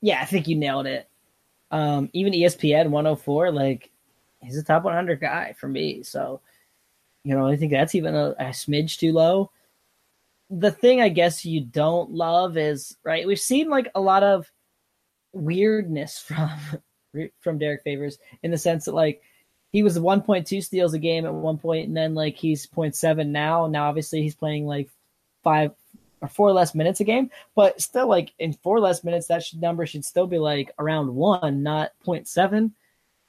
Yeah, 0.03 0.21
I 0.21 0.25
think 0.25 0.49
you 0.49 0.57
nailed 0.57 0.87
it. 0.87 1.09
Um, 1.71 2.11
even 2.13 2.33
ESPN 2.33 2.91
104, 2.91 3.53
like 3.53 3.91
he's 4.41 4.57
a 4.57 4.65
top 4.65 4.83
100 4.83 5.21
guy 5.21 5.55
for 5.57 5.69
me. 5.69 6.03
So, 6.03 6.41
you 7.23 7.37
know, 7.37 7.47
I 7.47 7.55
think 7.57 7.71
that's 7.71 7.95
even 7.95 8.17
a, 8.17 8.31
a 8.31 8.47
smidge 8.47 8.99
too 8.99 9.13
low. 9.13 9.53
The 10.51 10.71
thing 10.71 11.01
I 11.01 11.09
guess 11.09 11.45
you 11.45 11.61
don't 11.61 12.13
love 12.13 12.57
is 12.57 12.97
right. 13.05 13.27
We've 13.27 13.39
seen 13.39 13.69
like 13.69 13.91
a 13.95 14.01
lot 14.01 14.23
of 14.23 14.51
weirdness 15.33 16.19
from 16.27 16.51
from 17.41 17.59
Derrick 17.59 17.83
Favors 17.83 18.19
in 18.43 18.51
the 18.51 18.59
sense 18.59 18.85
that 18.85 18.95
like 18.95 19.23
he 19.73 19.83
was 19.83 19.99
1.2 19.99 20.63
steals 20.63 20.95
a 20.95 20.99
game 20.99 21.25
at 21.25 21.33
one 21.33 21.59
point, 21.59 21.87
and 21.87 21.97
then 21.97 22.15
like 22.15 22.37
he's 22.37 22.67
0.7 22.67 23.29
now. 23.29 23.67
Now 23.67 23.89
obviously 23.89 24.23
he's 24.23 24.35
playing 24.35 24.67
like 24.67 24.91
five 25.45 25.73
or 26.21 26.29
four 26.29 26.53
less 26.53 26.75
minutes 26.75 27.01
a 27.01 27.05
game, 27.05 27.31
but 27.55 27.81
still 27.81 28.09
like 28.09 28.33
in 28.39 28.53
four 28.53 28.81
less 28.81 29.05
minutes, 29.05 29.29
that 29.29 29.43
should, 29.43 29.61
number 29.61 29.87
should 29.87 30.05
still 30.05 30.27
be 30.27 30.39
like 30.39 30.73
around 30.79 31.15
one, 31.15 31.63
not 31.63 31.93
0.7. 32.07 32.73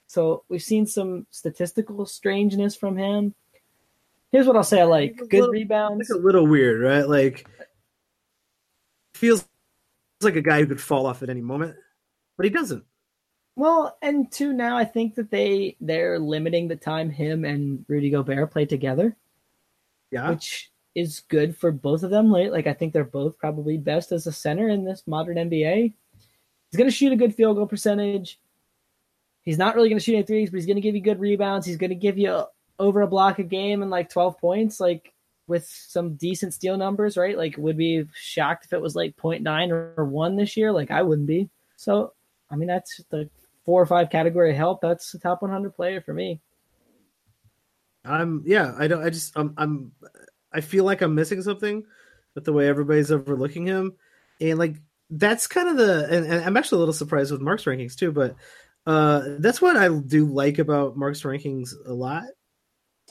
So 0.07 0.43
we've 0.49 0.61
seen 0.61 0.85
some 0.85 1.25
statistical 1.31 2.05
strangeness 2.05 2.75
from 2.75 2.97
him. 2.97 3.33
Here's 4.31 4.47
what 4.47 4.55
I'll 4.55 4.63
say: 4.63 4.81
I 4.81 4.85
like 4.85 5.17
good 5.17 5.33
little, 5.33 5.49
rebounds. 5.49 6.01
It's 6.01 6.17
a 6.17 6.21
little 6.21 6.47
weird, 6.47 6.81
right? 6.81 7.07
Like 7.07 7.47
feels 9.15 9.45
like 10.21 10.35
a 10.35 10.41
guy 10.41 10.59
who 10.59 10.67
could 10.67 10.81
fall 10.81 11.05
off 11.05 11.21
at 11.21 11.29
any 11.29 11.41
moment, 11.41 11.75
but 12.37 12.45
he 12.45 12.49
doesn't. 12.49 12.83
Well, 13.55 13.97
and 14.01 14.31
two 14.31 14.53
now, 14.53 14.77
I 14.77 14.85
think 14.85 15.15
that 15.15 15.29
they 15.29 15.75
they're 15.81 16.17
limiting 16.17 16.67
the 16.67 16.75
time 16.77 17.09
him 17.09 17.43
and 17.43 17.85
Rudy 17.89 18.09
Gobert 18.09 18.51
play 18.51 18.65
together. 18.65 19.17
Yeah, 20.11 20.29
which 20.29 20.71
is 20.95 21.21
good 21.27 21.57
for 21.57 21.71
both 21.71 22.03
of 22.03 22.09
them. 22.09 22.33
Right? 22.33 22.51
Like 22.51 22.67
I 22.67 22.73
think 22.73 22.93
they're 22.93 23.03
both 23.03 23.37
probably 23.37 23.77
best 23.77 24.13
as 24.13 24.27
a 24.27 24.31
center 24.31 24.69
in 24.69 24.85
this 24.85 25.03
modern 25.07 25.35
NBA. 25.37 25.93
He's 26.71 26.77
going 26.77 26.89
to 26.89 26.95
shoot 26.95 27.11
a 27.11 27.17
good 27.17 27.35
field 27.35 27.57
goal 27.57 27.67
percentage. 27.67 28.39
He's 29.41 29.57
not 29.57 29.75
really 29.75 29.89
going 29.89 29.99
to 29.99 30.03
shoot 30.03 30.15
any 30.15 30.23
threes, 30.23 30.49
but 30.49 30.57
he's 30.57 30.65
going 30.65 30.75
to 30.75 30.81
give 30.81 30.95
you 30.95 31.01
good 31.01 31.19
rebounds. 31.19 31.65
He's 31.65 31.75
going 31.75 31.89
to 31.89 31.95
give 31.95 32.17
you 32.17 32.45
over 32.81 33.01
a 33.01 33.07
block 33.07 33.37
a 33.37 33.43
game 33.43 33.83
and 33.83 33.91
like 33.91 34.09
12 34.09 34.39
points, 34.39 34.79
like 34.79 35.13
with 35.45 35.67
some 35.67 36.15
decent 36.15 36.53
steal 36.53 36.77
numbers, 36.77 37.15
right? 37.15 37.37
Like, 37.37 37.55
would 37.57 37.77
be 37.77 38.05
shocked 38.13 38.65
if 38.65 38.73
it 38.73 38.81
was 38.81 38.95
like 38.95 39.15
0.9 39.17 39.69
or 39.97 40.03
1 40.03 40.35
this 40.35 40.57
year. 40.57 40.71
Like, 40.71 40.89
I 40.89 41.03
wouldn't 41.03 41.27
be. 41.27 41.47
So, 41.75 42.13
I 42.49 42.55
mean, 42.55 42.67
that's 42.67 43.01
the 43.11 43.29
four 43.63 43.81
or 43.81 43.85
five 43.85 44.09
category 44.09 44.55
help. 44.55 44.81
That's 44.81 45.11
the 45.11 45.19
top 45.19 45.43
100 45.43 45.75
player 45.75 46.01
for 46.01 46.13
me. 46.13 46.41
I'm, 48.03 48.43
yeah, 48.47 48.73
I 48.77 48.87
don't, 48.87 49.03
I 49.03 49.11
just, 49.11 49.37
I'm, 49.37 49.53
I'm, 49.57 49.91
I 50.51 50.61
feel 50.61 50.83
like 50.83 51.01
I'm 51.01 51.13
missing 51.13 51.43
something 51.43 51.85
with 52.33 52.45
the 52.45 52.53
way 52.53 52.67
everybody's 52.67 53.11
overlooking 53.11 53.67
him. 53.67 53.93
And 54.39 54.57
like, 54.57 54.77
that's 55.11 55.45
kind 55.45 55.69
of 55.69 55.77
the, 55.77 56.07
and, 56.09 56.25
and 56.25 56.43
I'm 56.43 56.57
actually 56.57 56.77
a 56.77 56.79
little 56.79 56.93
surprised 56.93 57.31
with 57.31 57.41
Mark's 57.41 57.65
rankings 57.65 57.95
too, 57.95 58.11
but 58.11 58.35
uh, 58.87 59.21
that's 59.37 59.61
what 59.61 59.77
I 59.77 59.89
do 59.89 60.25
like 60.25 60.57
about 60.57 60.97
Mark's 60.97 61.21
rankings 61.21 61.73
a 61.85 61.93
lot. 61.93 62.23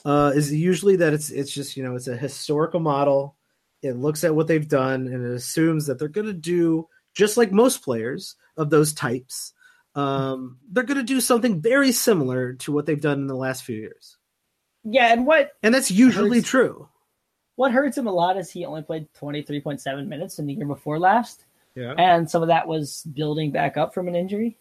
Uh, 0.03 0.31
is 0.35 0.51
usually 0.51 0.95
that 0.97 1.13
it's 1.13 1.29
it's 1.29 1.51
just 1.51 1.77
you 1.77 1.83
know 1.83 1.95
it's 1.95 2.07
a 2.07 2.17
historical 2.17 2.79
model. 2.79 3.35
It 3.81 3.93
looks 3.93 4.23
at 4.23 4.35
what 4.35 4.47
they've 4.47 4.67
done 4.67 5.07
and 5.07 5.25
it 5.25 5.31
assumes 5.31 5.87
that 5.87 5.97
they're 5.97 6.07
going 6.07 6.27
to 6.27 6.33
do 6.33 6.87
just 7.13 7.37
like 7.37 7.51
most 7.51 7.83
players 7.83 8.35
of 8.57 8.69
those 8.69 8.93
types. 8.93 9.53
Um, 9.95 10.57
they're 10.71 10.83
going 10.83 10.99
to 10.99 11.03
do 11.03 11.19
something 11.19 11.61
very 11.61 11.91
similar 11.91 12.53
to 12.53 12.71
what 12.71 12.85
they've 12.85 13.01
done 13.01 13.19
in 13.19 13.27
the 13.27 13.35
last 13.35 13.63
few 13.63 13.75
years. 13.75 14.17
Yeah, 14.83 15.11
and 15.11 15.25
what 15.25 15.51
and 15.61 15.73
that's 15.73 15.91
usually 15.91 16.39
hurts, 16.39 16.49
true. 16.49 16.89
What 17.55 17.71
hurts 17.71 17.97
him 17.97 18.07
a 18.07 18.11
lot 18.11 18.37
is 18.37 18.49
he 18.49 18.65
only 18.65 18.81
played 18.81 19.13
twenty 19.13 19.43
three 19.43 19.61
point 19.61 19.81
seven 19.81 20.09
minutes 20.09 20.39
in 20.39 20.47
the 20.47 20.53
year 20.53 20.65
before 20.65 20.97
last. 20.97 21.45
Yeah, 21.75 21.93
and 21.97 22.29
some 22.29 22.41
of 22.41 22.47
that 22.47 22.67
was 22.67 23.03
building 23.13 23.51
back 23.51 23.77
up 23.77 23.93
from 23.93 24.07
an 24.07 24.15
injury. 24.15 24.57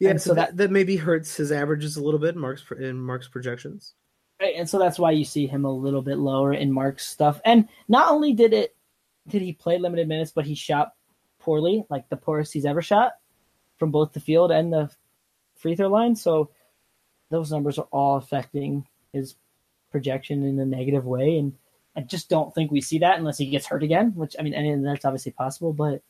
Yeah, 0.00 0.10
and 0.10 0.20
so 0.20 0.32
that, 0.34 0.56
that 0.56 0.70
maybe 0.70 0.96
hurts 0.96 1.36
his 1.36 1.52
averages 1.52 1.96
a 1.96 2.02
little 2.02 2.18
bit 2.18 2.34
in 2.34 2.40
Mark's 2.40 2.64
in 2.78 2.98
Mark's 2.98 3.28
projections. 3.28 3.94
Right, 4.40 4.54
and 4.56 4.68
so 4.68 4.78
that's 4.78 4.98
why 4.98 5.10
you 5.10 5.26
see 5.26 5.46
him 5.46 5.66
a 5.66 5.72
little 5.72 6.00
bit 6.00 6.16
lower 6.16 6.54
in 6.54 6.72
Mark's 6.72 7.06
stuff. 7.06 7.40
And 7.44 7.68
not 7.86 8.10
only 8.10 8.32
did 8.32 8.54
it 8.54 8.74
did 9.28 9.42
he 9.42 9.52
play 9.52 9.78
limited 9.78 10.08
minutes, 10.08 10.32
but 10.34 10.46
he 10.46 10.54
shot 10.54 10.94
poorly, 11.38 11.84
like 11.90 12.08
the 12.08 12.16
poorest 12.16 12.52
he's 12.52 12.64
ever 12.64 12.80
shot 12.80 13.12
from 13.78 13.90
both 13.90 14.12
the 14.12 14.20
field 14.20 14.50
and 14.50 14.72
the 14.72 14.90
free 15.56 15.76
throw 15.76 15.88
line. 15.88 16.16
So 16.16 16.50
those 17.30 17.52
numbers 17.52 17.78
are 17.78 17.88
all 17.90 18.16
affecting 18.16 18.86
his 19.12 19.36
projection 19.90 20.44
in 20.44 20.58
a 20.58 20.64
negative 20.64 21.04
way. 21.04 21.36
And 21.36 21.54
I 21.94 22.00
just 22.00 22.30
don't 22.30 22.54
think 22.54 22.70
we 22.70 22.80
see 22.80 22.98
that 23.00 23.18
unless 23.18 23.38
he 23.38 23.46
gets 23.46 23.66
hurt 23.66 23.82
again, 23.82 24.12
which 24.14 24.34
I 24.38 24.42
mean, 24.42 24.54
and 24.54 24.86
that's 24.86 25.04
obviously 25.04 25.32
possible, 25.32 25.72
but 25.72 26.02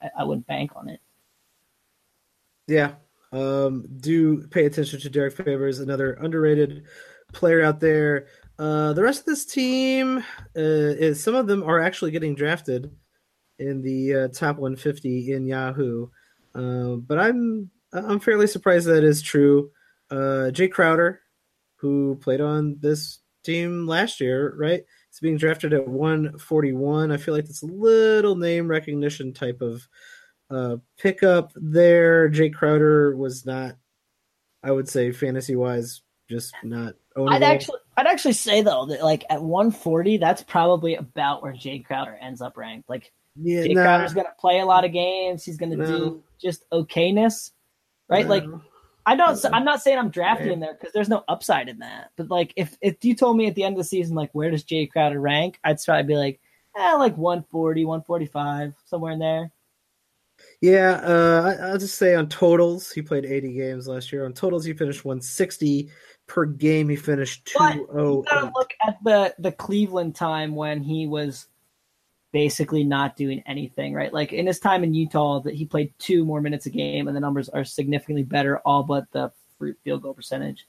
I, 0.00 0.10
I 0.20 0.24
wouldn't 0.24 0.46
bank 0.46 0.72
on 0.74 0.88
it. 0.88 1.00
Yeah, 2.66 2.92
um, 3.32 3.86
do 4.00 4.46
pay 4.48 4.66
attention 4.66 5.00
to 5.00 5.10
Derrick 5.10 5.36
Favors, 5.36 5.80
another 5.80 6.14
underrated 6.14 6.84
player 7.32 7.62
out 7.62 7.80
there. 7.80 8.26
Uh, 8.58 8.92
the 8.92 9.02
rest 9.02 9.20
of 9.20 9.26
this 9.26 9.44
team, 9.44 10.18
uh, 10.18 10.22
is, 10.54 11.22
some 11.22 11.34
of 11.34 11.46
them 11.46 11.62
are 11.62 11.80
actually 11.80 12.10
getting 12.10 12.34
drafted 12.34 12.90
in 13.58 13.82
the 13.82 14.14
uh, 14.14 14.28
top 14.28 14.56
150 14.56 15.32
in 15.32 15.46
Yahoo, 15.46 16.08
uh, 16.54 16.96
but 16.96 17.18
I'm 17.18 17.70
I'm 17.92 18.20
fairly 18.20 18.46
surprised 18.46 18.86
that 18.86 19.04
is 19.04 19.22
true. 19.22 19.70
Uh, 20.10 20.50
Jae 20.52 20.70
Crowder, 20.70 21.20
who 21.76 22.16
played 22.20 22.40
on 22.40 22.76
this 22.80 23.20
team 23.44 23.86
last 23.86 24.20
year, 24.20 24.54
right? 24.56 24.82
It's 25.08 25.20
being 25.20 25.36
drafted 25.36 25.72
at 25.72 25.88
141. 25.88 27.10
I 27.10 27.16
feel 27.16 27.34
like 27.34 27.44
it's 27.44 27.62
a 27.62 27.66
little 27.66 28.36
name 28.36 28.68
recognition 28.68 29.32
type 29.32 29.60
of 29.62 29.88
uh, 30.50 30.76
pickup 30.98 31.52
there. 31.54 32.28
Jae 32.30 32.52
Crowder 32.52 33.16
was 33.16 33.44
not, 33.44 33.76
I 34.62 34.70
would 34.70 34.88
say, 34.88 35.12
fantasy 35.12 35.56
wise, 35.56 36.02
just 36.28 36.54
not. 36.62 36.94
Ownable. 37.16 37.32
I'd 37.32 37.42
actually, 37.42 37.78
I'd 37.96 38.06
actually 38.06 38.34
say 38.34 38.62
though 38.62 38.86
that 38.86 39.02
like 39.02 39.24
at 39.28 39.42
140, 39.42 40.18
that's 40.18 40.42
probably 40.42 40.94
about 40.94 41.42
where 41.42 41.52
Jae 41.52 41.84
Crowder 41.84 42.16
ends 42.20 42.40
up 42.40 42.56
ranked. 42.56 42.88
Like, 42.88 43.12
yeah, 43.36 43.62
Jae 43.62 43.74
nah. 43.74 43.82
Crowder's 43.82 44.14
gonna 44.14 44.34
play 44.38 44.60
a 44.60 44.66
lot 44.66 44.84
of 44.84 44.92
games. 44.92 45.44
He's 45.44 45.56
gonna 45.56 45.76
no. 45.76 45.86
do 45.86 46.24
just 46.40 46.68
okayness, 46.70 47.50
right? 48.08 48.26
No. 48.26 48.30
Like, 48.30 48.44
I 49.04 49.16
don't. 49.16 49.42
I'm 49.52 49.64
not 49.64 49.82
saying 49.82 49.98
I'm 49.98 50.10
drafting 50.10 50.52
in 50.52 50.60
there 50.60 50.74
because 50.74 50.92
there's 50.92 51.08
no 51.08 51.24
upside 51.28 51.68
in 51.68 51.78
that. 51.78 52.10
But 52.16 52.30
like, 52.30 52.52
if 52.56 52.76
if 52.80 53.02
you 53.02 53.14
told 53.14 53.36
me 53.36 53.46
at 53.46 53.54
the 53.54 53.64
end 53.64 53.74
of 53.74 53.78
the 53.78 53.84
season, 53.84 54.14
like, 54.14 54.30
where 54.32 54.50
does 54.50 54.64
Jae 54.64 54.90
Crowder 54.90 55.20
rank? 55.20 55.58
I'd 55.64 55.82
probably 55.82 56.02
be 56.04 56.16
like, 56.16 56.40
eh, 56.76 56.94
like 56.94 57.16
140, 57.16 57.84
145, 57.84 58.74
somewhere 58.84 59.12
in 59.12 59.18
there. 59.18 59.50
Yeah, 60.60 61.00
uh, 61.04 61.56
I, 61.60 61.70
will 61.72 61.78
just 61.78 61.98
say 61.98 62.16
on 62.16 62.28
totals, 62.28 62.90
he 62.90 63.00
played 63.00 63.24
80 63.24 63.52
games 63.52 63.86
last 63.86 64.12
year. 64.12 64.24
On 64.24 64.32
totals, 64.32 64.64
he 64.64 64.72
finished 64.72 65.04
160 65.04 65.88
per 66.26 66.46
game. 66.46 66.88
He 66.88 66.96
finished 66.96 67.46
208. 67.46 68.24
gotta 68.28 68.50
look 68.54 68.72
at 68.86 68.98
the 69.04 69.34
the 69.38 69.52
Cleveland 69.52 70.16
time 70.16 70.56
when 70.56 70.82
he 70.82 71.06
was 71.06 71.46
basically 72.32 72.82
not 72.82 73.16
doing 73.16 73.42
anything, 73.46 73.94
right? 73.94 74.12
Like 74.12 74.32
in 74.32 74.46
his 74.46 74.58
time 74.58 74.82
in 74.82 74.94
Utah, 74.94 75.40
that 75.40 75.54
he 75.54 75.64
played 75.64 75.94
two 75.98 76.24
more 76.24 76.40
minutes 76.40 76.66
a 76.66 76.70
game, 76.70 77.06
and 77.06 77.16
the 77.16 77.20
numbers 77.20 77.48
are 77.48 77.64
significantly 77.64 78.24
better, 78.24 78.58
all 78.58 78.82
but 78.82 79.04
the 79.12 79.32
field 79.84 80.02
goal 80.02 80.14
percentage. 80.14 80.66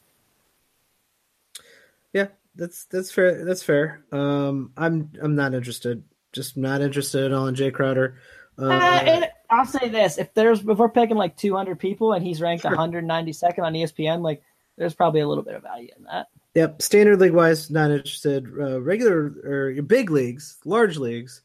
Yeah, 2.13 2.27
that's 2.55 2.85
that's 2.85 3.11
fair. 3.11 3.43
That's 3.43 3.63
fair. 3.63 4.03
Um, 4.11 4.71
I'm 4.77 5.11
I'm 5.21 5.35
not 5.35 5.55
interested. 5.55 6.03
Just 6.31 6.57
not 6.57 6.81
interested 6.81 7.23
at 7.25 7.33
all 7.33 7.47
in 7.47 7.55
Jae 7.55 7.73
Crowder. 7.73 8.17
Uh, 8.57 8.65
uh, 8.65 9.25
I'll 9.49 9.65
say 9.65 9.89
this: 9.89 10.17
if 10.17 10.33
there's 10.33 10.59
if 10.59 10.77
we're 10.77 10.89
picking 10.89 11.17
like 11.17 11.35
200 11.35 11.79
people 11.79 12.13
and 12.13 12.25
he's 12.25 12.41
ranked 12.41 12.63
sure. 12.63 12.75
192nd 12.75 13.59
on 13.59 13.73
ESPN, 13.73 14.21
like 14.21 14.43
there's 14.77 14.93
probably 14.93 15.21
a 15.21 15.27
little 15.27 15.43
bit 15.43 15.55
of 15.55 15.63
value 15.63 15.89
in 15.97 16.03
that. 16.03 16.27
Yep, 16.55 16.81
standard 16.81 17.19
league 17.19 17.33
wise, 17.33 17.69
not 17.69 17.91
interested. 17.91 18.47
Uh, 18.59 18.81
regular 18.81 19.33
or 19.43 19.81
big 19.83 20.09
leagues, 20.09 20.57
large 20.65 20.97
leagues, 20.97 21.41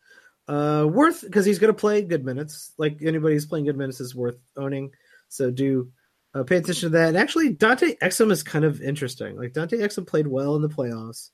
uh, 0.49 0.87
worth 0.89 1.23
because 1.23 1.45
he's 1.45 1.59
going 1.59 1.73
to 1.73 1.79
play 1.79 2.03
good 2.03 2.25
minutes. 2.25 2.73
Like 2.79 2.99
anybody 3.03 3.35
who's 3.35 3.47
playing 3.47 3.67
good 3.67 3.77
minutes 3.77 4.01
is 4.01 4.15
worth 4.15 4.39
owning. 4.57 4.91
So 5.29 5.51
do 5.51 5.91
uh, 6.35 6.43
pay 6.43 6.57
attention 6.57 6.91
to 6.91 6.99
that. 6.99 7.09
And 7.09 7.17
actually, 7.17 7.51
Dante 7.51 7.97
Exum 7.97 8.31
is 8.31 8.43
kind 8.43 8.65
of 8.65 8.81
interesting. 8.81 9.37
Like 9.37 9.53
Dante 9.53 9.79
Exum 9.79 10.07
played 10.07 10.27
well 10.27 10.57
in 10.57 10.63
the 10.63 10.69
playoffs. 10.69 11.31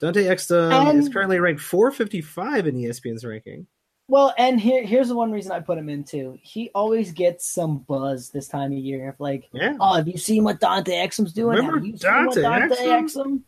Dante 0.00 0.24
Exum 0.24 0.90
and, 0.90 0.98
is 0.98 1.08
currently 1.08 1.38
ranked 1.40 1.60
455 1.60 2.66
in 2.66 2.76
ESPN's 2.76 3.24
ranking. 3.24 3.66
Well, 4.10 4.34
and 4.36 4.60
here 4.60 4.84
here's 4.84 5.06
the 5.06 5.14
one 5.14 5.30
reason 5.30 5.52
I 5.52 5.60
put 5.60 5.78
him 5.78 5.88
in 5.88 6.02
too. 6.02 6.36
He 6.42 6.72
always 6.74 7.12
gets 7.12 7.46
some 7.46 7.78
buzz 7.78 8.30
this 8.30 8.48
time 8.48 8.72
of 8.72 8.78
year. 8.78 9.10
If 9.10 9.20
like, 9.20 9.48
yeah. 9.52 9.76
oh, 9.78 9.94
have 9.94 10.08
you 10.08 10.18
seen 10.18 10.42
what 10.42 10.58
Dante 10.58 10.90
Exum's 10.90 11.32
doing? 11.32 11.56
Remember 11.56 11.76
have 11.76 11.86
you 11.86 11.92
Dante, 11.92 12.34
seen 12.34 12.42
what 12.42 12.58
Dante 12.58 12.74
Exum? 12.74 13.04
Exum? 13.04 13.40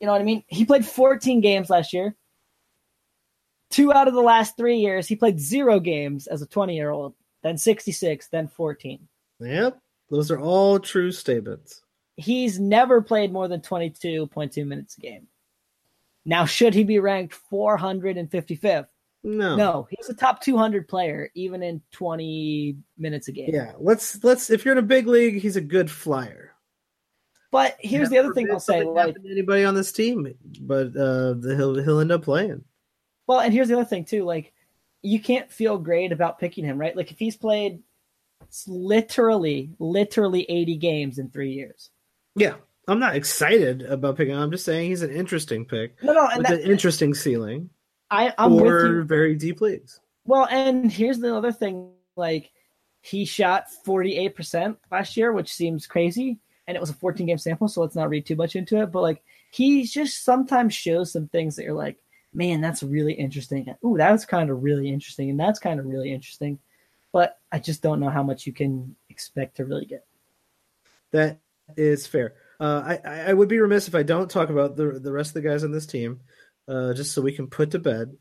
You 0.00 0.06
know 0.06 0.12
what 0.12 0.20
I 0.20 0.24
mean? 0.24 0.42
He 0.48 0.64
played 0.64 0.84
14 0.84 1.40
games 1.40 1.70
last 1.70 1.92
year. 1.92 2.16
Two 3.70 3.92
out 3.92 4.08
of 4.08 4.14
the 4.14 4.20
last 4.20 4.56
three 4.56 4.78
years, 4.78 5.06
he 5.06 5.14
played 5.14 5.38
zero 5.38 5.78
games 5.78 6.26
as 6.26 6.42
a 6.42 6.46
20 6.46 6.74
year 6.74 6.90
old, 6.90 7.14
then 7.44 7.56
66, 7.56 8.26
then 8.26 8.48
14. 8.48 9.06
Yep. 9.38 9.78
Those 10.10 10.32
are 10.32 10.40
all 10.40 10.80
true 10.80 11.12
statements. 11.12 11.82
He's 12.16 12.58
never 12.58 13.02
played 13.02 13.32
more 13.32 13.46
than 13.46 13.60
22.2 13.60 14.66
minutes 14.66 14.98
a 14.98 15.00
game. 15.00 15.28
Now, 16.24 16.44
should 16.44 16.74
he 16.74 16.82
be 16.82 16.98
ranked 16.98 17.36
455th? 17.52 18.88
No, 19.24 19.56
no, 19.56 19.88
he's 19.90 20.08
a 20.08 20.14
top 20.14 20.40
200 20.42 20.86
player, 20.86 21.30
even 21.34 21.62
in 21.62 21.82
20 21.92 22.76
minutes 22.96 23.28
a 23.28 23.32
game. 23.32 23.50
Yeah, 23.52 23.72
let's 23.78 24.22
let's. 24.22 24.48
If 24.48 24.64
you're 24.64 24.72
in 24.72 24.78
a 24.78 24.82
big 24.82 25.06
league, 25.06 25.40
he's 25.40 25.56
a 25.56 25.60
good 25.60 25.90
flyer. 25.90 26.54
But 27.50 27.76
here's 27.80 28.10
the 28.10 28.18
other 28.18 28.32
thing 28.32 28.50
I'll 28.50 28.60
say: 28.60 28.84
like 28.84 29.16
anybody 29.28 29.64
on 29.64 29.74
this 29.74 29.90
team, 29.90 30.34
but 30.60 30.96
uh, 30.96 31.34
he'll 31.34 31.82
he'll 31.82 32.00
end 32.00 32.12
up 32.12 32.22
playing. 32.22 32.64
Well, 33.26 33.40
and 33.40 33.52
here's 33.52 33.68
the 33.68 33.74
other 33.74 33.84
thing 33.84 34.04
too: 34.04 34.24
like 34.24 34.52
you 35.02 35.20
can't 35.20 35.50
feel 35.50 35.78
great 35.78 36.12
about 36.12 36.38
picking 36.38 36.64
him, 36.64 36.78
right? 36.78 36.96
Like 36.96 37.10
if 37.10 37.18
he's 37.18 37.36
played 37.36 37.80
literally, 38.66 39.70
literally 39.78 40.46
80 40.48 40.76
games 40.76 41.18
in 41.18 41.30
three 41.30 41.52
years. 41.52 41.90
Yeah, 42.34 42.54
I'm 42.86 43.00
not 43.00 43.16
excited 43.16 43.82
about 43.82 44.16
picking. 44.16 44.34
him. 44.34 44.40
I'm 44.40 44.50
just 44.50 44.64
saying 44.64 44.90
he's 44.90 45.02
an 45.02 45.10
interesting 45.10 45.64
pick. 45.64 46.02
No, 46.02 46.12
no, 46.12 46.28
with 46.36 46.46
that, 46.46 46.60
an 46.60 46.70
interesting 46.70 47.14
ceiling. 47.14 47.70
I, 48.10 48.32
I'm 48.38 48.54
you. 48.54 49.02
very 49.04 49.34
deep 49.34 49.60
leagues. 49.60 50.00
Well, 50.24 50.46
and 50.50 50.90
here's 50.90 51.18
the 51.18 51.34
other 51.34 51.52
thing: 51.52 51.90
like 52.16 52.50
he 53.00 53.24
shot 53.24 53.70
48 53.84 54.34
percent 54.34 54.78
last 54.90 55.16
year, 55.16 55.32
which 55.32 55.52
seems 55.52 55.86
crazy, 55.86 56.38
and 56.66 56.76
it 56.76 56.80
was 56.80 56.90
a 56.90 56.94
14 56.94 57.26
game 57.26 57.38
sample, 57.38 57.68
so 57.68 57.80
let's 57.80 57.96
not 57.96 58.10
read 58.10 58.26
too 58.26 58.36
much 58.36 58.56
into 58.56 58.80
it. 58.80 58.92
But 58.92 59.02
like 59.02 59.22
he 59.50 59.84
just 59.84 60.24
sometimes 60.24 60.74
shows 60.74 61.12
some 61.12 61.28
things 61.28 61.56
that 61.56 61.64
you're 61.64 61.72
like, 61.72 61.98
man, 62.32 62.60
that's 62.60 62.82
really 62.82 63.14
interesting. 63.14 63.74
Ooh, 63.84 63.96
that's 63.96 64.24
kind 64.24 64.50
of 64.50 64.62
really 64.62 64.88
interesting, 64.88 65.30
and 65.30 65.40
that's 65.40 65.58
kind 65.58 65.80
of 65.80 65.86
really 65.86 66.12
interesting. 66.12 66.58
But 67.12 67.38
I 67.50 67.58
just 67.58 67.82
don't 67.82 68.00
know 68.00 68.10
how 68.10 68.22
much 68.22 68.46
you 68.46 68.52
can 68.52 68.94
expect 69.08 69.56
to 69.56 69.64
really 69.64 69.86
get. 69.86 70.04
That 71.10 71.40
is 71.76 72.06
fair. 72.06 72.34
Uh, 72.60 72.98
I 73.04 73.30
I 73.30 73.32
would 73.32 73.48
be 73.48 73.60
remiss 73.60 73.88
if 73.88 73.94
I 73.94 74.02
don't 74.02 74.30
talk 74.30 74.50
about 74.50 74.76
the 74.76 74.98
the 74.98 75.12
rest 75.12 75.30
of 75.30 75.42
the 75.42 75.48
guys 75.48 75.64
on 75.64 75.72
this 75.72 75.86
team 75.86 76.20
uh, 76.68 76.92
just 76.94 77.12
so 77.12 77.22
we 77.22 77.32
can 77.32 77.46
put 77.46 77.70
to 77.72 77.78
bed 77.78 78.16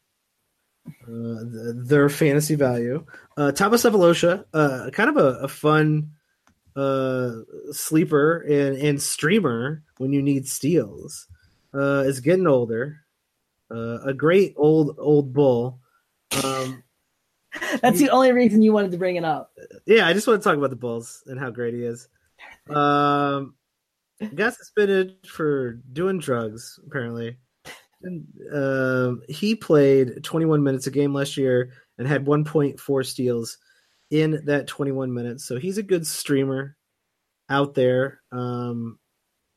uh, 0.88 1.44
their 1.76 2.10
fantasy 2.10 2.56
value. 2.56 3.06
Uh, 3.36 3.52
Thabo 3.54 3.74
Sefolosha, 3.74 4.46
uh, 4.54 4.90
kind 4.92 5.10
of 5.10 5.18
a, 5.18 5.40
a 5.40 5.48
fun 5.48 6.12
uh, 6.76 7.32
sleeper 7.72 8.40
and, 8.40 8.78
and 8.78 9.02
streamer 9.02 9.84
when 9.98 10.14
you 10.14 10.22
need 10.22 10.48
steals. 10.48 11.28
Uh, 11.74 12.04
is 12.08 12.22
getting 12.22 12.48
older. 12.48 13.02
Uh, 13.70 14.00
a 14.06 14.14
great 14.14 14.54
old 14.56 14.96
old 14.98 15.34
bull. 15.34 15.80
Um, 16.44 16.84
That's 17.82 18.00
he, 18.00 18.06
the 18.06 18.12
only 18.12 18.32
reason 18.32 18.62
you 18.62 18.72
wanted 18.72 18.92
to 18.92 18.98
bring 18.98 19.18
it 19.18 19.26
up. 19.26 19.52
Yeah, 19.86 20.08
I 20.08 20.14
just 20.14 20.28
want 20.28 20.42
to 20.42 20.44
talk 20.48 20.58
about 20.58 20.70
the 20.70 20.76
Bulls 20.76 21.24
and 21.26 21.40
how 21.40 21.50
great 21.50 21.74
he 21.74 21.84
is. 21.84 22.08
Um, 22.70 23.56
got 24.36 24.54
suspended 24.54 25.16
for 25.28 25.74
doing 25.92 26.20
drugs 26.20 26.80
apparently. 26.86 27.38
Uh, 28.54 29.14
he 29.28 29.56
played 29.56 30.24
21 30.24 30.64
minutes 30.64 30.88
a 30.88 30.92
game 30.92 31.14
last 31.14 31.38
year 31.38 31.72
and 31.98 32.08
had 32.08 32.26
1.4 32.26 33.06
steals 33.06 33.58
in 34.12 34.42
that 34.46 34.68
21 34.68 35.14
minutes. 35.14 35.46
So 35.46 35.58
he's 35.58 35.78
a 35.78 35.84
good 35.84 36.06
streamer 36.06 36.76
out 37.50 37.74
there. 37.74 38.22
Um, 38.32 39.00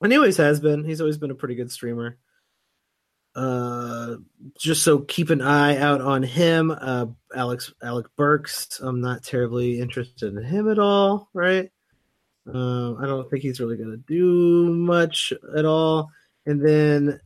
and 0.01 0.13
he 0.13 0.19
always 0.19 0.39
has 0.39 0.61
been. 0.61 0.85
He's 0.85 1.01
always 1.01 1.19
been 1.19 1.31
a 1.31 1.37
pretty 1.37 1.55
good 1.55 1.71
streamer. 1.71 2.19
Uh, 3.35 4.17
just 4.59 4.83
so 4.83 5.01
keep 5.01 5.31
an 5.31 5.43
eye 5.43 5.77
out 5.77 6.01
on 6.01 6.23
him. 6.23 6.71
Uh, 6.71 7.07
Alex 7.35 7.73
Alec 7.83 8.07
Burks. 8.17 8.81
I'm 8.81 9.01
not 9.01 9.23
terribly 9.23 9.81
interested 9.81 10.35
in 10.35 10.43
him 10.43 10.71
at 10.71 10.79
all. 10.79 11.29
Right. 11.33 11.71
Um, 12.53 12.97
I 13.01 13.07
don't 13.07 13.31
think 13.31 13.43
he's 13.43 13.61
really 13.61 13.77
going 13.77 13.91
to 13.91 13.97
do 13.99 14.73
much 14.73 15.33
at 15.57 15.65
all. 15.65 16.11
And 16.47 16.67
then 16.67 17.21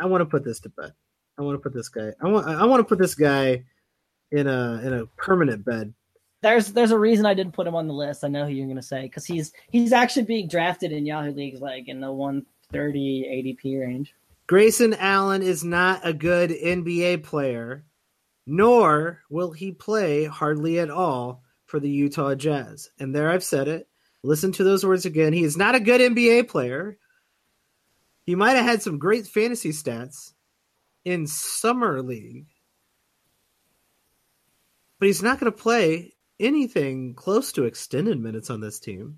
I 0.00 0.06
want 0.06 0.22
to 0.22 0.26
put 0.26 0.44
this 0.44 0.60
to 0.60 0.68
bed. 0.68 0.92
I 1.38 1.42
want 1.42 1.54
to 1.56 1.62
put 1.62 1.74
this 1.74 1.88
guy. 1.88 2.12
I 2.20 2.28
want. 2.28 2.46
I 2.46 2.66
want 2.66 2.80
to 2.80 2.84
put 2.84 2.98
this 2.98 3.14
guy 3.14 3.64
in 4.30 4.46
a 4.46 4.80
in 4.84 4.92
a 4.92 5.06
permanent 5.16 5.64
bed. 5.64 5.94
There's 6.42 6.72
there's 6.72 6.90
a 6.90 6.98
reason 6.98 7.26
I 7.26 7.34
didn't 7.34 7.52
put 7.52 7.66
him 7.66 7.74
on 7.74 7.86
the 7.86 7.94
list. 7.94 8.24
I 8.24 8.28
know 8.28 8.46
who 8.46 8.52
you're 8.52 8.66
going 8.66 8.76
to 8.76 8.82
say 8.82 9.02
because 9.02 9.26
he's 9.26 9.52
he's 9.70 9.92
actually 9.92 10.24
being 10.24 10.48
drafted 10.48 10.92
in 10.92 11.06
Yahoo 11.06 11.32
leagues 11.32 11.60
like 11.60 11.88
in 11.88 12.00
the 12.00 12.12
130 12.12 13.56
ADP 13.62 13.80
range. 13.80 14.14
Grayson 14.46 14.94
Allen 14.94 15.42
is 15.42 15.62
not 15.62 16.00
a 16.02 16.12
good 16.12 16.50
NBA 16.50 17.22
player, 17.22 17.84
nor 18.46 19.22
will 19.30 19.52
he 19.52 19.72
play 19.72 20.24
hardly 20.24 20.80
at 20.80 20.90
all 20.90 21.42
for 21.66 21.78
the 21.78 21.90
Utah 21.90 22.34
Jazz. 22.34 22.90
And 22.98 23.14
there 23.14 23.30
I've 23.30 23.44
said 23.44 23.68
it. 23.68 23.88
Listen 24.22 24.50
to 24.52 24.64
those 24.64 24.84
words 24.84 25.06
again. 25.06 25.32
He 25.32 25.44
is 25.44 25.56
not 25.56 25.74
a 25.74 25.80
good 25.80 26.00
NBA 26.00 26.48
player. 26.48 26.98
He 28.30 28.36
might 28.36 28.52
have 28.52 28.64
had 28.64 28.80
some 28.80 29.00
great 29.00 29.26
fantasy 29.26 29.70
stats 29.70 30.34
in 31.04 31.26
summer 31.26 32.00
league, 32.00 32.46
but 35.00 35.06
he's 35.06 35.20
not 35.20 35.40
going 35.40 35.50
to 35.50 35.58
play 35.58 36.12
anything 36.38 37.14
close 37.14 37.50
to 37.50 37.64
extended 37.64 38.20
minutes 38.20 38.48
on 38.48 38.60
this 38.60 38.78
team. 38.78 39.16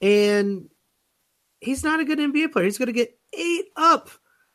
And 0.00 0.70
he's 1.60 1.82
not 1.82 1.98
a 1.98 2.04
good 2.04 2.20
NBA 2.20 2.52
player. 2.52 2.64
He's 2.64 2.78
going 2.78 2.86
to 2.86 2.92
get 2.92 3.18
ate 3.36 3.72
up 3.74 4.08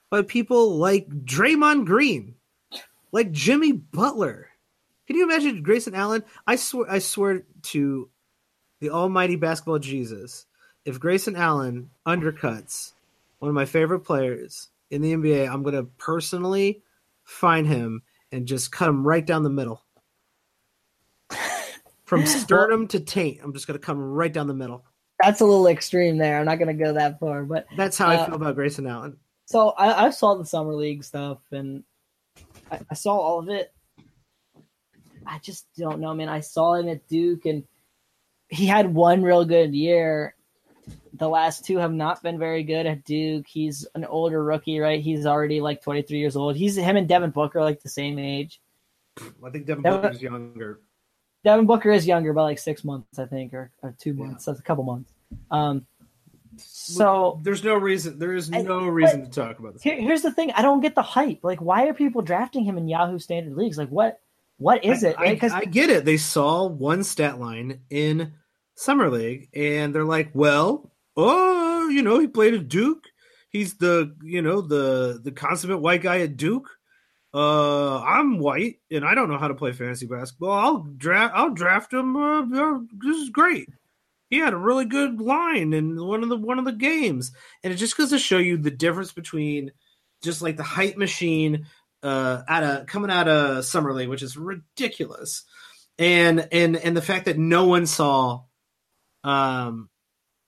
by 0.09 0.21
people 0.21 0.77
like 0.77 1.09
Draymond 1.09 1.83
Green, 1.83 2.35
like 3.11 3.33
Jimmy 3.33 3.73
Butler. 3.73 4.47
Can 5.07 5.17
you 5.17 5.25
imagine 5.25 5.61
Grayson 5.61 5.93
Allen? 5.93 6.23
I 6.47 6.55
swear, 6.55 6.89
I 6.89 6.99
swear 6.99 7.43
to 7.63 8.09
the 8.79 8.91
Almighty 8.91 9.35
Basketball 9.35 9.79
Jesus, 9.79 10.45
if 10.85 11.01
Grayson 11.01 11.35
Allen 11.35 11.89
undercuts 12.07 12.93
one 13.39 13.49
of 13.49 13.55
my 13.55 13.65
favorite 13.65 14.01
players 14.01 14.69
in 14.91 15.01
the 15.01 15.13
NBA. 15.13 15.49
I'm 15.49 15.63
going 15.63 15.75
to 15.75 15.83
personally 15.97 16.83
find 17.23 17.67
him 17.67 18.03
and 18.31 18.45
just 18.45 18.71
cut 18.71 18.89
him 18.89 19.05
right 19.05 19.25
down 19.25 19.43
the 19.43 19.49
middle. 19.49 19.83
From 22.05 22.25
sternum 22.25 22.87
to 22.89 22.99
taint, 22.99 23.39
I'm 23.43 23.53
just 23.53 23.67
going 23.67 23.79
to 23.79 23.85
come 23.85 23.99
right 23.99 24.31
down 24.31 24.47
the 24.47 24.53
middle. 24.53 24.85
That's 25.21 25.41
a 25.41 25.45
little 25.45 25.67
extreme 25.67 26.17
there. 26.17 26.39
I'm 26.39 26.45
not 26.45 26.59
going 26.59 26.77
to 26.77 26.83
go 26.83 26.93
that 26.93 27.19
far, 27.19 27.43
but 27.43 27.65
that's 27.77 27.97
how 27.97 28.09
uh, 28.09 28.11
I 28.11 28.25
feel 28.25 28.35
about 28.35 28.55
Grayson 28.55 28.85
Allen. 28.85 29.17
So 29.45 29.69
I, 29.69 30.07
I, 30.07 30.09
saw 30.09 30.35
the 30.35 30.45
summer 30.45 30.73
league 30.73 31.03
stuff 31.03 31.37
and 31.51 31.83
I, 32.71 32.79
I 32.89 32.93
saw 32.95 33.15
all 33.15 33.39
of 33.39 33.49
it. 33.49 33.71
I 35.25 35.39
just 35.39 35.67
don't 35.77 35.99
know, 35.99 36.13
man. 36.13 36.29
I 36.29 36.39
saw 36.39 36.73
him 36.73 36.89
at 36.89 37.07
Duke 37.07 37.45
and 37.45 37.63
he 38.49 38.65
had 38.65 38.93
one 38.93 39.23
real 39.23 39.45
good 39.45 39.73
year 39.73 40.34
the 41.17 41.29
last 41.29 41.65
two 41.65 41.77
have 41.77 41.93
not 41.93 42.21
been 42.21 42.37
very 42.37 42.63
good 42.63 42.85
at 42.85 43.03
Duke. 43.03 43.47
He's 43.47 43.87
an 43.95 44.05
older 44.05 44.43
rookie, 44.43 44.79
right? 44.79 45.01
He's 45.01 45.25
already 45.25 45.61
like 45.61 45.81
23 45.81 46.17
years 46.17 46.35
old. 46.35 46.55
He's 46.55 46.75
him 46.75 46.97
and 46.97 47.07
Devin 47.07 47.31
Booker 47.31 47.61
like 47.61 47.81
the 47.81 47.89
same 47.89 48.19
age. 48.19 48.61
I 49.43 49.49
think 49.49 49.65
Devin, 49.65 49.83
Devin 49.83 50.01
Booker 50.01 50.13
is 50.13 50.21
younger. 50.21 50.79
Devin 51.43 51.65
Booker 51.65 51.91
is 51.91 52.07
younger 52.07 52.33
by 52.33 52.41
like 52.41 52.59
six 52.59 52.83
months, 52.83 53.19
I 53.19 53.25
think, 53.25 53.53
or, 53.53 53.71
or 53.81 53.95
two 53.97 54.13
months. 54.13 54.45
Yeah. 54.45 54.53
That's 54.53 54.59
a 54.59 54.63
couple 54.63 54.83
months. 54.83 55.13
Um, 55.51 55.85
so 56.57 57.39
there's 57.43 57.63
no 57.63 57.75
reason. 57.75 58.19
There 58.19 58.33
is 58.33 58.49
no 58.49 58.87
reason 58.87 59.23
to 59.23 59.29
talk 59.29 59.59
about 59.59 59.73
this. 59.73 59.83
Here, 59.83 59.99
here's 59.99 60.21
the 60.21 60.31
thing: 60.31 60.51
I 60.51 60.61
don't 60.61 60.81
get 60.81 60.95
the 60.95 61.01
hype. 61.01 61.43
Like, 61.43 61.61
why 61.61 61.87
are 61.87 61.93
people 61.93 62.21
drafting 62.21 62.63
him 62.63 62.77
in 62.77 62.87
Yahoo 62.87 63.19
standard 63.19 63.55
leagues? 63.55 63.77
Like, 63.77 63.89
what? 63.89 64.19
What 64.57 64.85
is 64.85 65.03
it? 65.03 65.17
Because 65.19 65.51
I, 65.51 65.57
I, 65.57 65.59
I 65.61 65.65
get 65.65 65.89
it. 65.89 66.05
They 66.05 66.15
saw 66.15 66.65
one 66.65 67.03
stat 67.03 67.39
line 67.39 67.81
in 67.89 68.33
summer 68.75 69.09
league, 69.09 69.49
and 69.53 69.93
they're 69.93 70.05
like, 70.05 70.31
"Well, 70.33 70.91
oh, 71.17 71.89
you 71.89 72.01
know, 72.01 72.19
he 72.19 72.27
played 72.27 72.53
at 72.53 72.67
Duke. 72.67 73.05
He's 73.49 73.75
the, 73.77 74.15
you 74.23 74.41
know, 74.41 74.61
the 74.61 75.19
the 75.23 75.31
consummate 75.31 75.81
white 75.81 76.01
guy 76.01 76.19
at 76.21 76.37
Duke. 76.37 76.69
Uh, 77.33 77.99
I'm 78.01 78.39
white 78.39 78.79
and 78.89 79.03
I 79.03 79.13
don't 79.13 79.29
know 79.29 79.37
how 79.37 79.49
to 79.49 79.55
play 79.55 79.73
fantasy 79.73 80.05
basketball. 80.07 80.51
I'll 80.51 80.77
draft. 80.97 81.33
I'll 81.35 81.53
draft 81.53 81.91
him. 81.93 82.15
Uh, 82.15 82.41
uh, 82.43 82.79
this 83.03 83.17
is 83.17 83.29
great. 83.29 83.69
he 84.29 84.39
had 84.39 84.53
a 84.53 84.57
really 84.57 84.85
good 84.85 85.21
line 85.21 85.73
in 85.73 86.03
one 86.03 86.23
of 86.23 86.29
the 86.29 86.37
one 86.37 86.59
of 86.59 86.65
the 86.65 86.71
games, 86.71 87.31
and 87.63 87.71
it 87.71 87.77
just 87.77 87.97
goes 87.97 88.09
to 88.09 88.19
show 88.19 88.37
you 88.37 88.57
the 88.57 88.71
difference 88.71 89.11
between 89.13 89.71
just 90.23 90.41
like 90.41 90.57
the 90.57 90.63
hype 90.63 90.97
machine 90.97 91.67
uh, 92.03 92.41
out 92.47 92.63
of 92.63 92.87
coming 92.87 93.11
out 93.11 93.27
of 93.27 93.65
summer 93.65 93.93
league, 93.93 94.09
which 94.09 94.23
is 94.23 94.35
ridiculous, 94.37 95.43
and 95.97 96.47
and 96.51 96.75
and 96.75 96.97
the 96.97 97.01
fact 97.01 97.25
that 97.25 97.37
no 97.37 97.65
one 97.65 97.85
saw, 97.85 98.41
um, 99.23 99.89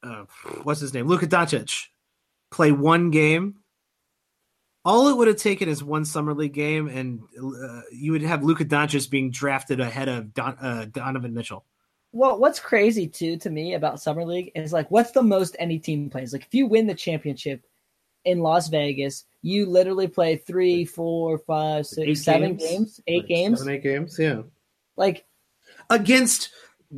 uh, 0.03 0.25
what's 0.63 0.79
his 0.79 0.93
name, 0.93 1.07
Luka 1.07 1.27
Doncic, 1.27 1.87
play 2.51 2.71
one 2.71 3.11
game. 3.11 3.55
All 4.85 5.09
it 5.09 5.17
would 5.17 5.27
have 5.27 5.37
taken 5.37 5.67
is 5.67 5.83
one 5.83 6.05
summer 6.05 6.33
league 6.33 6.53
game, 6.53 6.87
and 6.87 7.21
uh, 7.37 7.81
you 7.91 8.13
would 8.13 8.21
have 8.21 8.43
Luka 8.43 8.63
Doncic 8.63 9.09
being 9.09 9.31
drafted 9.31 9.79
ahead 9.81 10.07
of 10.07 10.33
Don, 10.33 10.57
uh, 10.59 10.85
Donovan 10.89 11.33
Mitchell. 11.33 11.65
Well, 12.13 12.39
what's 12.39 12.59
crazy 12.59 13.07
too 13.07 13.37
to 13.37 13.49
me 13.49 13.73
about 13.73 13.99
summer 13.99 14.23
league 14.23 14.51
is 14.55 14.71
like, 14.71 14.89
what's 14.89 15.11
the 15.11 15.23
most 15.23 15.57
any 15.59 15.77
team 15.77 16.09
plays? 16.09 16.31
Like, 16.31 16.43
if 16.43 16.53
you 16.53 16.65
win 16.67 16.87
the 16.87 16.95
championship 16.95 17.65
in 18.23 18.39
Las 18.39 18.69
Vegas, 18.69 19.25
you 19.41 19.65
literally 19.65 20.07
play 20.07 20.37
three, 20.37 20.85
four, 20.85 21.37
five, 21.39 21.85
six, 21.85 22.07
eight 22.07 22.15
seven 22.15 22.55
games, 22.55 22.69
games 22.69 23.01
eight 23.07 23.17
like 23.19 23.27
games, 23.27 23.59
seven, 23.59 23.73
eight 23.73 23.83
games, 23.83 24.17
yeah. 24.17 24.41
Like 24.95 25.25
against 25.89 26.49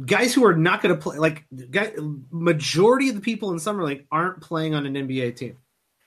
guys 0.05 0.33
who 0.33 0.45
are 0.45 0.55
not 0.55 0.81
going 0.81 0.95
to 0.95 1.01
play. 1.01 1.17
Like, 1.17 1.45
guy, 1.71 1.93
majority 2.31 3.09
of 3.09 3.15
the 3.15 3.21
people 3.21 3.51
in 3.51 3.59
summer 3.59 3.83
league 3.83 4.05
aren't 4.11 4.41
playing 4.41 4.75
on 4.75 4.85
an 4.85 4.93
NBA 4.93 5.35
team. 5.35 5.57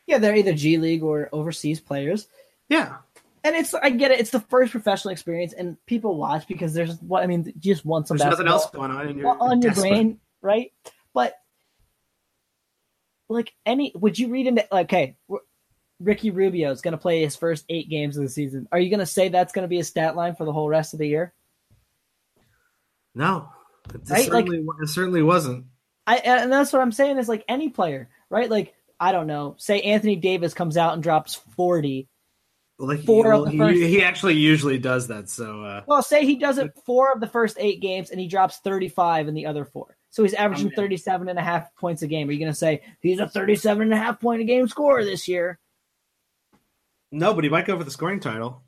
Yeah, 0.06 0.18
they're 0.18 0.36
either 0.36 0.52
G 0.52 0.78
League 0.78 1.02
or 1.02 1.28
overseas 1.32 1.80
players. 1.80 2.26
Yeah. 2.68 2.96
And 3.44 3.56
it's 3.56 3.74
I 3.74 3.90
get 3.90 4.12
it. 4.12 4.20
It's 4.20 4.30
the 4.30 4.40
first 4.40 4.70
professional 4.70 5.10
experience, 5.10 5.52
and 5.52 5.76
people 5.86 6.16
watch 6.16 6.46
because 6.46 6.74
there's 6.74 7.00
what 7.00 7.24
I 7.24 7.26
mean. 7.26 7.44
You 7.44 7.74
just 7.74 7.84
want 7.84 8.06
some 8.06 8.16
there's 8.16 8.30
nothing 8.30 8.46
else 8.46 8.70
going 8.70 8.92
on 8.92 9.08
in 9.08 9.18
your 9.18 9.36
on 9.42 9.60
your 9.60 9.74
brain, 9.74 10.20
right? 10.42 10.72
But 11.12 11.34
like 13.28 13.52
any, 13.66 13.92
would 13.96 14.16
you 14.16 14.28
read 14.28 14.46
into 14.46 14.64
like, 14.70 14.86
okay, 14.86 15.16
Ricky 15.98 16.30
Rubio 16.30 16.70
is 16.70 16.82
going 16.82 16.92
to 16.92 16.98
play 16.98 17.22
his 17.22 17.34
first 17.34 17.64
eight 17.68 17.88
games 17.88 18.16
of 18.16 18.22
the 18.22 18.28
season? 18.28 18.68
Are 18.70 18.78
you 18.78 18.90
going 18.90 19.00
to 19.00 19.06
say 19.06 19.28
that's 19.28 19.52
going 19.52 19.64
to 19.64 19.68
be 19.68 19.80
a 19.80 19.84
stat 19.84 20.14
line 20.14 20.36
for 20.36 20.44
the 20.44 20.52
whole 20.52 20.68
rest 20.68 20.92
of 20.92 21.00
the 21.00 21.08
year? 21.08 21.32
No, 23.14 23.48
it, 23.88 24.00
right? 24.08 24.24
certainly, 24.24 24.62
like, 24.62 24.76
it 24.82 24.88
certainly 24.88 25.22
wasn't. 25.22 25.66
I 26.06 26.16
and 26.16 26.52
that's 26.52 26.72
what 26.72 26.82
I'm 26.82 26.92
saying 26.92 27.18
is 27.18 27.28
like 27.28 27.44
any 27.48 27.68
player, 27.68 28.08
right? 28.28 28.50
Like 28.50 28.74
I 28.98 29.12
don't 29.12 29.26
know, 29.26 29.56
say 29.58 29.80
Anthony 29.80 30.16
Davis 30.16 30.54
comes 30.54 30.76
out 30.76 30.94
and 30.94 31.02
drops 31.02 31.34
40. 31.56 32.08
Well, 32.78 32.96
four 32.98 33.24
well, 33.28 33.44
of 33.44 33.52
the 33.52 33.58
first, 33.58 33.76
he, 33.76 33.88
he, 33.88 34.02
actually 34.02 34.34
usually 34.34 34.78
does 34.78 35.08
that. 35.08 35.28
So, 35.28 35.62
uh, 35.62 35.82
well, 35.86 36.02
say 36.02 36.24
he 36.24 36.36
does 36.36 36.58
it 36.58 36.72
four 36.84 37.12
of 37.12 37.20
the 37.20 37.28
first 37.28 37.56
eight 37.60 37.80
games 37.80 38.10
and 38.10 38.18
he 38.18 38.26
drops 38.26 38.58
35 38.58 39.28
in 39.28 39.34
the 39.34 39.46
other 39.46 39.64
four. 39.64 39.96
So 40.10 40.22
he's 40.22 40.34
averaging 40.34 40.70
37 40.70 41.28
and 41.28 41.38
a 41.38 41.42
half 41.42 41.74
points 41.76 42.02
a 42.02 42.06
game. 42.06 42.28
Are 42.28 42.32
you 42.32 42.38
going 42.38 42.50
to 42.50 42.58
say 42.58 42.82
he's 43.00 43.20
a 43.20 43.28
37 43.28 43.82
and 43.82 43.92
a 43.92 43.96
half 43.96 44.20
point 44.20 44.40
a 44.40 44.44
game 44.44 44.66
scorer 44.68 45.04
this 45.04 45.28
year? 45.28 45.58
No, 47.10 47.34
but 47.34 47.44
he 47.44 47.50
might 47.50 47.66
go 47.66 47.78
for 47.78 47.84
the 47.84 47.90
scoring 47.90 48.20
title. 48.20 48.62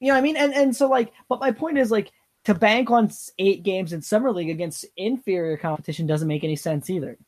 You 0.00 0.08
know 0.08 0.14
what 0.14 0.18
I 0.18 0.22
mean? 0.22 0.36
And 0.36 0.54
and 0.54 0.76
so 0.76 0.88
like, 0.88 1.12
but 1.28 1.40
my 1.40 1.50
point 1.50 1.78
is 1.78 1.90
like 1.90 2.12
to 2.44 2.54
bank 2.54 2.90
on 2.90 3.10
eight 3.38 3.62
games 3.62 3.92
in 3.92 4.02
summer 4.02 4.30
league 4.32 4.50
against 4.50 4.86
inferior 4.96 5.56
competition 5.56 6.06
doesn't 6.06 6.28
make 6.28 6.44
any 6.44 6.56
sense 6.56 6.90
either. 6.90 7.18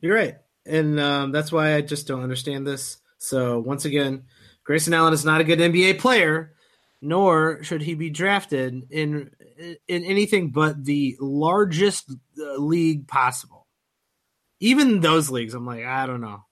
You're 0.00 0.16
right, 0.16 0.36
and 0.66 0.98
um, 0.98 1.32
that's 1.32 1.52
why 1.52 1.74
I 1.74 1.80
just 1.80 2.08
don't 2.08 2.22
understand 2.22 2.66
this. 2.66 2.98
So 3.18 3.60
once 3.60 3.84
again, 3.84 4.24
Grayson 4.64 4.94
Allen 4.94 5.12
is 5.12 5.24
not 5.24 5.40
a 5.40 5.44
good 5.44 5.60
NBA 5.60 6.00
player, 6.00 6.54
nor 7.00 7.62
should 7.62 7.82
he 7.82 7.94
be 7.94 8.10
drafted 8.10 8.88
in 8.90 9.30
in 9.86 10.04
anything 10.04 10.50
but 10.50 10.84
the 10.84 11.16
largest 11.20 12.12
uh, 12.38 12.56
league 12.56 13.06
possible. 13.06 13.66
Even 14.58 15.00
those 15.00 15.30
leagues, 15.30 15.54
I'm 15.54 15.66
like, 15.66 15.84
I 15.84 16.06
don't 16.06 16.20
know. 16.20 16.44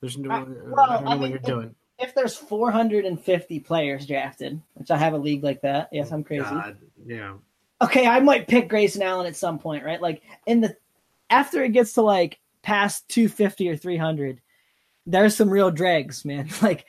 There's 0.00 0.16
no, 0.16 0.30
I, 0.30 0.42
well, 0.42 0.80
I 0.80 0.94
don't 0.94 1.04
know 1.04 1.10
I 1.10 1.14
mean, 1.14 1.20
what 1.20 1.30
you're 1.30 1.38
doing. 1.38 1.74
If 2.00 2.14
there's 2.14 2.36
450 2.36 3.60
players 3.60 4.06
drafted, 4.06 4.60
which 4.74 4.90
I 4.90 4.96
have 4.96 5.12
a 5.12 5.18
league 5.18 5.44
like 5.44 5.62
that, 5.62 5.90
yes, 5.92 6.10
I'm 6.12 6.24
crazy. 6.24 6.44
God, 6.44 6.78
yeah. 7.06 7.34
Okay, 7.82 8.06
I 8.06 8.20
might 8.20 8.48
pick 8.48 8.68
Grayson 8.68 9.02
Allen 9.02 9.26
at 9.26 9.36
some 9.36 9.58
point, 9.58 9.84
right? 9.84 10.00
Like 10.00 10.22
in 10.46 10.60
the 10.60 10.76
after 11.28 11.62
it 11.62 11.72
gets 11.72 11.94
to 11.94 12.02
like 12.02 12.38
past 12.62 13.08
250 13.08 13.68
or 13.68 13.76
300, 13.76 14.40
there's 15.06 15.36
some 15.36 15.50
real 15.50 15.70
dregs, 15.70 16.24
man. 16.24 16.48
Like 16.62 16.86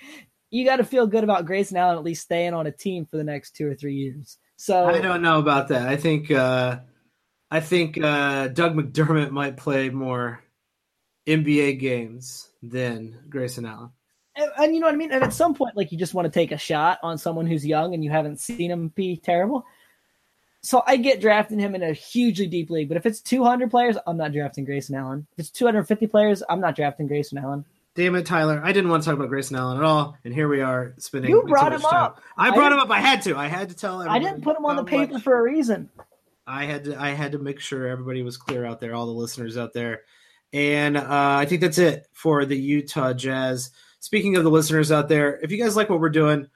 you 0.50 0.66
got 0.66 0.78
to 0.78 0.84
feel 0.84 1.08
good 1.08 1.24
about 1.24 1.46
Grayson 1.46 1.78
Allen 1.78 1.98
at 1.98 2.04
least 2.04 2.24
staying 2.24 2.54
on 2.54 2.68
a 2.68 2.72
team 2.72 3.06
for 3.06 3.18
the 3.18 3.24
next 3.24 3.56
two 3.56 3.68
or 3.68 3.76
three 3.76 3.96
years. 3.96 4.38
So 4.58 4.86
I 4.86 5.00
don't 5.00 5.22
know 5.22 5.40
about 5.40 5.70
that. 5.70 5.88
I 5.88 5.96
think 5.96 6.30
uh, 6.30 6.80
I 7.50 7.62
think 7.62 8.02
uh, 8.02 8.50
Doug 8.50 8.76
McDermott 8.76 9.32
might 9.32 9.58
play 9.58 9.90
more 9.90 10.44
NBA 11.28 11.80
games 11.80 12.50
than 12.62 13.18
Grayson 13.30 13.66
Allen. 13.66 13.92
And, 14.36 14.52
and, 14.58 14.74
you 14.74 14.80
know 14.80 14.88
what 14.88 14.94
I 14.94 14.98
mean. 14.98 15.12
And 15.12 15.24
at 15.24 15.34
some 15.34 15.54
point, 15.54 15.76
like 15.76 15.92
you 15.92 15.98
just 15.98 16.14
want 16.14 16.26
to 16.26 16.32
take 16.32 16.52
a 16.52 16.58
shot 16.58 17.00
on 17.04 17.18
someone 17.18 17.46
who's 17.46 17.66
young 17.66 17.94
and 17.94 18.04
you 18.04 18.10
haven't 18.10 18.40
seen 18.40 18.72
him 18.72 18.90
be 18.90 19.18
terrible. 19.18 19.66
So 20.62 20.84
I 20.86 20.98
get 20.98 21.22
drafting 21.22 21.60
him 21.60 21.74
in 21.76 21.82
a 21.82 21.92
hugely 21.92 22.48
deep 22.48 22.70
league. 22.70 22.88
But 22.88 22.98
if 22.98 23.06
it's 23.06 23.20
200 23.20 23.70
players, 23.72 23.98
I'm 24.06 24.18
not 24.18 24.32
drafting 24.32 24.64
Grayson 24.64 24.96
Allen. 24.96 25.28
If 25.34 25.40
it's 25.40 25.50
250 25.50 26.08
players, 26.08 26.44
I'm 26.50 26.62
not 26.62 26.76
drafting 26.76 27.08
Grayson 27.08 27.40
Allen. 27.40 27.66
Damn 27.94 28.16
it, 28.16 28.26
Tyler! 28.26 28.62
I 28.64 28.72
didn't 28.72 28.90
want 28.90 29.04
to 29.04 29.10
talk 29.10 29.18
about 29.18 29.28
Grayson 29.28 29.58
Allen 29.58 29.78
at 29.78 29.84
all, 29.84 30.18
and 30.24 30.34
here 30.34 30.48
we 30.48 30.62
are 30.62 30.94
spending. 30.98 31.30
You 31.30 31.44
brought 31.44 31.74
him 31.74 31.84
up. 31.84 32.22
I 32.38 32.52
brought 32.52 32.72
I 32.72 32.76
him 32.76 32.82
up. 32.82 32.90
I 32.90 33.02
had 33.02 33.24
to. 33.24 33.36
I 33.36 33.48
had 33.48 33.68
to 33.68 33.76
tell 33.76 34.00
everybody. 34.02 34.26
I 34.26 34.30
didn't 34.30 34.46
put 34.46 34.56
him 34.56 34.66
on 34.66 34.78
the 34.78 34.86
paper 34.86 35.16
much. 35.16 35.24
for 35.24 35.38
a 35.38 35.42
reason. 35.42 35.90
I 36.48 36.64
had 36.64 36.86
to. 36.86 36.98
I 36.98 37.10
had 37.10 37.34
to 37.34 37.38
make 37.38 37.60
sure 37.60 37.88
everybody 37.88 38.24
was 38.24 38.38
clear 38.38 38.64
out 38.64 38.80
there, 38.80 38.96
all 38.96 39.08
the 39.08 39.12
listeners 39.12 39.58
out 39.58 39.74
there, 39.74 40.04
and 40.54 40.96
uh, 40.96 41.06
I 41.10 41.46
think 41.48 41.60
that's 41.60 41.80
it 41.80 42.08
for 42.14 42.46
the 42.46 42.58
Utah 42.58 43.12
Jazz. 43.12 43.72
Speaking 44.02 44.36
of 44.36 44.44
the 44.44 44.52
listeners 44.52 44.92
out 44.92 45.08
there, 45.08 45.40
if 45.42 45.52
you 45.52 45.58
guys 45.58 45.76
like 45.78 45.90
what 45.90 46.02
we're 46.02 46.10
doing, 46.10 46.48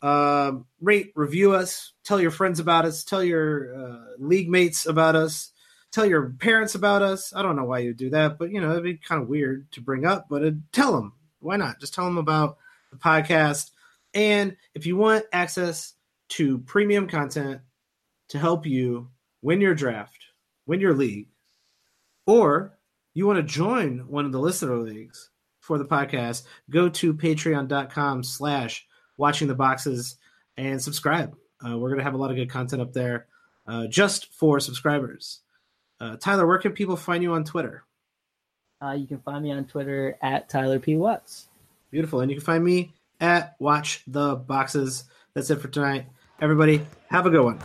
um, 0.00 0.66
rate, 0.80 1.12
review 1.16 1.54
us, 1.54 1.92
tell 2.04 2.20
your 2.20 2.30
friends 2.30 2.60
about 2.60 2.84
us, 2.84 3.02
tell 3.02 3.24
your 3.24 3.74
uh, 3.74 4.04
league 4.18 4.48
mates 4.48 4.86
about 4.86 5.16
us 5.16 5.50
tell 5.90 6.06
your 6.06 6.30
parents 6.30 6.74
about 6.74 7.02
us. 7.02 7.32
I 7.34 7.42
don't 7.42 7.56
know 7.56 7.64
why 7.64 7.78
you 7.78 7.92
do 7.92 8.10
that, 8.10 8.38
but 8.38 8.50
you 8.50 8.60
know, 8.60 8.70
it'd 8.70 8.84
be 8.84 8.96
kind 8.96 9.22
of 9.22 9.28
weird 9.28 9.70
to 9.72 9.80
bring 9.80 10.06
up, 10.06 10.26
but 10.28 10.42
tell 10.72 10.92
them. 10.92 11.12
Why 11.40 11.56
not? 11.56 11.80
Just 11.80 11.94
tell 11.94 12.04
them 12.04 12.18
about 12.18 12.58
the 12.90 12.98
podcast. 12.98 13.70
And 14.12 14.56
if 14.74 14.84
you 14.84 14.96
want 14.96 15.24
access 15.32 15.94
to 16.30 16.58
premium 16.58 17.08
content 17.08 17.62
to 18.28 18.38
help 18.38 18.66
you 18.66 19.08
win 19.42 19.60
your 19.60 19.74
draft, 19.74 20.26
win 20.66 20.80
your 20.80 20.94
league, 20.94 21.28
or 22.26 22.78
you 23.14 23.26
want 23.26 23.38
to 23.38 23.42
join 23.42 24.06
one 24.06 24.26
of 24.26 24.32
the 24.32 24.38
listener 24.38 24.76
leagues 24.76 25.29
for 25.70 25.78
the 25.78 25.84
podcast, 25.84 26.42
go 26.68 26.88
to 26.88 27.14
patreon.com 27.14 28.24
slash 28.24 28.84
watching 29.16 29.46
the 29.46 29.54
boxes 29.54 30.16
and 30.56 30.82
subscribe. 30.82 31.36
Uh, 31.64 31.78
we're 31.78 31.90
going 31.90 31.98
to 31.98 32.04
have 32.04 32.14
a 32.14 32.16
lot 32.16 32.32
of 32.32 32.36
good 32.36 32.50
content 32.50 32.82
up 32.82 32.92
there 32.92 33.28
uh, 33.68 33.86
just 33.86 34.34
for 34.34 34.58
subscribers. 34.58 35.42
Uh, 36.00 36.16
Tyler, 36.16 36.44
where 36.44 36.58
can 36.58 36.72
people 36.72 36.96
find 36.96 37.22
you 37.22 37.34
on 37.34 37.44
Twitter? 37.44 37.84
Uh, 38.82 38.96
you 38.98 39.06
can 39.06 39.20
find 39.20 39.44
me 39.44 39.52
on 39.52 39.64
Twitter 39.64 40.18
at 40.20 40.48
Tyler 40.48 40.80
P. 40.80 40.96
Watts. 40.96 41.46
Beautiful. 41.92 42.20
And 42.20 42.32
you 42.32 42.36
can 42.38 42.44
find 42.44 42.64
me 42.64 42.92
at 43.20 43.54
Watch 43.60 44.02
the 44.08 44.34
Boxes. 44.34 45.04
That's 45.34 45.50
it 45.50 45.60
for 45.60 45.68
tonight. 45.68 46.06
Everybody, 46.40 46.84
have 47.10 47.26
a 47.26 47.30
good 47.30 47.44
one. 47.44 47.60